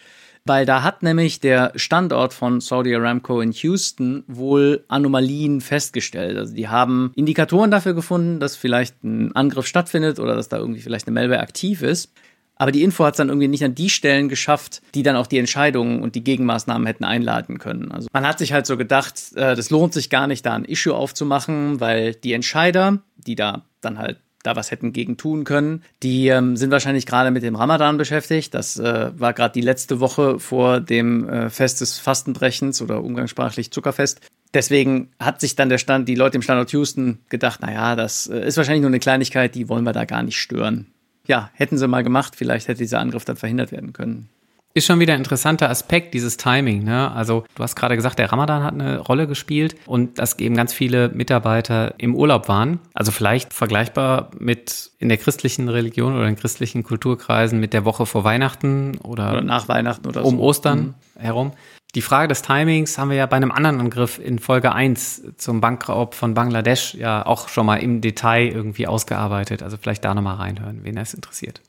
Weil 0.46 0.64
da 0.64 0.82
hat 0.82 1.02
nämlich 1.02 1.40
der 1.40 1.72
Standort 1.76 2.32
von 2.32 2.60
Saudi 2.60 2.94
Aramco 2.94 3.40
in 3.40 3.52
Houston 3.52 4.24
wohl 4.26 4.84
Anomalien 4.88 5.60
festgestellt. 5.60 6.38
Also 6.38 6.54
die 6.54 6.68
haben 6.68 7.12
Indikatoren 7.14 7.70
dafür 7.70 7.94
gefunden, 7.94 8.40
dass 8.40 8.56
vielleicht 8.56 9.04
ein 9.04 9.34
Angriff 9.36 9.66
stattfindet 9.66 10.18
oder 10.18 10.34
dass 10.34 10.48
da 10.48 10.56
irgendwie 10.56 10.80
vielleicht 10.80 11.06
eine 11.06 11.14
Malware 11.14 11.40
aktiv 11.40 11.82
ist. 11.82 12.12
Aber 12.56 12.72
die 12.72 12.82
Info 12.82 13.04
hat 13.04 13.14
es 13.14 13.18
dann 13.18 13.28
irgendwie 13.28 13.48
nicht 13.48 13.64
an 13.64 13.74
die 13.74 13.88
Stellen 13.88 14.28
geschafft, 14.28 14.82
die 14.94 15.02
dann 15.02 15.16
auch 15.16 15.26
die 15.26 15.38
Entscheidungen 15.38 16.02
und 16.02 16.14
die 16.14 16.24
Gegenmaßnahmen 16.24 16.86
hätten 16.86 17.04
einleiten 17.04 17.58
können. 17.58 17.90
Also 17.90 18.08
man 18.12 18.26
hat 18.26 18.38
sich 18.38 18.52
halt 18.52 18.66
so 18.66 18.76
gedacht, 18.76 19.14
äh, 19.34 19.56
das 19.56 19.70
lohnt 19.70 19.94
sich 19.94 20.10
gar 20.10 20.26
nicht, 20.26 20.44
da 20.44 20.54
ein 20.54 20.66
Issue 20.66 20.94
aufzumachen, 20.94 21.80
weil 21.80 22.14
die 22.14 22.34
Entscheider, 22.34 22.98
die 23.16 23.34
da 23.34 23.64
dann 23.80 23.98
halt 23.98 24.18
da 24.42 24.57
was 24.57 24.70
hätten 24.70 24.92
gegen 24.92 25.16
tun 25.16 25.44
können. 25.44 25.83
Die 26.03 26.29
ähm, 26.29 26.57
sind 26.57 26.70
wahrscheinlich 26.70 27.07
gerade 27.07 27.31
mit 27.31 27.42
dem 27.42 27.57
Ramadan 27.57 27.98
beschäftigt. 27.98 28.55
Das 28.55 28.79
äh, 28.79 29.11
war 29.18 29.33
gerade 29.33 29.53
die 29.53 29.61
letzte 29.61 30.00
Woche 30.00 30.38
vor 30.38 30.81
dem 30.81 31.29
äh, 31.29 31.50
Fest 31.50 31.81
des 31.81 31.98
Fastenbrechens 31.98 32.81
oder 32.83 33.03
umgangssprachlich 33.03 33.70
Zuckerfest. 33.70 34.20
Deswegen 34.53 35.11
hat 35.20 35.40
sich 35.40 35.55
dann 35.55 35.68
der 35.68 35.79
Stand, 35.79 36.09
die 36.09 36.16
Leute 36.16 36.37
im 36.37 36.42
Standort 36.42 36.72
Houston 36.72 37.20
gedacht, 37.29 37.61
naja, 37.62 37.96
das 37.96 38.26
äh, 38.26 38.46
ist 38.46 38.57
wahrscheinlich 38.57 38.83
nur 38.83 38.90
eine 38.90 38.98
Kleinigkeit, 38.98 39.55
die 39.55 39.68
wollen 39.68 39.85
wir 39.85 39.92
da 39.92 40.05
gar 40.05 40.22
nicht 40.22 40.38
stören 40.38 40.87
ja, 41.31 41.48
hätten 41.55 41.79
sie 41.79 41.87
mal 41.87 42.03
gemacht, 42.03 42.35
vielleicht 42.37 42.68
hätte 42.68 42.79
dieser 42.79 42.98
Angriff 42.98 43.24
dann 43.24 43.37
verhindert 43.37 43.70
werden 43.70 43.92
können. 43.92 44.29
Ist 44.72 44.87
schon 44.87 45.00
wieder 45.00 45.14
ein 45.14 45.20
interessanter 45.20 45.68
Aspekt, 45.68 46.14
dieses 46.14 46.37
Timing. 46.37 46.85
Ne? 46.85 47.11
Also 47.11 47.44
du 47.56 47.62
hast 47.62 47.74
gerade 47.74 47.96
gesagt, 47.96 48.20
der 48.20 48.30
Ramadan 48.30 48.62
hat 48.62 48.74
eine 48.74 49.00
Rolle 49.00 49.26
gespielt 49.26 49.74
und 49.87 50.20
dass 50.20 50.38
eben 50.38 50.54
ganz 50.54 50.72
viele 50.72 51.09
Mitarbeiter 51.09 51.94
im 51.98 52.14
Urlaub 52.14 52.48
waren. 52.48 52.78
Also 52.94 53.11
vielleicht 53.11 53.52
vergleichbar 53.52 54.30
mit 54.38 54.92
in 55.00 55.09
der 55.09 55.18
christlichen 55.18 55.68
Religion 55.68 56.14
oder 56.14 56.28
in 56.28 56.37
christlichen 56.37 56.85
Kulturkreisen 56.85 57.59
mit 57.59 57.72
der 57.72 57.85
Woche 57.85 58.06
vor 58.06 58.22
Weihnachten 58.22 58.96
oder, 58.98 59.33
oder 59.33 59.42
nach 59.42 59.66
Weihnachten 59.66 60.06
oder 60.06 60.24
um 60.24 60.37
so. 60.37 60.42
Ostern 60.42 60.94
mhm. 61.16 61.20
herum. 61.20 61.52
Die 61.96 62.02
Frage 62.02 62.28
des 62.28 62.42
Timings 62.42 62.96
haben 62.96 63.11
wir 63.11 63.16
ja 63.16 63.26
bei 63.26 63.37
einem 63.37 63.50
anderen 63.50 63.80
Angriff 63.80 64.20
in 64.20 64.38
Folge 64.38 64.72
1 64.72 65.35
zum 65.37 65.61
Bankraub 65.61 66.14
von 66.14 66.35
Bangladesch 66.35 66.94
ja 66.94 67.26
auch 67.26 67.48
schon 67.48 67.66
mal 67.66 67.78
im 67.78 68.00
Detail 68.00 68.46
irgendwie 68.46 68.87
ausgearbeitet. 68.87 69.64
Also 69.64 69.76
vielleicht 69.76 70.04
da 70.04 70.14
nochmal 70.14 70.37
reinhören, 70.37 70.85
wen 70.85 70.96
es 70.96 71.12
interessiert. 71.12 71.61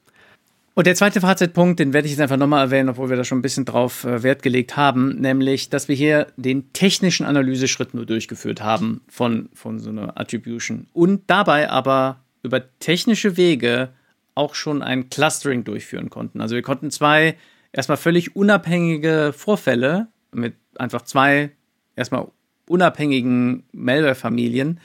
Und 0.74 0.88
der 0.88 0.96
zweite 0.96 1.20
Fazitpunkt, 1.20 1.80
den 1.80 1.92
werde 1.92 2.06
ich 2.06 2.14
jetzt 2.14 2.22
einfach 2.22 2.38
nochmal 2.38 2.66
erwähnen, 2.66 2.90
obwohl 2.90 3.10
wir 3.10 3.18
da 3.18 3.26
schon 3.26 3.40
ein 3.40 3.42
bisschen 3.42 3.66
drauf 3.66 4.06
äh, 4.06 4.24
Wert 4.24 4.42
gelegt 4.42 4.78
haben, 4.78 5.20
nämlich, 5.20 5.70
dass 5.70 5.90
wir 5.90 5.96
hier 5.96 6.28
den 6.38 6.72
technischen 6.72 7.26
Analyseschritt 7.26 7.94
nur 7.94 8.06
durchgeführt 8.06 8.62
haben 8.62 9.02
von, 9.10 9.50
von 9.54 9.80
so 9.80 9.90
einer 9.90 10.18
Attribution 10.20 10.88
und 10.94 11.24
dabei 11.28 11.70
aber 11.70 12.22
über 12.42 12.64
technische 12.80 13.36
Wege 13.36 13.90
auch 14.34 14.56
schon 14.56 14.82
ein 14.82 15.10
Clustering 15.10 15.66
durchführen 15.66 16.10
konnten. 16.10 16.40
Also 16.40 16.56
wir 16.56 16.62
konnten 16.62 16.90
zwei 16.90 17.36
erstmal 17.74 17.98
völlig 17.98 18.36
unabhängige 18.36 19.34
Vorfälle 19.36 20.08
mit 20.32 20.56
einfach 20.78 21.02
zwei 21.02 21.52
erstmal 21.98 22.28
unabhängigen 22.68 23.64
Malware-Familien 23.74 24.80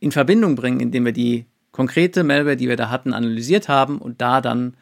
in 0.00 0.12
Verbindung 0.12 0.54
bringen, 0.54 0.80
indem 0.80 1.06
wir 1.06 1.12
die 1.12 1.46
konkrete 1.72 2.24
Malware, 2.24 2.56
die 2.56 2.68
wir 2.68 2.76
da 2.76 2.90
hatten, 2.90 3.14
analysiert 3.14 3.68
haben 3.68 3.98
und 3.98 4.20
da 4.20 4.42
dann 4.42 4.74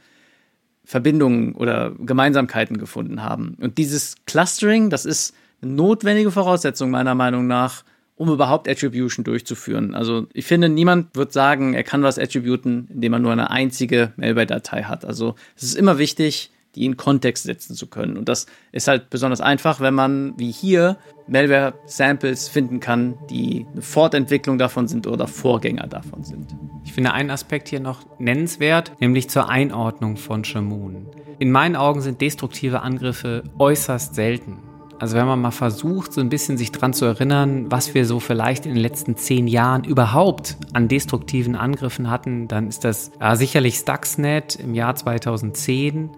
Verbindungen 0.89 1.55
oder 1.55 1.93
Gemeinsamkeiten 1.99 2.79
gefunden 2.79 3.23
haben. 3.23 3.59
Und 3.61 3.77
dieses 3.77 4.15
Clustering, 4.25 4.89
das 4.89 5.05
ist 5.05 5.35
eine 5.61 5.73
notwendige 5.73 6.31
Voraussetzung 6.31 6.89
meiner 6.89 7.15
Meinung 7.15 7.47
nach, 7.47 7.85
um 8.17 8.31
überhaupt 8.31 8.67
Attribution 8.67 9.23
durchzuführen. 9.23 9.95
Also 9.95 10.29
ich 10.33 10.47
finde, 10.47 10.71
niemand 10.71 11.15
wird 11.15 11.31
sagen, 11.31 11.75
er 11.75 11.83
kann 11.83 12.03
was 12.03 12.19
attributen, 12.19 12.89
indem 12.91 13.13
er 13.13 13.19
nur 13.19 13.33
eine 13.33 13.51
einzige 13.51 14.15
Malware-Datei 14.17 14.85
hat. 14.85 15.05
Also 15.05 15.35
es 15.57 15.65
ist 15.65 15.75
immer 15.75 15.99
wichtig, 15.99 16.53
die 16.79 16.85
in 16.85 16.97
Kontext 16.97 17.45
setzen 17.45 17.75
zu 17.75 17.89
können. 17.89 18.17
Und 18.17 18.29
das 18.29 18.47
ist 18.73 18.89
halt 18.89 19.11
besonders 19.11 19.41
einfach, 19.41 19.81
wenn 19.81 19.95
man 19.95 20.35
wie 20.37 20.53
hier 20.53 20.97
Malware-Samples 21.27 22.49
finden 22.49 22.81
kann, 22.81 23.15
die 23.31 23.67
eine 23.73 23.83
Fortentwicklung 23.83 24.59
davon 24.59 24.87
sind 24.87 25.07
oder 25.07 25.27
Vorgänger 25.27 25.87
davon 25.89 26.23
sind. 26.23 26.55
Ich 26.85 26.93
finde 26.93 27.13
einen 27.13 27.31
Aspekt 27.31 27.69
hier 27.69 27.81
noch 27.81 28.01
nennenswert, 28.19 28.93
nämlich 29.01 29.29
zur 29.29 29.49
Einordnung 29.49 30.17
von 30.17 30.45
Shamoon. 30.45 31.07
In 31.39 31.51
meinen 31.51 31.77
Augen 31.77 32.01
sind 32.01 32.21
destruktive 32.21 32.81
Angriffe 32.81 33.43
äußerst 33.59 34.15
selten. 34.15 34.59
Also 35.01 35.17
wenn 35.17 35.27
man 35.27 35.41
mal 35.41 35.53
versucht, 35.53 36.13
so 36.13 36.21
ein 36.21 36.29
bisschen 36.29 36.57
sich 36.57 36.73
dran 36.73 36.93
zu 36.93 37.05
erinnern, 37.05 37.71
was 37.71 37.95
wir 37.95 38.05
so 38.05 38.19
vielleicht 38.19 38.67
in 38.67 38.75
den 38.75 38.83
letzten 38.83 39.17
zehn 39.17 39.47
Jahren 39.47 39.85
überhaupt 39.85 40.57
an 40.73 40.89
destruktiven 40.89 41.55
Angriffen 41.55 42.11
hatten, 42.11 42.49
dann 42.49 42.69
ist 42.69 42.85
das 42.85 43.13
ja, 43.21 43.37
sicherlich 43.37 43.77
Stuxnet 43.77 44.57
im 44.57 44.75
Jahr 44.75 44.97
2010, 44.97 46.11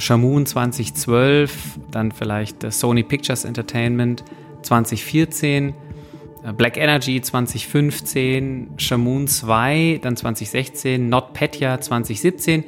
Shamoon 0.00 0.46
2012, 0.46 1.78
dann 1.90 2.10
vielleicht 2.10 2.72
Sony 2.72 3.02
Pictures 3.02 3.44
Entertainment 3.44 4.24
2014, 4.62 5.74
äh, 6.42 6.52
Black 6.54 6.78
Energy 6.78 7.20
2015, 7.20 8.70
Shamoon 8.78 9.28
2, 9.28 10.00
dann 10.02 10.16
2016, 10.16 11.08
NotPetya 11.08 11.80
2017. 11.80 12.64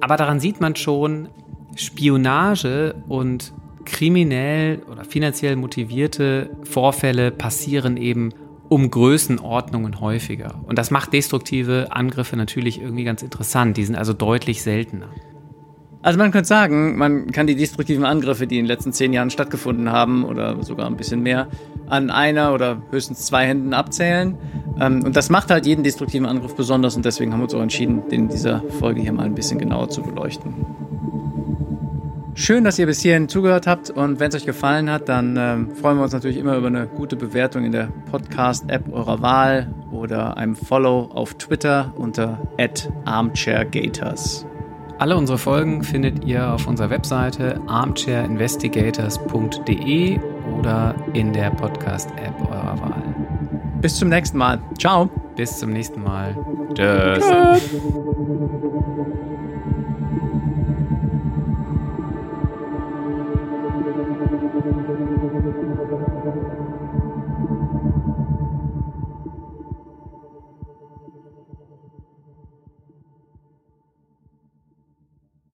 Aber 0.00 0.16
daran 0.16 0.38
sieht 0.38 0.60
man 0.60 0.76
schon, 0.76 1.28
Spionage 1.76 2.94
und 3.08 3.54
kriminell 3.86 4.82
oder 4.90 5.04
finanziell 5.04 5.56
motivierte 5.56 6.50
Vorfälle 6.64 7.30
passieren 7.30 7.96
eben 7.96 8.34
um 8.68 8.90
Größenordnungen 8.90 10.00
häufiger. 10.00 10.60
Und 10.66 10.76
das 10.78 10.90
macht 10.90 11.12
destruktive 11.12 11.88
Angriffe 11.90 12.36
natürlich 12.36 12.80
irgendwie 12.80 13.04
ganz 13.04 13.22
interessant. 13.22 13.76
Die 13.76 13.84
sind 13.84 13.96
also 13.96 14.12
deutlich 14.12 14.62
seltener. 14.62 15.08
Also 16.02 16.18
man 16.18 16.30
könnte 16.30 16.46
sagen, 16.46 16.96
man 16.96 17.32
kann 17.32 17.46
die 17.46 17.56
destruktiven 17.56 18.04
Angriffe, 18.04 18.46
die 18.46 18.58
in 18.58 18.64
den 18.64 18.68
letzten 18.68 18.92
zehn 18.92 19.12
Jahren 19.12 19.30
stattgefunden 19.30 19.90
haben, 19.90 20.24
oder 20.24 20.62
sogar 20.62 20.86
ein 20.86 20.96
bisschen 20.96 21.22
mehr, 21.22 21.48
an 21.88 22.10
einer 22.10 22.54
oder 22.54 22.82
höchstens 22.90 23.26
zwei 23.26 23.46
Händen 23.46 23.74
abzählen. 23.74 24.36
Ähm, 24.80 25.02
und 25.04 25.16
das 25.16 25.30
macht 25.30 25.50
halt 25.50 25.66
jeden 25.66 25.82
destruktiven 25.82 26.26
Angriff 26.26 26.54
besonders 26.54 26.96
und 26.96 27.04
deswegen 27.04 27.32
haben 27.32 27.40
wir 27.40 27.44
uns 27.44 27.54
auch 27.54 27.62
entschieden, 27.62 28.02
den 28.10 28.22
in 28.22 28.28
dieser 28.28 28.62
Folge 28.78 29.00
hier 29.00 29.12
mal 29.12 29.24
ein 29.24 29.34
bisschen 29.34 29.58
genauer 29.58 29.88
zu 29.88 30.02
beleuchten. 30.02 30.54
Schön, 32.38 32.64
dass 32.64 32.78
ihr 32.78 32.84
bis 32.84 33.00
hierhin 33.00 33.30
zugehört 33.30 33.66
habt 33.66 33.88
und 33.88 34.20
wenn 34.20 34.28
es 34.28 34.34
euch 34.34 34.44
gefallen 34.44 34.90
hat, 34.90 35.08
dann 35.08 35.36
ähm, 35.38 35.70
freuen 35.74 35.96
wir 35.96 36.02
uns 36.02 36.12
natürlich 36.12 36.36
immer 36.36 36.56
über 36.56 36.66
eine 36.66 36.86
gute 36.86 37.16
Bewertung 37.16 37.64
in 37.64 37.72
der 37.72 37.88
Podcast-App 38.10 38.92
eurer 38.92 39.22
Wahl 39.22 39.74
oder 39.90 40.36
einem 40.36 40.54
Follow 40.54 41.10
auf 41.14 41.32
Twitter 41.34 41.94
unter 41.96 42.38
armchairgators. 43.06 44.44
Alle 44.98 45.16
unsere 45.16 45.38
Folgen 45.38 45.82
findet 45.82 46.22
ihr 46.24 46.52
auf 46.52 46.66
unserer 46.66 46.90
Webseite 46.90 47.58
armchairinvestigators.de 47.66 50.20
oder 50.58 50.94
in 51.12 51.32
der 51.32 51.50
Podcast-App 51.50 52.40
eurer 52.40 52.80
Wahl. 52.80 53.02
Bis 53.80 53.96
zum 53.96 54.08
nächsten 54.08 54.38
Mal. 54.38 54.60
Ciao. 54.78 55.08
Bis 55.36 55.58
zum 55.58 55.70
nächsten 55.70 56.02
Mal. 56.02 56.36
Tschüss. 56.74 57.24
Tschüss. 57.24 57.70